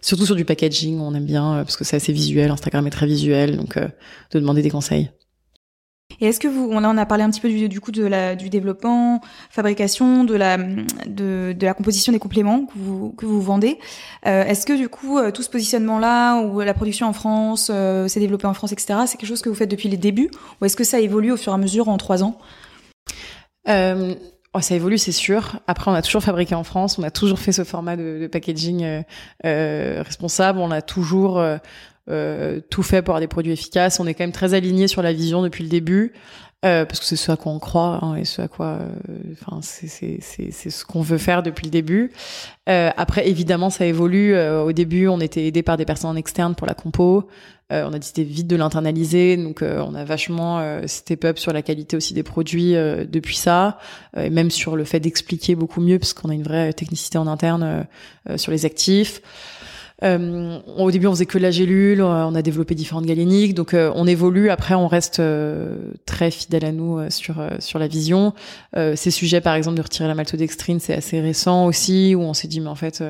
surtout 0.00 0.26
sur 0.26 0.34
du 0.34 0.44
packaging. 0.44 0.98
On 0.98 1.14
aime 1.14 1.26
bien 1.26 1.62
parce 1.64 1.76
que 1.76 1.84
c'est 1.84 1.96
assez 1.96 2.12
visuel. 2.12 2.50
Instagram 2.50 2.86
est 2.86 2.90
très 2.90 3.06
visuel, 3.06 3.56
donc 3.56 3.78
de 3.78 4.40
demander 4.40 4.62
des 4.62 4.70
conseils. 4.70 5.10
Et 6.20 6.26
est-ce 6.26 6.40
que 6.40 6.48
vous, 6.48 6.68
on 6.70 6.84
a 6.84 7.06
parlé 7.06 7.24
un 7.24 7.30
petit 7.30 7.40
peu 7.40 7.48
du, 7.48 7.68
du 7.68 7.80
coup 7.80 7.92
de 7.92 8.04
la, 8.04 8.34
du 8.34 8.50
développement, 8.50 9.20
fabrication, 9.50 10.24
de 10.24 10.34
la, 10.34 10.56
de, 10.56 11.54
de 11.56 11.66
la 11.66 11.74
composition 11.74 12.12
des 12.12 12.18
compléments 12.18 12.66
que 12.66 12.72
vous, 12.76 13.10
que 13.16 13.26
vous 13.26 13.40
vendez. 13.40 13.78
Euh, 14.26 14.44
est-ce 14.44 14.66
que 14.66 14.76
du 14.76 14.88
coup 14.88 15.18
euh, 15.18 15.30
tout 15.30 15.42
ce 15.42 15.50
positionnement-là 15.50 16.42
ou 16.42 16.60
la 16.60 16.74
production 16.74 17.06
en 17.06 17.12
France, 17.12 17.70
euh, 17.72 18.08
s'est 18.08 18.20
développé 18.20 18.46
en 18.46 18.54
France, 18.54 18.72
etc. 18.72 19.00
C'est 19.06 19.16
quelque 19.16 19.28
chose 19.28 19.42
que 19.42 19.48
vous 19.48 19.54
faites 19.54 19.70
depuis 19.70 19.88
les 19.88 19.96
débuts 19.96 20.30
ou 20.60 20.64
est-ce 20.64 20.76
que 20.76 20.84
ça 20.84 21.00
évolue 21.00 21.32
au 21.32 21.36
fur 21.36 21.52
et 21.52 21.54
à 21.54 21.58
mesure 21.58 21.88
en 21.88 21.96
trois 21.96 22.22
ans? 22.22 22.38
Euh... 23.68 24.14
Oh, 24.54 24.60
ça 24.60 24.74
évolue, 24.74 24.96
c'est 24.96 25.12
sûr. 25.12 25.60
Après, 25.66 25.90
on 25.90 25.94
a 25.94 26.00
toujours 26.00 26.22
fabriqué 26.22 26.54
en 26.54 26.64
France, 26.64 26.98
on 26.98 27.02
a 27.02 27.10
toujours 27.10 27.38
fait 27.38 27.52
ce 27.52 27.64
format 27.64 27.96
de, 27.96 28.18
de 28.22 28.26
packaging 28.26 28.82
euh, 28.82 29.02
euh, 29.44 30.02
responsable, 30.02 30.58
on 30.58 30.70
a 30.70 30.80
toujours 30.80 31.40
euh, 32.08 32.60
tout 32.70 32.82
fait 32.82 33.02
pour 33.02 33.12
avoir 33.12 33.20
des 33.20 33.28
produits 33.28 33.52
efficaces. 33.52 34.00
On 34.00 34.06
est 34.06 34.14
quand 34.14 34.24
même 34.24 34.32
très 34.32 34.54
aligné 34.54 34.88
sur 34.88 35.02
la 35.02 35.12
vision 35.12 35.42
depuis 35.42 35.64
le 35.64 35.70
début. 35.70 36.12
Euh, 36.64 36.84
parce 36.84 36.98
que 36.98 37.06
c'est 37.06 37.14
ce 37.14 37.30
à 37.30 37.36
quoi 37.36 37.52
on 37.52 37.60
croit 37.60 38.00
hein, 38.02 38.16
et 38.16 38.24
ce 38.24 38.42
à 38.42 38.48
quoi, 38.48 38.80
euh, 38.80 39.18
enfin, 39.32 39.60
c'est 39.62 39.86
c'est 40.20 40.70
ce 40.70 40.84
qu'on 40.84 41.02
veut 41.02 41.18
faire 41.18 41.44
depuis 41.44 41.66
le 41.66 41.70
début. 41.70 42.10
Euh, 42.68 42.90
après, 42.96 43.28
évidemment, 43.28 43.70
ça 43.70 43.86
évolue. 43.86 44.34
Euh, 44.34 44.64
au 44.64 44.72
début, 44.72 45.06
on 45.06 45.20
était 45.20 45.46
aidé 45.46 45.62
par 45.62 45.76
des 45.76 45.84
personnes 45.84 46.16
externes 46.16 46.56
pour 46.56 46.66
la 46.66 46.74
compo. 46.74 47.28
on 47.70 47.92
a 47.92 47.98
décidé 47.98 48.24
vite 48.24 48.48
de 48.48 48.56
l'internaliser, 48.56 49.36
donc 49.36 49.62
on 49.62 49.94
a 49.94 50.02
vachement 50.02 50.80
step 50.86 51.24
up 51.26 51.38
sur 51.38 51.52
la 51.52 51.62
qualité 51.62 51.96
aussi 51.96 52.14
des 52.14 52.22
produits 52.22 52.72
depuis 52.72 53.36
ça, 53.36 53.78
et 54.16 54.30
même 54.30 54.50
sur 54.50 54.74
le 54.74 54.84
fait 54.84 55.00
d'expliquer 55.00 55.54
beaucoup 55.54 55.82
mieux, 55.82 55.98
parce 55.98 56.14
qu'on 56.14 56.30
a 56.30 56.34
une 56.34 56.44
vraie 56.44 56.72
technicité 56.72 57.18
en 57.18 57.26
interne 57.26 57.86
sur 58.36 58.52
les 58.52 58.64
actifs. 58.64 59.20
Euh, 60.04 60.60
au 60.76 60.90
début, 60.90 61.06
on 61.06 61.10
faisait 61.10 61.26
que 61.26 61.38
la 61.38 61.50
gélule, 61.50 62.02
on 62.02 62.34
a 62.34 62.42
développé 62.42 62.74
différentes 62.74 63.06
galéniques, 63.06 63.54
donc 63.54 63.74
euh, 63.74 63.90
on 63.94 64.06
évolue. 64.06 64.50
Après, 64.50 64.74
on 64.74 64.86
reste 64.86 65.20
euh, 65.20 65.92
très 66.06 66.30
fidèle 66.30 66.64
à 66.64 66.72
nous 66.72 67.10
sur 67.10 67.36
sur 67.58 67.78
la 67.78 67.88
vision. 67.88 68.34
ces 68.74 69.10
sujets, 69.10 69.40
par 69.40 69.54
exemple, 69.54 69.76
de 69.76 69.82
retirer 69.82 70.08
la 70.08 70.14
maltodextrine, 70.14 70.80
c'est 70.80 70.94
assez 70.94 71.20
récent 71.20 71.66
aussi, 71.66 72.14
où 72.14 72.20
on 72.20 72.34
s'est 72.34 72.48
dit 72.48 72.60
mais 72.60 72.68
en 72.68 72.74
fait, 72.74 73.02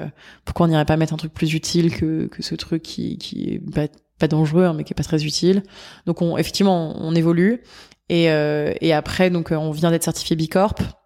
pourquoi 0.45 0.67
on 0.67 0.69
n'irait 0.71 0.85
pas 0.85 0.97
mettre 0.97 1.15
un 1.15 1.19
truc 1.19 1.33
plus 1.33 1.55
utile 1.55 1.95
que 1.95 2.27
que 2.27 2.43
ce 2.43 2.55
truc 2.55 2.83
qui 2.83 3.19
qui 3.19 3.55
est 3.55 3.89
pas, 4.19 4.29
dangereux, 4.29 4.65
hein, 4.65 4.75
mais 4.77 4.85
qui 4.85 4.93
est 4.93 4.97
pas 4.97 5.05
très 5.05 5.25
utile. 5.25 5.63
Donc, 6.07 6.23
on 6.23 6.37
effectivement, 6.39 6.95
on, 6.99 7.09
on 7.09 7.15
évolue. 7.15 7.63
Et, 8.11 8.25
et 8.25 8.93
après, 8.95 9.29
donc, 9.29 9.51
on 9.51 9.71
vient 9.71 9.91
d'être 9.91 10.05
certifié 10.05 10.35
Bicorp 10.35 10.98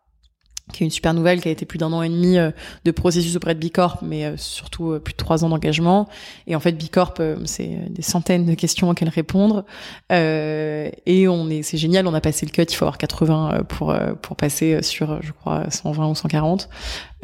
qui 0.72 0.84
est 0.84 0.86
une 0.86 0.90
super 0.90 1.14
nouvelle, 1.14 1.40
qui 1.40 1.48
a 1.48 1.50
été 1.50 1.66
plus 1.66 1.78
d'un 1.78 1.92
an 1.92 2.02
et 2.02 2.08
demi 2.08 2.38
euh, 2.38 2.50
de 2.84 2.90
processus 2.90 3.36
auprès 3.36 3.54
de 3.54 3.60
Bicorp, 3.60 3.98
mais 4.02 4.24
euh, 4.24 4.36
surtout 4.36 4.92
euh, 4.92 4.98
plus 4.98 5.12
de 5.12 5.16
trois 5.16 5.44
ans 5.44 5.48
d'engagement. 5.48 6.08
Et 6.46 6.56
en 6.56 6.60
fait, 6.60 6.72
Bicorp, 6.72 7.14
c'est 7.44 7.90
des 7.90 8.02
centaines 8.02 8.46
de 8.46 8.54
questions 8.54 8.88
auxquelles 8.90 9.08
répondre. 9.08 9.64
et 10.10 11.26
on 11.28 11.50
est, 11.50 11.62
c'est 11.62 11.78
génial, 11.78 12.06
on 12.06 12.14
a 12.14 12.20
passé 12.20 12.46
le 12.46 12.52
cut, 12.52 12.62
il 12.62 12.74
faut 12.74 12.84
avoir 12.84 12.98
80 12.98 13.64
pour 13.68 13.94
pour 14.22 14.36
passer 14.36 14.82
sur, 14.82 15.20
je 15.22 15.32
crois, 15.32 15.70
120 15.70 16.08
ou 16.08 16.14
140. 16.14 16.68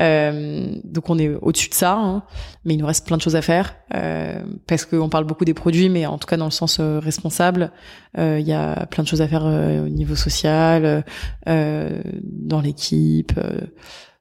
Euh, 0.01 0.75
donc 0.85 1.11
on 1.11 1.19
est 1.19 1.29
au-dessus 1.43 1.69
de 1.69 1.75
ça, 1.75 1.95
hein, 1.95 2.23
mais 2.65 2.75
il 2.75 2.77
nous 2.79 2.87
reste 2.87 3.07
plein 3.07 3.17
de 3.17 3.23
choses 3.23 3.37
à 3.37 3.43
faire 3.43 3.75
euh, 3.95 4.43
parce 4.67 4.85
qu'on 4.85 5.09
parle 5.09 5.25
beaucoup 5.25 5.45
des 5.45 5.55
produits, 5.55 5.89
mais 5.89 6.07
en 6.07 6.19
tout 6.19 6.27
cas 6.27 6.37
dans 6.37 6.45
le 6.45 6.51
sens 6.51 6.79
euh, 6.81 6.99
responsable, 6.99 7.73
il 8.17 8.41
y 8.41 8.53
a 8.53 8.87
plein 8.87 9.05
de 9.05 9.09
choses 9.09 9.23
à 9.23 9.29
faire 9.29 9.45
au 9.45 9.89
niveau 9.89 10.17
social, 10.17 11.05
dans 11.47 12.61
l'équipe. 12.61 13.33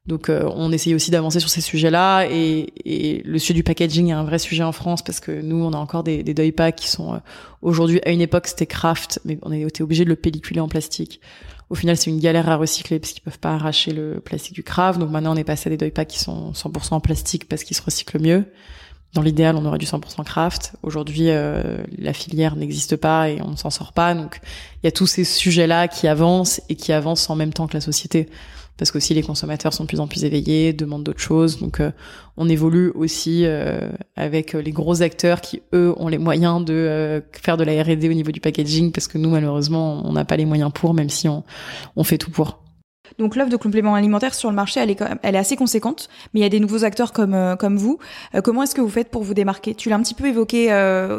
Donc 0.05 0.29
on 0.29 0.71
essaye 0.71 0.93
aussi 0.93 1.09
d'avancer 1.09 1.39
sur 1.39 1.49
ces 1.49 1.61
sujets-là 1.61 2.25
et, 2.29 2.73
et, 2.85 3.23
le 3.23 3.39
sujet 3.39 3.55
du 3.55 3.63
packaging 3.63 4.09
est 4.09 4.13
un 4.13 4.23
vrai 4.23 4.39
sujet 4.39 4.63
en 4.63 4.71
France 4.71 5.01
parce 5.01 5.19
que 5.19 5.41
nous 5.41 5.63
on 5.63 5.73
a 5.73 5.77
encore 5.77 6.03
des, 6.03 6.21
des 6.21 6.33
deuil 6.33 6.51
packs 6.51 6.75
qui 6.75 6.87
sont 6.89 7.19
aujourd'hui 7.61 7.99
à 8.05 8.11
une 8.11 8.21
époque 8.21 8.47
c'était 8.47 8.67
craft 8.67 9.19
mais 9.25 9.39
on 9.41 9.51
été 9.51 9.81
obligé 9.83 10.03
de 10.03 10.09
le 10.09 10.15
pelliculer 10.15 10.59
en 10.59 10.67
plastique. 10.67 11.21
Au 11.69 11.75
final, 11.75 11.97
c'est 11.97 12.09
une 12.09 12.19
galère 12.19 12.49
à 12.49 12.55
recycler 12.55 12.99
parce 12.99 13.11
qu'ils 13.11 13.23
peuvent 13.23 13.39
pas 13.39 13.53
arracher 13.53 13.91
le 13.91 14.21
plastique 14.21 14.53
du 14.53 14.63
craft. 14.63 14.99
Donc 14.99 15.09
maintenant, 15.09 15.33
on 15.33 15.35
est 15.35 15.43
passé 15.43 15.71
à 15.71 15.75
des 15.75 15.91
packs 15.91 16.07
qui 16.07 16.19
sont 16.19 16.51
100% 16.53 16.93
en 16.93 16.99
plastique 16.99 17.47
parce 17.47 17.63
qu'ils 17.63 17.75
se 17.75 17.81
recyclent 17.81 18.21
mieux. 18.21 18.45
Dans 19.13 19.21
l'idéal, 19.21 19.55
on 19.55 19.65
aurait 19.65 19.77
du 19.77 19.85
100% 19.85 20.23
craft. 20.23 20.73
Aujourd'hui, 20.83 21.29
euh, 21.29 21.77
la 21.97 22.13
filière 22.13 22.55
n'existe 22.55 22.95
pas 22.95 23.29
et 23.29 23.41
on 23.41 23.51
ne 23.51 23.55
s'en 23.55 23.69
sort 23.69 23.93
pas. 23.93 24.13
Donc, 24.13 24.39
il 24.81 24.85
y 24.85 24.87
a 24.87 24.91
tous 24.91 25.07
ces 25.07 25.23
sujets-là 25.23 25.87
qui 25.87 26.07
avancent 26.07 26.61
et 26.69 26.75
qui 26.75 26.93
avancent 26.93 27.29
en 27.29 27.35
même 27.35 27.53
temps 27.53 27.67
que 27.67 27.73
la 27.73 27.81
société 27.81 28.29
parce 28.77 28.91
qu'aussi 28.91 29.13
les 29.13 29.23
consommateurs 29.23 29.73
sont 29.73 29.83
de 29.83 29.87
plus 29.87 29.99
en 29.99 30.07
plus 30.07 30.23
éveillés, 30.23 30.73
demandent 30.73 31.03
d'autres 31.03 31.19
choses. 31.19 31.59
Donc 31.59 31.79
euh, 31.79 31.91
on 32.37 32.47
évolue 32.47 32.91
aussi 32.95 33.43
euh, 33.45 33.89
avec 34.15 34.53
les 34.53 34.71
gros 34.71 35.01
acteurs 35.01 35.41
qui 35.41 35.61
eux 35.73 35.93
ont 35.97 36.07
les 36.07 36.19
moyens 36.19 36.63
de 36.63 36.73
euh, 36.73 37.21
faire 37.31 37.57
de 37.57 37.63
la 37.63 37.81
R&D 37.83 38.09
au 38.09 38.13
niveau 38.13 38.31
du 38.31 38.39
packaging 38.39 38.91
parce 38.91 39.07
que 39.07 39.17
nous 39.17 39.29
malheureusement 39.29 40.01
on 40.05 40.13
n'a 40.13 40.25
pas 40.25 40.37
les 40.37 40.45
moyens 40.45 40.71
pour, 40.73 40.93
même 40.93 41.09
si 41.09 41.27
on, 41.27 41.43
fait 42.03 42.17
tout 42.17 42.31
pour. 42.31 42.59
Donc 43.17 43.35
l'offre 43.35 43.49
de 43.49 43.57
compléments 43.57 43.95
alimentaires 43.95 44.33
sur 44.33 44.49
le 44.49 44.55
marché, 44.55 44.79
elle 44.79 44.91
est, 44.91 45.03
elle 45.23 45.35
est 45.35 45.39
assez 45.39 45.55
conséquente, 45.55 46.07
mais 46.33 46.41
il 46.41 46.43
y 46.43 46.45
a 46.45 46.49
des 46.49 46.59
nouveaux 46.59 46.83
acteurs 46.83 47.11
comme 47.11 47.55
comme 47.59 47.77
vous. 47.77 47.99
comment 48.43 48.63
est-ce 48.63 48.75
que 48.75 48.81
vous 48.81 48.89
faites 48.89 49.09
pour 49.09 49.23
vous 49.23 49.33
démarquer? 49.33 49.75
Tu 49.75 49.89
l'as 49.89 49.95
un 49.95 50.03
petit 50.03 50.13
peu 50.13 50.27
évoqué, 50.27 50.69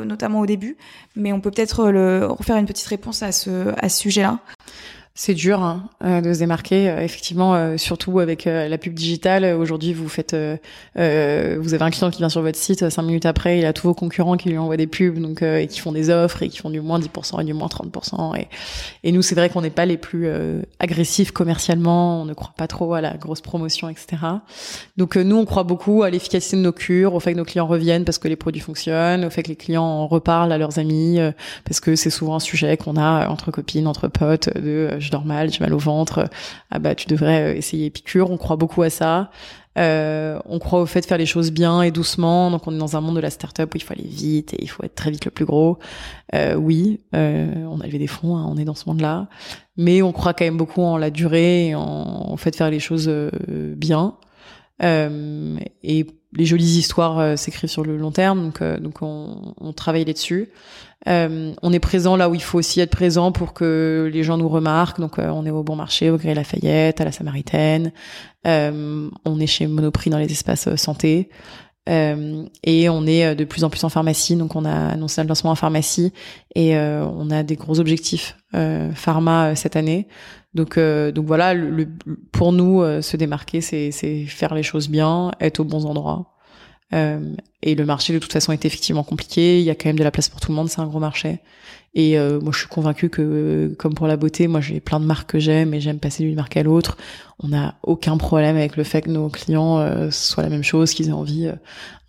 notamment 0.06 0.40
au 0.40 0.46
début, 0.46 0.76
mais 1.16 1.32
on 1.32 1.40
peut 1.40 1.50
peut-être 1.50 1.84
refaire 2.28 2.56
une 2.56 2.66
petite 2.66 2.86
réponse 2.86 3.22
à 3.22 3.32
ce 3.32 3.74
à 3.78 3.88
ce 3.88 3.98
sujet-là. 3.98 4.38
C'est 5.20 5.34
dur 5.34 5.64
hein, 5.64 5.82
euh, 6.04 6.20
de 6.20 6.32
se 6.32 6.38
démarquer, 6.38 6.88
euh, 6.88 7.02
effectivement, 7.02 7.56
euh, 7.56 7.76
surtout 7.76 8.20
avec 8.20 8.44
la 8.44 8.78
pub 8.78 8.94
digitale. 8.94 9.44
Aujourd'hui, 9.46 9.92
vous 9.92 10.08
faites, 10.08 10.32
vous 10.94 11.74
avez 11.74 11.82
un 11.82 11.90
client 11.90 12.10
qui 12.12 12.18
vient 12.18 12.28
sur 12.28 12.40
votre 12.40 12.56
site, 12.56 12.88
cinq 12.88 13.02
minutes 13.02 13.26
après, 13.26 13.58
il 13.58 13.64
a 13.64 13.72
tous 13.72 13.88
vos 13.88 13.94
concurrents 13.94 14.36
qui 14.36 14.48
lui 14.48 14.58
envoient 14.58 14.76
des 14.76 14.86
pubs, 14.86 15.18
donc 15.18 15.42
et 15.42 15.66
qui 15.66 15.80
font 15.80 15.90
des 15.90 16.10
offres 16.10 16.44
et 16.44 16.48
qui 16.48 16.58
font 16.58 16.70
du 16.70 16.80
moins 16.80 17.00
10% 17.00 17.40
et 17.40 17.44
du 17.44 17.52
moins 17.52 17.66
30%. 17.66 18.38
Et, 18.38 18.46
et 19.02 19.10
nous, 19.10 19.22
c'est 19.22 19.34
vrai 19.34 19.50
qu'on 19.50 19.60
n'est 19.60 19.70
pas 19.70 19.86
les 19.86 19.96
plus 19.96 20.28
agressifs 20.78 21.32
commercialement, 21.32 22.22
on 22.22 22.24
ne 22.24 22.34
croit 22.34 22.54
pas 22.56 22.68
trop 22.68 22.94
à 22.94 23.00
la 23.00 23.16
grosse 23.16 23.40
promotion, 23.40 23.88
etc. 23.88 24.18
Donc 24.96 25.16
nous, 25.16 25.36
on 25.36 25.44
croit 25.46 25.64
beaucoup 25.64 26.04
à 26.04 26.10
l'efficacité 26.10 26.56
de 26.56 26.62
nos 26.62 26.72
cures, 26.72 27.14
au 27.14 27.20
fait 27.20 27.32
que 27.32 27.38
nos 27.38 27.44
clients 27.44 27.66
reviennent 27.66 28.04
parce 28.04 28.18
que 28.18 28.28
les 28.28 28.36
produits 28.36 28.62
fonctionnent, 28.62 29.24
au 29.24 29.30
fait 29.30 29.42
que 29.42 29.48
les 29.48 29.56
clients 29.56 29.82
en 29.82 30.06
reparlent 30.06 30.52
à 30.52 30.58
leurs 30.58 30.78
amis, 30.78 31.18
parce 31.64 31.80
que 31.80 31.96
c'est 31.96 32.10
souvent 32.10 32.36
un 32.36 32.40
sujet 32.40 32.76
qu'on 32.76 32.96
a 32.96 33.28
entre 33.28 33.50
copines, 33.50 33.88
entre 33.88 34.06
potes, 34.06 34.48
de 34.56 35.07
je 35.08 35.12
dors 35.12 35.24
mal, 35.24 35.50
j'ai 35.50 35.60
mal 35.60 35.72
au 35.72 35.78
ventre, 35.78 36.28
ah 36.70 36.78
bah 36.78 36.94
tu 36.94 37.06
devrais 37.06 37.42
euh, 37.42 37.56
essayer 37.56 37.86
Épicure. 37.86 38.30
On 38.30 38.36
croit 38.36 38.56
beaucoup 38.56 38.82
à 38.82 38.90
ça. 38.90 39.30
Euh, 39.78 40.38
on 40.44 40.58
croit 40.58 40.80
au 40.80 40.86
fait 40.86 41.00
de 41.00 41.06
faire 41.06 41.18
les 41.18 41.26
choses 41.26 41.50
bien 41.50 41.82
et 41.82 41.90
doucement. 41.90 42.50
Donc 42.50 42.66
on 42.66 42.74
est 42.74 42.78
dans 42.78 42.96
un 42.96 43.00
monde 43.00 43.16
de 43.16 43.20
la 43.20 43.30
start-up 43.30 43.74
où 43.74 43.76
il 43.76 43.82
faut 43.82 43.94
aller 43.94 44.08
vite 44.08 44.52
et 44.54 44.62
il 44.62 44.68
faut 44.68 44.84
être 44.84 44.94
très 44.94 45.10
vite 45.10 45.24
le 45.24 45.30
plus 45.30 45.46
gros. 45.46 45.78
Euh, 46.34 46.54
oui, 46.54 47.00
on 47.12 47.80
a 47.80 47.86
levé 47.86 47.98
des 47.98 48.06
fonds, 48.06 48.36
hein, 48.36 48.46
on 48.48 48.56
est 48.56 48.64
dans 48.64 48.74
ce 48.74 48.88
monde-là, 48.88 49.28
mais 49.76 50.02
on 50.02 50.12
croit 50.12 50.34
quand 50.34 50.44
même 50.44 50.58
beaucoup 50.58 50.82
en 50.82 50.98
la 50.98 51.10
durée 51.10 51.68
et 51.68 51.74
en, 51.74 52.36
fait 52.36 52.50
de 52.50 52.56
faire 52.56 52.70
les 52.70 52.80
choses 52.80 53.10
bien. 53.48 54.16
Et 54.82 56.06
les 56.32 56.44
jolies 56.44 56.78
histoires 56.78 57.38
s'écrivent 57.38 57.70
sur 57.70 57.84
le 57.84 57.96
long 57.96 58.10
terme, 58.10 58.42
donc 58.42 58.62
donc 58.80 59.00
on, 59.00 59.54
on 59.58 59.72
travaille 59.72 60.04
là-dessus. 60.04 60.50
Euh, 61.06 61.54
on 61.62 61.72
est 61.72 61.78
présent 61.78 62.16
là 62.16 62.28
où 62.28 62.34
il 62.34 62.42
faut 62.42 62.58
aussi 62.58 62.80
être 62.80 62.90
présent 62.90 63.30
pour 63.30 63.52
que 63.52 64.10
les 64.12 64.24
gens 64.24 64.36
nous 64.36 64.48
remarquent. 64.48 65.00
Donc, 65.00 65.18
euh, 65.18 65.28
on 65.28 65.46
est 65.46 65.50
au 65.50 65.62
Bon 65.62 65.76
Marché, 65.76 66.10
au 66.10 66.16
Gré 66.16 66.34
Lafayette, 66.34 67.00
à 67.00 67.04
la 67.04 67.12
Samaritaine. 67.12 67.92
Euh, 68.46 69.08
on 69.24 69.40
est 69.40 69.46
chez 69.46 69.66
Monoprix 69.66 70.10
dans 70.10 70.18
les 70.18 70.30
espaces 70.30 70.74
santé. 70.76 71.28
et 71.86 72.88
on 72.90 73.06
est 73.06 73.34
de 73.34 73.44
plus 73.44 73.64
en 73.64 73.70
plus 73.70 73.82
en 73.84 73.88
pharmacie. 73.88 74.36
Donc, 74.36 74.56
on 74.56 74.64
a 74.64 74.88
annoncé 74.90 75.22
le 75.22 75.28
lancement 75.28 75.52
en 75.52 75.54
pharmacie 75.54 76.12
et 76.54 76.76
on 76.76 77.30
a 77.30 77.42
des 77.42 77.56
gros 77.56 77.80
objectifs 77.80 78.36
pharma 78.94 79.54
cette 79.54 79.74
année. 79.74 80.06
Donc, 80.52 80.78
donc 80.78 81.24
voilà, 81.24 81.54
le, 81.54 81.88
pour 82.30 82.52
nous, 82.52 82.82
se 83.00 83.16
démarquer, 83.16 83.62
c'est 83.62 83.90
faire 84.26 84.54
les 84.54 84.62
choses 84.62 84.90
bien, 84.90 85.30
être 85.40 85.60
aux 85.60 85.64
bons 85.64 85.86
endroits. 85.86 86.37
Euh, 86.94 87.20
et 87.62 87.74
le 87.74 87.84
marché 87.84 88.12
de 88.12 88.18
toute 88.18 88.32
façon 88.32 88.52
est 88.52 88.64
effectivement 88.64 89.04
compliqué. 89.04 89.60
Il 89.60 89.64
y 89.64 89.70
a 89.70 89.74
quand 89.74 89.88
même 89.88 89.98
de 89.98 90.04
la 90.04 90.10
place 90.10 90.28
pour 90.28 90.40
tout 90.40 90.50
le 90.50 90.56
monde. 90.56 90.68
C'est 90.68 90.80
un 90.80 90.86
gros 90.86 91.00
marché. 91.00 91.40
Et 91.94 92.18
euh, 92.18 92.38
moi, 92.40 92.52
je 92.52 92.60
suis 92.60 92.68
convaincue 92.68 93.08
que, 93.08 93.74
comme 93.78 93.94
pour 93.94 94.06
la 94.06 94.16
beauté, 94.16 94.46
moi, 94.46 94.60
j'ai 94.60 94.78
plein 94.78 95.00
de 95.00 95.04
marques 95.04 95.30
que 95.30 95.38
j'aime 95.38 95.74
et 95.74 95.80
j'aime 95.80 95.98
passer 95.98 96.22
d'une 96.22 96.36
marque 96.36 96.56
à 96.56 96.62
l'autre. 96.62 96.96
On 97.42 97.48
n'a 97.48 97.76
aucun 97.82 98.16
problème 98.18 98.56
avec 98.56 98.76
le 98.76 98.84
fait 98.84 99.02
que 99.02 99.10
nos 99.10 99.28
clients 99.28 99.78
euh, 99.78 100.10
soient 100.10 100.42
la 100.42 100.50
même 100.50 100.62
chose, 100.62 100.92
qu'ils 100.92 101.08
aient 101.08 101.12
envie 101.12 101.46
euh, 101.46 101.54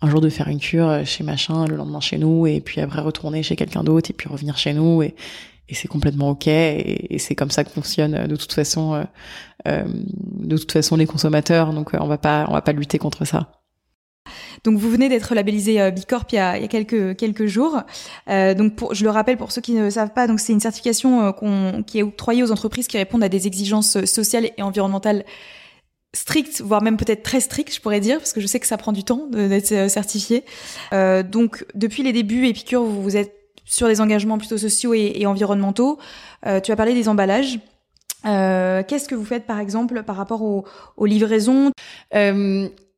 un 0.02 0.10
jour 0.10 0.20
de 0.20 0.28
faire 0.28 0.48
une 0.48 0.60
cure 0.60 1.04
chez 1.04 1.24
machin, 1.24 1.66
le 1.66 1.76
lendemain 1.76 2.00
chez 2.00 2.18
nous, 2.18 2.46
et 2.46 2.60
puis 2.60 2.80
après 2.80 3.00
retourner 3.00 3.42
chez 3.42 3.56
quelqu'un 3.56 3.82
d'autre 3.82 4.10
et 4.10 4.14
puis 4.14 4.28
revenir 4.28 4.58
chez 4.58 4.74
nous. 4.74 5.02
Et, 5.02 5.14
et 5.68 5.74
c'est 5.74 5.88
complètement 5.88 6.30
ok. 6.30 6.46
Et, 6.46 7.16
c'est 7.18 7.34
comme 7.34 7.50
ça 7.50 7.64
que 7.64 7.70
fonctionne 7.70 8.26
de 8.26 8.36
toute 8.36 8.52
façon, 8.52 9.04
de 9.66 10.56
toute 10.56 10.72
façon 10.72 10.96
les 10.96 11.06
consommateurs. 11.06 11.72
Donc, 11.72 11.90
on 11.98 12.06
va 12.06 12.18
pas, 12.18 12.46
on 12.48 12.52
va 12.52 12.62
pas 12.62 12.72
lutter 12.72 12.98
contre 12.98 13.24
ça. 13.24 13.59
Donc 14.64 14.78
vous 14.78 14.90
venez 14.90 15.08
d'être 15.08 15.34
labellisé 15.34 15.80
euh, 15.80 15.90
Bicorp 15.90 16.26
il 16.32 16.36
y 16.36 16.38
a, 16.38 16.56
il 16.56 16.62
y 16.62 16.64
a 16.64 16.68
quelques 16.68 17.16
quelques 17.16 17.46
jours. 17.46 17.82
Euh, 18.28 18.54
donc 18.54 18.76
pour, 18.76 18.94
je 18.94 19.04
le 19.04 19.10
rappelle 19.10 19.36
pour 19.36 19.52
ceux 19.52 19.60
qui 19.60 19.72
ne 19.72 19.90
savent 19.90 20.12
pas, 20.12 20.26
donc 20.26 20.40
c'est 20.40 20.52
une 20.52 20.60
certification 20.60 21.32
euh, 21.42 21.82
qui 21.86 21.98
est 21.98 22.02
octroyée 22.02 22.42
aux 22.42 22.52
entreprises 22.52 22.86
qui 22.86 22.98
répondent 22.98 23.24
à 23.24 23.28
des 23.28 23.46
exigences 23.46 24.04
sociales 24.04 24.50
et 24.56 24.62
environnementales 24.62 25.24
strictes, 26.12 26.60
voire 26.60 26.82
même 26.82 26.96
peut-être 26.96 27.22
très 27.22 27.40
strictes, 27.40 27.74
je 27.74 27.80
pourrais 27.80 28.00
dire, 28.00 28.18
parce 28.18 28.32
que 28.32 28.40
je 28.40 28.46
sais 28.46 28.60
que 28.60 28.66
ça 28.66 28.76
prend 28.76 28.92
du 28.92 29.04
temps 29.04 29.26
d'être 29.30 29.88
certifié. 29.88 30.44
Euh, 30.92 31.22
donc 31.22 31.64
depuis 31.74 32.02
les 32.02 32.12
débuts, 32.12 32.46
Epicure, 32.46 32.82
vous, 32.82 33.16
êtes 33.16 33.34
sur 33.64 33.86
des 33.86 34.00
engagements 34.00 34.38
plutôt 34.38 34.58
sociaux 34.58 34.94
et, 34.94 35.24
environnementaux. 35.26 35.98
Euh, 36.46 36.60
tu 36.60 36.72
as 36.72 36.76
parlé 36.76 36.94
des 36.94 37.08
emballages. 37.08 37.60
Euh, 38.26 38.82
qu'est-ce 38.86 39.08
que 39.08 39.14
vous 39.14 39.24
faites 39.24 39.46
par 39.46 39.60
exemple 39.60 40.02
par 40.02 40.16
rapport 40.16 40.42
aux, 40.42 40.64
aux 40.96 41.06
livraisons? 41.06 41.70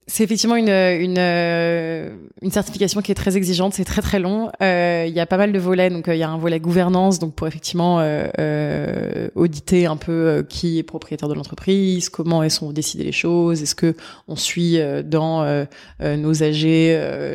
C'est 0.09 0.25
effectivement 0.25 0.57
une, 0.57 0.69
une, 0.69 1.17
euh, 1.19 2.11
une 2.43 2.51
certification 2.51 3.03
qui 3.03 3.13
est 3.13 3.15
très 3.15 3.37
exigeante, 3.37 3.73
c'est 3.75 3.85
très 3.85 4.03
très 4.03 4.19
long. 4.19 4.51
Euh, 4.61 5.05
il 5.07 5.15
y 5.15 5.21
a 5.21 5.27
pas 5.27 5.37
mal 5.37 5.53
de 5.53 5.59
volets, 5.61 5.91
donc 5.91 6.09
euh, 6.09 6.15
il 6.15 6.19
y 6.19 6.25
a 6.25 6.29
un 6.29 6.39
volet 6.39 6.59
gouvernance, 6.59 7.21
donc 7.21 7.35
pour 7.35 7.47
effectivement 7.47 7.99
euh, 8.01 9.29
auditer 9.37 9.87
un 9.87 9.97
peu 9.97 10.45
qui 10.49 10.79
est 10.79 10.83
propriétaire 10.83 11.29
de 11.29 11.35
l'entreprise, 11.35 12.09
comment 12.09 12.49
sont 12.49 12.73
décidées 12.73 13.05
les 13.05 13.13
choses, 13.13 13.63
est-ce 13.63 13.77
que 13.77 13.95
on 14.27 14.35
suit 14.35 14.79
dans 15.05 15.65
nos 16.01 16.43
AG 16.43 16.67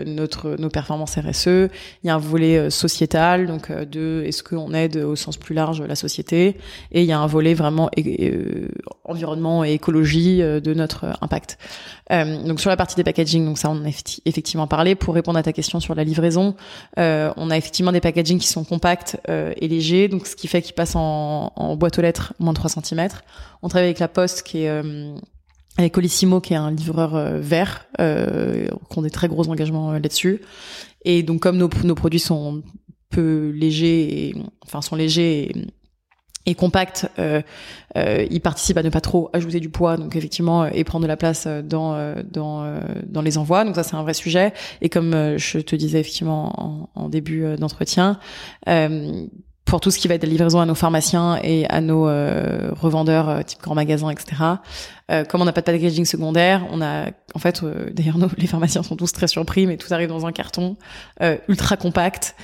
notre 0.06 0.56
nos 0.60 0.70
performances 0.70 1.18
RSE. 1.18 1.48
Il 2.04 2.08
y 2.08 2.10
a 2.10 2.16
un 2.16 2.20
volet 2.20 2.70
sociétal, 2.70 3.48
donc 3.48 3.72
de 3.72 4.24
est-ce 4.26 4.44
qu'on 4.44 4.74
aide 4.74 4.98
au 4.98 5.16
sens 5.16 5.38
plus 5.38 5.56
large 5.56 5.82
la 5.82 5.96
société, 5.96 6.58
et 6.92 7.02
il 7.02 7.06
y 7.06 7.14
a 7.14 7.20
un 7.20 7.28
volet 7.28 7.54
vraiment 7.54 7.90
environnement 9.06 9.64
et 9.64 9.74
écologie 9.74 10.40
de 10.40 10.74
notre 10.74 11.06
impact. 11.22 11.58
donc 12.10 12.60
sur 12.68 12.72
la 12.72 12.76
partie 12.76 12.98
des 12.98 13.06
packaging, 13.06 13.46
donc 13.46 13.58
ça 13.58 13.70
on 13.70 13.86
a 13.86 13.88
effectivement 14.26 14.68
parlé. 14.68 14.96
Pour 14.96 15.14
répondre 15.14 15.40
à 15.40 15.44
ta 15.44 15.54
question 15.54 15.80
sur 15.80 15.96
la 15.96 16.04
livraison, 16.04 16.54
euh, 17.00 17.32
on 17.38 17.50
a 17.50 17.56
effectivement 17.56 17.94
des 17.94 18.02
packaging 18.02 18.40
qui 18.40 18.48
sont 18.48 18.66
compacts 18.66 19.18
euh, 19.30 19.54
et 19.56 19.70
légers, 19.70 20.10
donc 20.10 20.28
ce 20.28 20.36
qui 20.36 20.50
fait 20.50 20.62
qu'ils 20.62 20.76
passent 20.76 20.98
en, 20.98 21.54
en, 21.56 21.78
boîte 21.78 21.98
aux 21.98 22.02
lettres 22.02 22.34
moins 22.40 22.52
de 22.52 22.58
3 22.58 22.70
cm. 22.84 23.08
On 23.62 23.70
travaille 23.70 23.88
avec 23.88 24.00
la 24.00 24.10
Poste 24.10 24.44
qui 24.44 24.64
est 24.64 24.70
euh, 24.70 25.16
avec 25.78 25.94
Colissimo 25.94 26.42
qui 26.42 26.56
est 26.56 26.58
un 26.58 26.72
livreur 26.72 27.40
vert, 27.40 27.86
euh, 28.02 28.68
qu'on 28.90 29.00
a 29.00 29.06
des 29.06 29.12
très 29.12 29.30
gros 29.30 29.48
engagements 29.48 29.94
là-dessus. 29.94 30.42
Et 31.06 31.24
donc 31.24 31.40
comme 31.40 31.56
nos, 31.56 31.70
produits 31.96 32.20
sont 32.20 32.64
peu 33.10 33.52
légers, 33.56 34.36
enfin 34.66 34.82
sont 34.82 34.98
légers 34.98 35.44
et 35.44 35.56
et 36.48 36.56
compact, 36.56 37.08
euh, 37.20 37.42
euh, 37.98 38.26
il 38.32 38.40
participe 38.42 38.78
à 38.78 38.84
ne 38.84 38.90
pas 38.90 39.02
trop 39.02 39.30
ajouter 39.34 39.60
du 39.60 39.70
poids, 39.70 39.98
donc 39.98 40.16
effectivement, 40.16 40.64
euh, 40.64 40.70
et 40.74 40.84
prendre 40.86 41.04
de 41.04 41.08
la 41.08 41.18
place 41.18 41.44
euh, 41.46 41.62
dans 41.62 41.98
dans 42.32 42.80
dans 43.06 43.22
les 43.22 43.38
envois. 43.38 43.66
Donc 43.66 43.76
ça, 43.76 43.84
c'est 43.84 43.96
un 43.96 44.02
vrai 44.02 44.14
sujet. 44.14 44.54
Et 44.82 44.90
comme 44.90 45.38
je 45.38 45.60
te 45.60 45.76
disais 45.76 46.00
effectivement 46.00 46.90
en, 46.96 47.04
en 47.04 47.10
début 47.10 47.56
d'entretien, 47.58 48.18
pour 49.68 49.82
tout 49.82 49.92
ce 49.92 50.00
qui 50.00 50.08
va 50.08 50.16
être 50.16 50.24
la 50.24 50.30
livraison 50.30 50.62
à 50.62 50.66
nos 50.66 50.76
pharmaciens 50.76 51.40
et 51.44 51.68
à 51.68 51.82
nos 51.82 52.08
euh, 52.08 52.72
revendeurs 52.80 53.28
euh, 53.28 53.42
type 53.42 53.62
grand 53.62 53.76
magasin, 53.76 54.10
etc. 54.10 54.36
Euh, 55.12 55.26
comme 55.26 55.42
on 55.42 55.46
n'a 55.46 55.52
pas 55.52 55.60
de 55.60 55.66
packaging 55.66 56.06
secondaire, 56.06 56.66
on 56.72 56.82
a 56.82 57.08
en 57.36 57.40
fait 57.40 57.62
euh, 57.62 57.90
d'ailleurs 57.94 58.18
les 58.38 58.48
pharmaciens 58.48 58.82
sont 58.82 58.96
tous 58.96 59.12
très 59.12 59.28
surpris, 59.28 59.68
mais 59.68 59.76
tout 59.76 59.94
arrive 59.94 60.08
dans 60.08 60.26
un 60.26 60.32
carton 60.32 60.78
ultra 61.48 61.76
compact 61.76 62.36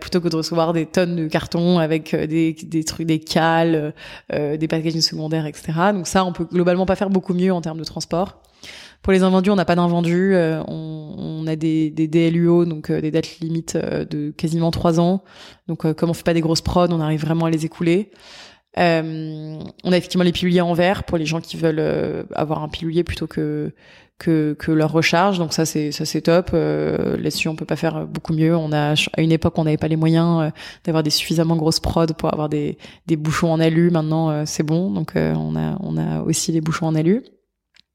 plutôt 0.00 0.20
que 0.20 0.28
de 0.28 0.36
recevoir 0.36 0.72
des 0.72 0.86
tonnes 0.86 1.16
de 1.16 1.28
cartons 1.28 1.78
avec 1.78 2.14
des, 2.14 2.52
des 2.52 2.84
trucs, 2.84 3.06
des 3.06 3.20
cales, 3.20 3.94
des 4.32 4.68
packaging 4.68 5.00
secondaires, 5.00 5.46
etc. 5.46 5.72
Donc 5.92 6.06
ça, 6.06 6.24
on 6.24 6.32
peut 6.32 6.44
globalement 6.44 6.86
pas 6.86 6.96
faire 6.96 7.10
beaucoup 7.10 7.34
mieux 7.34 7.52
en 7.52 7.60
termes 7.60 7.78
de 7.78 7.84
transport. 7.84 8.40
Pour 9.02 9.12
les 9.14 9.22
invendus, 9.22 9.50
on 9.50 9.56
n'a 9.56 9.64
pas 9.64 9.76
d'invendus. 9.76 10.34
Euh, 10.34 10.62
on, 10.68 11.14
on, 11.16 11.46
a 11.46 11.56
des, 11.56 11.90
des 11.90 12.06
DLUO, 12.06 12.66
donc 12.66 12.90
euh, 12.90 13.00
des 13.00 13.10
dates 13.10 13.40
limites 13.40 13.76
euh, 13.76 14.04
de 14.04 14.30
quasiment 14.36 14.70
trois 14.70 15.00
ans. 15.00 15.22
Donc, 15.68 15.90
comme 15.94 16.10
on 16.10 16.14
fait 16.14 16.22
pas 16.24 16.34
des 16.34 16.42
grosses 16.42 16.60
prods, 16.60 16.88
on 16.90 17.00
arrive 17.00 17.20
vraiment 17.20 17.46
à 17.46 17.50
les 17.50 17.64
écouler. 17.64 18.10
Euh, 18.78 19.58
on 19.84 19.92
a 19.92 19.96
effectivement 19.96 20.22
les 20.24 20.32
piluliers 20.32 20.60
en 20.60 20.74
verre 20.74 21.04
pour 21.04 21.18
les 21.18 21.26
gens 21.26 21.40
qui 21.40 21.56
veulent 21.56 22.26
avoir 22.34 22.62
un 22.62 22.68
pilulier 22.68 23.02
plutôt 23.02 23.26
que 23.26 23.72
que, 24.18 24.54
que 24.58 24.70
leur 24.70 24.92
recharge. 24.92 25.38
Donc 25.38 25.52
ça 25.54 25.64
c'est 25.64 25.90
ça 25.92 26.04
c'est 26.04 26.20
top. 26.20 26.50
Euh, 26.54 27.16
Là-dessus 27.16 27.48
on 27.48 27.56
peut 27.56 27.64
pas 27.64 27.76
faire 27.76 28.06
beaucoup 28.06 28.32
mieux. 28.34 28.54
On 28.54 28.70
a 28.70 28.92
à 28.92 29.22
une 29.22 29.32
époque 29.32 29.58
on 29.58 29.64
n'avait 29.64 29.78
pas 29.78 29.88
les 29.88 29.96
moyens 29.96 30.52
d'avoir 30.84 31.02
des 31.02 31.10
suffisamment 31.10 31.56
grosses 31.56 31.80
prods 31.80 32.06
pour 32.16 32.32
avoir 32.32 32.48
des 32.48 32.78
des 33.06 33.16
bouchons 33.16 33.50
en 33.50 33.58
alu. 33.60 33.90
Maintenant 33.90 34.44
c'est 34.46 34.62
bon. 34.62 34.90
Donc 34.90 35.12
on 35.16 35.56
a 35.56 35.76
on 35.80 35.96
a 35.96 36.20
aussi 36.20 36.52
des 36.52 36.60
bouchons 36.60 36.86
en 36.86 36.94
alu. 36.94 37.24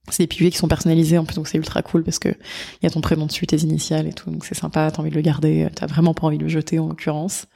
C'est 0.10 0.24
des 0.24 0.28
piluliers 0.28 0.52
qui 0.52 0.58
sont 0.58 0.68
personnalisés 0.68 1.18
en 1.18 1.26
plus, 1.26 1.36
donc 1.36 1.48
c'est 1.48 1.58
ultra 1.58 1.82
cool 1.82 2.04
parce 2.04 2.20
que 2.20 2.30
il 2.30 2.84
y 2.84 2.86
a 2.86 2.90
ton 2.90 3.02
prénom 3.02 3.26
dessus, 3.26 3.48
tes 3.48 3.58
initiales 3.58 4.08
et 4.08 4.14
tout, 4.14 4.30
donc 4.30 4.46
c'est 4.46 4.56
sympa. 4.56 4.90
T'as 4.92 5.02
envie 5.02 5.10
de 5.10 5.16
le 5.16 5.22
garder, 5.22 5.68
t'as 5.74 5.88
vraiment 5.88 6.14
pas 6.14 6.28
envie 6.28 6.38
de 6.38 6.44
le 6.44 6.50
jeter 6.50 6.80
en 6.80 6.88
l'occurrence. 6.88 7.48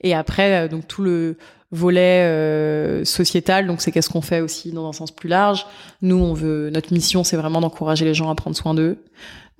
Et 0.00 0.14
après, 0.14 0.64
euh, 0.64 0.68
donc 0.68 0.88
tout 0.88 1.02
le 1.02 1.36
volet 1.70 2.22
euh, 2.24 3.04
sociétal, 3.04 3.66
donc 3.66 3.80
c'est 3.80 3.92
qu'est-ce 3.92 4.10
qu'on 4.10 4.20
fait 4.20 4.40
aussi 4.40 4.72
dans 4.72 4.88
un 4.88 4.92
sens 4.92 5.10
plus 5.10 5.28
large. 5.28 5.66
Nous, 6.02 6.16
on 6.16 6.34
veut, 6.34 6.70
notre 6.70 6.92
mission, 6.92 7.24
c'est 7.24 7.36
vraiment 7.36 7.60
d'encourager 7.60 8.04
les 8.04 8.14
gens 8.14 8.30
à 8.30 8.34
prendre 8.34 8.56
soin 8.56 8.74
d'eux. 8.74 8.98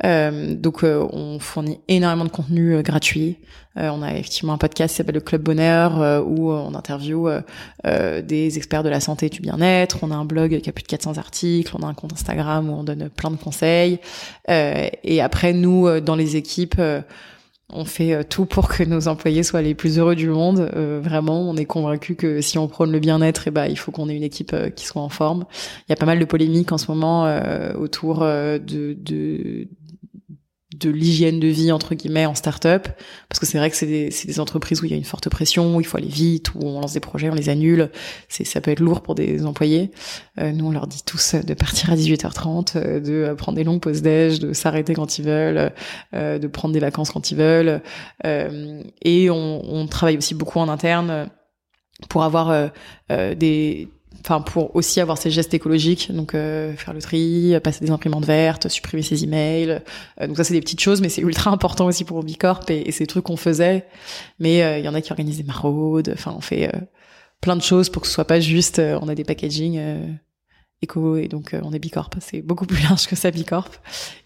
Euh, 0.05 0.55
donc 0.55 0.83
euh, 0.83 1.07
on 1.13 1.39
fournit 1.39 1.79
énormément 1.89 2.25
de 2.25 2.31
contenu 2.31 2.75
euh, 2.75 2.83
gratuit. 2.83 3.39
on 3.77 4.03
a 4.03 4.13
effectivement 4.13 4.53
un 4.53 4.59
podcast 4.59 4.93
qui 4.93 4.97
s'appelle 4.99 5.15
le 5.15 5.21
Club 5.21 5.43
Bonheur 5.43 6.27
où 6.27 6.53
on 6.53 6.75
interviewe 6.75 7.43
des 7.85 8.57
experts 8.59 8.83
de 8.83 8.91
la 8.91 9.01
santé 9.01 9.27
et 9.27 9.29
du 9.31 9.41
bien-être. 9.41 9.99
On 10.03 10.11
a 10.11 10.15
un 10.15 10.27
blog 10.27 10.61
qui 10.61 10.69
a 10.69 10.73
plus 10.73 10.83
de 10.83 10.89
400 10.89 11.17
articles. 11.17 11.75
On 11.79 11.83
a 11.83 11.87
un 11.87 11.95
compte 11.95 12.13
Instagram 12.13 12.69
où 12.69 12.75
on 12.75 12.85
donne 12.85 13.09
plein 13.09 13.31
de 13.31 13.37
conseils. 13.37 13.99
et 14.49 15.21
après 15.23 15.55
nous 15.55 16.01
dans 16.01 16.17
les 16.17 16.37
équipes 16.37 16.81
on 17.75 17.87
fait 17.87 18.25
tout 18.25 18.45
pour 18.45 18.69
que 18.69 18.83
nos 18.83 19.09
employés 19.09 19.43
soient 19.43 19.63
les 19.63 19.75
plus 19.75 19.99
heureux 19.99 20.17
du 20.17 20.29
monde. 20.29 20.71
vraiment, 21.03 21.41
on 21.41 21.57
est 21.57 21.65
convaincu 21.65 22.15
que 22.15 22.43
si 22.43 22.59
on 22.59 22.69
prône 22.69 22.93
le 22.93 23.01
bien-être, 23.01 23.49
eh 23.49 23.51
ben, 23.51 23.65
il 23.65 23.79
faut 23.79 23.91
qu'on 23.91 24.11
ait 24.11 24.17
une 24.17 24.23
équipe 24.23 24.55
qui 24.77 24.85
soit 24.85 25.01
en 25.01 25.09
forme. 25.09 25.47
Il 25.89 25.91
y 25.91 25.95
a 25.95 25.97
pas 25.97 26.05
mal 26.05 26.19
de 26.19 26.27
polémiques 26.27 26.73
en 26.73 26.79
ce 26.79 26.91
moment 26.91 27.25
autour 27.79 28.21
de, 28.21 28.59
de, 28.99 29.67
de 30.83 30.91
l'hygiène 30.91 31.41
de 31.41 31.49
vie 31.49 31.73
entre 31.73 31.95
guillemets 31.95 32.27
en 32.27 32.35
start-up. 32.35 32.89
Parce 33.29 33.39
que 33.39 33.47
c'est 33.47 33.59
vrai 33.59 33.71
que 33.71 33.77
c'est 33.77 33.87
des, 33.87 34.11
des, 34.11 34.41
entreprises 34.41 34.83
où 34.83 34.85
il 34.85 34.91
y 34.91 34.95
a 34.95 34.97
une 34.97 35.05
forte 35.05 35.29
pression 35.29 35.77
où 35.77 35.81
il 35.81 35.87
faut 35.87 35.97
aller 35.97 36.09
vite 36.09 36.55
où 36.55 36.61
on 36.63 36.81
lance 36.81 36.93
des 36.93 37.01
projets 37.01 37.31
on 37.31 37.35
les 37.35 37.49
annule. 37.49 37.91
C'est 38.29 38.45
ça 38.45 38.61
peut 38.61 38.71
être 38.71 38.81
lourd 38.81 39.03
pour 39.03 39.15
des 39.15 39.45
employés. 39.47 39.91
Euh, 40.39 40.53
nous 40.53 40.67
on 40.67 40.71
leur 40.71 40.87
dit 40.87 41.03
tous 41.05 41.35
de 41.35 41.55
partir 41.55 41.91
à 41.91 41.97
18h30 41.97 42.73
euh, 42.77 43.01
de 43.01 43.35
prendre 43.35 43.57
des 43.57 43.65
longues 43.65 43.81
pauses 43.81 44.03
déj 44.03 44.39
de 44.39 44.53
s'arrêter 44.53 44.95
quand 44.95 45.19
ils 45.19 45.25
veulent 45.25 45.73
euh, 46.15 46.39
de 46.39 46.47
prendre 46.47 46.75
des 46.75 46.81
vacances 46.81 47.11
quand 47.11 47.31
ils 47.31 47.37
veulent. 47.37 47.81
Et 48.25 49.31
on, 49.31 49.63
on 49.65 49.87
travaille 49.87 50.17
aussi 50.17 50.35
beaucoup 50.35 50.59
en 50.59 50.69
interne 50.69 51.29
pour 52.09 52.23
avoir 52.25 52.71
des 53.11 53.89
enfin 54.25 54.41
pour 54.41 54.75
aussi 54.77 55.01
avoir 55.01 55.19
ces 55.19 55.31
gestes 55.31 55.53
écologiques, 55.53 56.13
donc 56.13 56.35
euh, 56.35 56.75
faire 56.77 56.95
le 56.95 57.03
tri, 57.03 57.55
passer 57.63 57.85
des 57.85 57.91
imprimantes 57.91 58.25
vertes, 58.25 58.69
supprimer 58.69 59.03
ses 59.03 59.25
emails. 59.25 59.83
Euh, 60.21 60.27
donc 60.27 60.37
ça 60.37 60.45
c'est 60.45 60.55
des 60.55 60.61
petites 60.61 60.81
choses, 60.81 61.01
mais 61.01 61.09
c'est 61.09 61.23
ultra 61.23 61.51
important 61.53 61.87
aussi 61.87 62.05
pour 62.05 62.23
Bicorp 62.23 62.71
et, 62.71 62.89
et 62.89 62.93
c'est 62.93 63.05
des 63.05 63.09
trucs 63.09 63.25
qu'on 63.25 63.37
faisait. 63.37 63.87
Mais 64.39 64.63
euh, 64.63 64.79
il 64.79 64.85
y 64.85 64.89
en 64.89 64.95
a 64.95 65.01
qui 65.01 65.13
organisent 65.13 65.39
des 65.39 65.43
maraudes. 65.43 66.11
Enfin 66.15 66.35
on 66.37 66.41
fait 66.41 66.71
plein 67.41 67.57
de 67.57 67.63
choses 67.63 67.91
pour 67.91 68.03
que 68.03 68.09
ce 68.09 68.15
soit 68.15 68.25
pas 68.25 68.39
juste 68.39 68.81
on 69.01 69.09
a 69.09 69.15
des 69.15 69.25
packaging 69.25 69.81
éco 70.81 71.17
et 71.17 71.27
donc 71.27 71.57
on 71.61 71.73
est 71.73 71.81
Bicorp. 71.81 72.11
C'est 72.21 72.43
beaucoup 72.43 72.67
plus 72.67 72.81
large 72.89 73.09
que 73.09 73.17
ça 73.17 73.33
Bicorp 73.33 73.71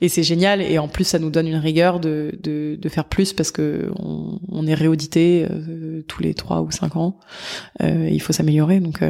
et 0.02 0.10
c'est 0.10 0.22
génial 0.22 0.60
et 0.60 0.78
en 0.78 0.88
plus 0.88 1.04
ça 1.04 1.18
nous 1.18 1.30
donne 1.30 1.48
une 1.48 1.56
rigueur 1.56 2.00
de, 2.00 2.38
de, 2.42 2.76
de 2.78 2.88
faire 2.90 3.06
plus 3.06 3.32
parce 3.32 3.50
que 3.50 3.90
on, 3.98 4.40
on 4.48 4.66
est 4.66 4.74
réaudité 4.74 5.46
tous 6.06 6.22
les 6.22 6.34
trois 6.34 6.60
ou 6.60 6.70
cinq 6.70 6.96
ans. 6.96 7.18
il 7.80 8.20
faut 8.20 8.34
s'améliorer 8.34 8.80
donc 8.80 9.02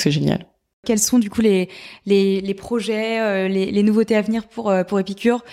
c'est 0.00 0.10
génial. 0.10 0.46
Quels 0.86 1.00
sont 1.00 1.18
du 1.18 1.28
coup 1.28 1.42
les 1.42 1.68
les, 2.06 2.40
les 2.40 2.54
projets, 2.54 3.20
euh, 3.20 3.48
les, 3.48 3.70
les, 3.72 3.82
nouveautés 3.82 4.16
à 4.16 4.22
venir 4.22 4.46
pour 4.46 4.70
euh, 4.70 4.84
pour 4.84 5.00
Epicure? 5.00 5.44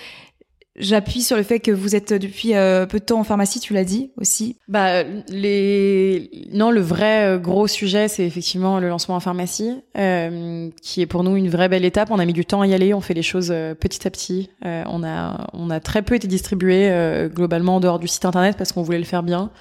J'appuie 0.75 1.21
sur 1.21 1.37
le 1.37 1.43
fait 1.43 1.59
que 1.59 1.69
vous 1.69 1.95
êtes 1.95 2.13
depuis 2.13 2.55
euh, 2.55 2.87
peu 2.87 2.97
de 2.97 3.03
temps 3.03 3.19
en 3.19 3.23
pharmacie, 3.23 3.59
tu 3.59 3.73
l'as 3.73 3.83
dit 3.83 4.11
aussi. 4.17 4.57
Bah 4.67 5.03
les 5.29 6.47
non, 6.51 6.71
le 6.71 6.81
vrai 6.81 7.39
gros 7.39 7.67
sujet, 7.67 8.07
c'est 8.07 8.25
effectivement 8.25 8.79
le 8.79 8.89
lancement 8.89 9.15
en 9.15 9.19
pharmacie, 9.19 9.83
euh, 9.97 10.69
qui 10.81 11.01
est 11.01 11.05
pour 11.05 11.23
nous 11.23 11.35
une 11.35 11.49
vraie 11.49 11.69
belle 11.69 11.85
étape. 11.85 12.09
On 12.09 12.17
a 12.17 12.25
mis 12.25 12.33
du 12.33 12.43
temps 12.43 12.61
à 12.61 12.67
y 12.67 12.73
aller, 12.73 12.91
on 12.95 13.01
fait 13.01 13.13
les 13.13 13.21
choses 13.21 13.49
petit 13.79 14.07
à 14.07 14.09
petit. 14.09 14.49
on 14.63 15.03
a 15.03 15.47
on 15.53 15.69
a 15.69 15.79
très 15.79 16.01
peu 16.01 16.15
été 16.15 16.27
distribué 16.27 16.91
globalement 17.33 17.75
en 17.75 17.79
dehors 17.79 17.99
du 17.99 18.07
site 18.07 18.25
internet 18.25 18.55
parce 18.57 18.71
qu'on 18.71 18.81
voulait 18.81 18.97
le 18.97 19.03
faire 19.03 19.21
bien. 19.21 19.51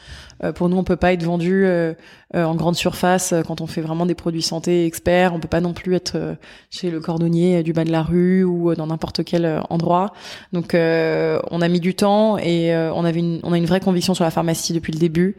pour 0.54 0.70
nous, 0.70 0.78
on 0.78 0.84
peut 0.84 0.96
pas 0.96 1.12
être 1.12 1.24
vendu 1.24 1.66
euh, 1.66 1.92
en 2.34 2.54
grande 2.54 2.76
surface 2.76 3.32
euh, 3.32 3.42
quand 3.42 3.60
on 3.60 3.66
fait 3.66 3.80
vraiment 3.80 4.06
des 4.06 4.14
produits 4.14 4.42
santé 4.42 4.86
experts. 4.86 5.34
On 5.34 5.40
peut 5.40 5.48
pas 5.48 5.60
non 5.60 5.72
plus 5.72 5.94
être 5.94 6.16
euh, 6.16 6.34
chez 6.70 6.90
le 6.90 7.00
cordonnier 7.00 7.62
du 7.62 7.72
bas 7.72 7.84
de 7.84 7.92
la 7.92 8.02
rue 8.02 8.44
ou 8.44 8.74
dans 8.74 8.86
n'importe 8.86 9.24
quel 9.24 9.62
endroit. 9.70 10.12
Donc 10.52 10.74
on 10.74 11.62
a 11.62 11.68
mis 11.68 11.80
du 11.80 11.94
temps 11.94 12.38
et 12.38 12.74
on 12.74 13.04
avait 13.04 13.20
une, 13.20 13.40
on 13.42 13.52
a 13.52 13.58
une 13.58 13.66
vraie 13.66 13.80
conviction 13.80 14.14
sur 14.14 14.24
la 14.24 14.30
pharmacie 14.30 14.72
depuis 14.72 14.92
le 14.92 14.98
début, 14.98 15.36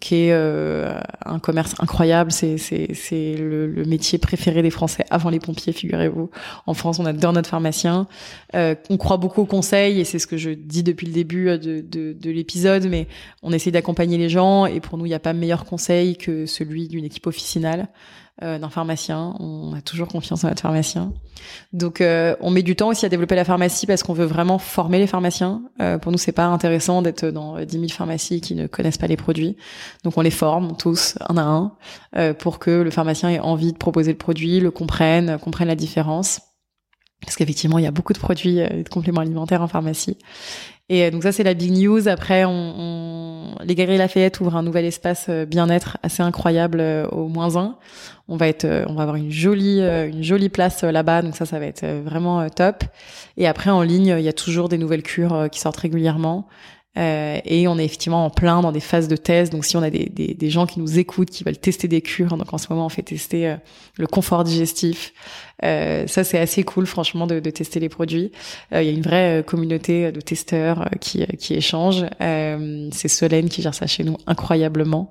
qui 0.00 0.14
est 0.14 0.32
un 0.32 1.38
commerce 1.40 1.74
incroyable. 1.78 2.32
C'est 2.32 2.58
c'est 2.58 2.88
c'est 2.94 3.34
le, 3.36 3.66
le, 3.66 3.84
métier 3.84 4.18
préféré 4.18 4.62
des 4.62 4.70
Français 4.70 5.04
avant 5.10 5.30
les 5.30 5.40
pompiers, 5.40 5.72
figurez-vous. 5.72 6.30
En 6.66 6.74
France, 6.74 6.98
on 6.98 7.06
adore 7.06 7.32
notre 7.32 7.48
pharmacien. 7.48 8.06
on 8.54 8.96
croit 8.98 9.16
beaucoup 9.16 9.42
au 9.42 9.46
conseil 9.46 10.00
et 10.00 10.04
c'est 10.04 10.18
ce 10.18 10.26
que 10.26 10.36
je 10.36 10.50
dis 10.50 10.82
depuis 10.82 11.06
le 11.06 11.12
début 11.12 11.46
de, 11.58 11.80
de, 11.80 12.12
de 12.12 12.30
l'épisode, 12.30 12.86
mais 12.88 13.06
on 13.42 13.52
essaie 13.52 13.70
d'accompagner 13.70 14.18
les 14.18 14.28
gens 14.28 14.66
et 14.66 14.80
pour 14.80 14.98
nous, 14.98 15.06
il 15.06 15.10
n'y 15.10 15.14
a 15.14 15.20
pas 15.20 15.32
meilleur 15.32 15.61
conseil 15.64 16.16
que 16.16 16.46
celui 16.46 16.88
d'une 16.88 17.04
équipe 17.04 17.26
officinale 17.26 17.88
euh, 18.42 18.58
d'un 18.58 18.70
pharmacien. 18.70 19.36
On 19.40 19.74
a 19.74 19.82
toujours 19.82 20.08
confiance 20.08 20.42
en 20.42 20.48
notre 20.48 20.62
pharmacien. 20.62 21.12
Donc, 21.74 22.00
euh, 22.00 22.34
on 22.40 22.50
met 22.50 22.62
du 22.62 22.74
temps 22.74 22.88
aussi 22.88 23.04
à 23.04 23.10
développer 23.10 23.36
la 23.36 23.44
pharmacie 23.44 23.86
parce 23.86 24.02
qu'on 24.02 24.14
veut 24.14 24.24
vraiment 24.24 24.58
former 24.58 24.98
les 24.98 25.06
pharmaciens. 25.06 25.62
Euh, 25.82 25.98
pour 25.98 26.10
nous, 26.10 26.18
c'est 26.18 26.32
pas 26.32 26.46
intéressant 26.46 27.02
d'être 27.02 27.26
dans 27.26 27.62
10 27.62 27.70
000 27.70 27.88
pharmacies 27.88 28.40
qui 28.40 28.54
ne 28.54 28.66
connaissent 28.66 28.96
pas 28.96 29.06
les 29.06 29.18
produits. 29.18 29.58
Donc, 30.02 30.16
on 30.16 30.22
les 30.22 30.30
forme 30.30 30.76
tous 30.78 31.18
un 31.28 31.36
à 31.36 31.42
un 31.42 32.32
pour 32.34 32.58
que 32.58 32.70
le 32.70 32.90
pharmacien 32.90 33.28
ait 33.28 33.38
envie 33.38 33.74
de 33.74 33.78
proposer 33.78 34.12
le 34.12 34.18
produit, 34.18 34.60
le 34.60 34.70
comprenne, 34.70 35.38
comprenne 35.38 35.68
la 35.68 35.76
différence. 35.76 36.40
Parce 37.20 37.36
qu'effectivement, 37.36 37.78
il 37.78 37.84
y 37.84 37.86
a 37.86 37.92
beaucoup 37.92 38.14
de 38.14 38.18
produits 38.18 38.56
de 38.56 38.88
compléments 38.88 39.20
alimentaires 39.20 39.62
en 39.62 39.68
pharmacie. 39.68 40.16
Et 40.94 41.10
donc 41.10 41.22
ça, 41.22 41.32
c'est 41.32 41.42
la 41.42 41.54
big 41.54 41.72
news. 41.72 42.06
Après, 42.06 42.44
on, 42.44 42.50
on 42.50 43.54
les 43.64 43.74
Galeries 43.74 43.96
Lafayette 43.96 44.40
ouvrent 44.40 44.56
un 44.56 44.62
nouvel 44.62 44.84
espace 44.84 45.24
euh, 45.30 45.46
bien-être 45.46 45.96
assez 46.02 46.22
incroyable 46.22 46.80
euh, 46.80 47.06
au 47.08 47.28
moins 47.28 47.56
un. 47.56 47.78
On 48.28 48.36
va 48.36 48.46
être, 48.46 48.66
euh, 48.66 48.84
on 48.88 48.94
va 48.94 49.02
avoir 49.04 49.16
une 49.16 49.30
jolie, 49.30 49.80
une 49.80 50.22
jolie 50.22 50.50
place 50.50 50.82
là-bas, 50.82 51.22
donc 51.22 51.34
ça, 51.34 51.46
ça 51.46 51.58
va 51.58 51.64
être 51.64 51.86
vraiment 52.04 52.46
top. 52.50 52.84
Et 53.38 53.46
après 53.46 53.70
en 53.70 53.80
ligne, 53.80 54.14
il 54.18 54.22
y 54.22 54.28
a 54.28 54.34
toujours 54.34 54.68
des 54.68 54.76
nouvelles 54.76 55.02
cures 55.02 55.48
qui 55.50 55.60
sortent 55.60 55.78
régulièrement. 55.78 56.46
Euh, 56.98 57.38
et 57.46 57.66
on 57.68 57.78
est 57.78 57.86
effectivement 57.86 58.26
en 58.26 58.30
plein 58.30 58.60
dans 58.60 58.70
des 58.70 58.80
phases 58.80 59.08
de 59.08 59.16
test. 59.16 59.50
Donc 59.50 59.64
si 59.64 59.76
on 59.78 59.82
a 59.82 59.88
des, 59.88 60.10
des, 60.10 60.34
des, 60.34 60.50
gens 60.50 60.66
qui 60.66 60.78
nous 60.78 60.98
écoutent, 60.98 61.30
qui 61.30 61.42
veulent 61.42 61.56
tester 61.56 61.88
des 61.88 62.02
cures, 62.02 62.36
donc 62.36 62.52
en 62.52 62.58
ce 62.58 62.66
moment 62.68 62.84
on 62.84 62.90
fait 62.90 63.02
tester 63.02 63.48
euh, 63.48 63.56
le 63.96 64.06
confort 64.06 64.44
digestif. 64.44 65.14
Euh, 65.64 66.06
ça 66.06 66.22
c'est 66.22 66.38
assez 66.38 66.64
cool 66.64 66.86
franchement 66.86 67.26
de, 67.26 67.40
de 67.40 67.50
tester 67.50 67.80
les 67.80 67.88
produits. 67.88 68.30
Euh, 68.74 68.82
il 68.82 68.88
y 68.88 68.90
a 68.90 68.92
une 68.92 69.02
vraie 69.02 69.42
communauté 69.46 70.12
de 70.12 70.20
testeurs 70.20 70.90
qui, 71.00 71.26
qui 71.38 71.54
échangent. 71.54 72.04
c'est 72.20 73.08
Solène 73.08 73.48
qui 73.48 73.62
gère 73.62 73.74
ça 73.74 73.86
chez 73.86 74.04
nous 74.04 74.18
incroyablement. 74.26 75.08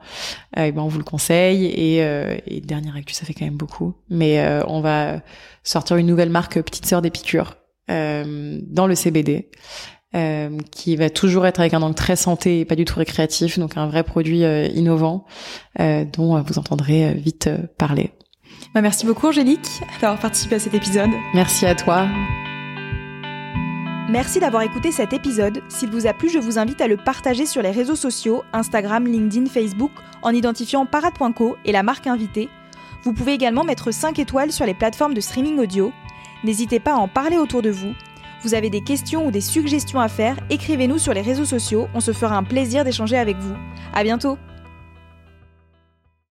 et 0.55 0.71
ben 0.71 0.83
on 0.83 0.87
vous 0.87 0.99
le 0.99 1.03
conseille. 1.03 1.65
Et, 1.65 1.97
et 1.97 2.61
dernière 2.61 2.95
actu, 2.95 3.15
ça 3.15 3.25
fait 3.25 3.33
quand 3.33 3.45
même 3.45 3.55
beaucoup. 3.55 3.95
Mais 4.09 4.43
on 4.67 4.81
va 4.81 5.21
sortir 5.63 5.97
une 5.97 6.07
nouvelle 6.07 6.29
marque 6.29 6.61
Petite 6.61 6.85
Sœur 6.85 7.01
des 7.01 7.09
Piqûres 7.09 7.57
dans 7.87 8.87
le 8.87 8.95
CBD. 8.95 9.49
Euh, 10.13 10.49
qui 10.71 10.97
va 10.97 11.09
toujours 11.09 11.45
être 11.45 11.61
avec 11.61 11.73
un 11.73 11.81
angle 11.81 11.95
très 11.95 12.17
santé 12.17 12.59
et 12.59 12.65
pas 12.65 12.75
du 12.75 12.83
tout 12.83 12.99
récréatif, 12.99 13.57
donc 13.57 13.77
un 13.77 13.87
vrai 13.87 14.03
produit 14.03 14.43
euh, 14.43 14.67
innovant 14.67 15.25
euh, 15.79 16.03
dont 16.03 16.41
vous 16.41 16.59
entendrez 16.59 17.13
vite 17.13 17.49
parler. 17.77 18.11
Bah, 18.75 18.81
merci 18.81 19.05
beaucoup 19.05 19.27
Angélique 19.27 19.69
d'avoir 20.01 20.19
participé 20.19 20.55
à 20.55 20.59
cet 20.59 20.73
épisode. 20.73 21.11
Merci 21.33 21.65
à 21.65 21.75
toi. 21.75 22.07
Merci 24.09 24.41
d'avoir 24.41 24.63
écouté 24.63 24.91
cet 24.91 25.13
épisode. 25.13 25.61
S'il 25.69 25.89
vous 25.89 26.05
a 26.05 26.11
plu, 26.11 26.29
je 26.29 26.39
vous 26.39 26.59
invite 26.59 26.81
à 26.81 26.89
le 26.89 26.97
partager 26.97 27.45
sur 27.45 27.61
les 27.61 27.71
réseaux 27.71 27.95
sociaux, 27.95 28.43
Instagram, 28.51 29.07
LinkedIn, 29.07 29.45
Facebook, 29.45 29.91
en 30.23 30.31
identifiant 30.31 30.85
parade.co 30.85 31.55
et 31.63 31.71
la 31.71 31.83
marque 31.83 32.07
invitée. 32.07 32.49
Vous 33.03 33.13
pouvez 33.13 33.31
également 33.31 33.63
mettre 33.63 33.91
5 33.91 34.19
étoiles 34.19 34.51
sur 34.51 34.65
les 34.65 34.73
plateformes 34.73 35.13
de 35.13 35.21
streaming 35.21 35.57
audio. 35.57 35.93
N'hésitez 36.43 36.81
pas 36.81 36.95
à 36.95 36.97
en 36.97 37.07
parler 37.07 37.37
autour 37.37 37.61
de 37.61 37.69
vous 37.69 37.93
vous 38.43 38.53
avez 38.53 38.69
des 38.69 38.81
questions 38.81 39.27
ou 39.27 39.31
des 39.31 39.41
suggestions 39.41 39.99
à 39.99 40.07
faire, 40.07 40.37
écrivez-nous 40.49 40.97
sur 40.97 41.13
les 41.13 41.21
réseaux 41.21 41.45
sociaux, 41.45 41.87
on 41.93 41.99
se 41.99 42.13
fera 42.13 42.35
un 42.35 42.43
plaisir 42.43 42.83
d'échanger 42.83 43.17
avec 43.17 43.37
vous. 43.37 43.55
À 43.93 44.03
bientôt! 44.03 44.37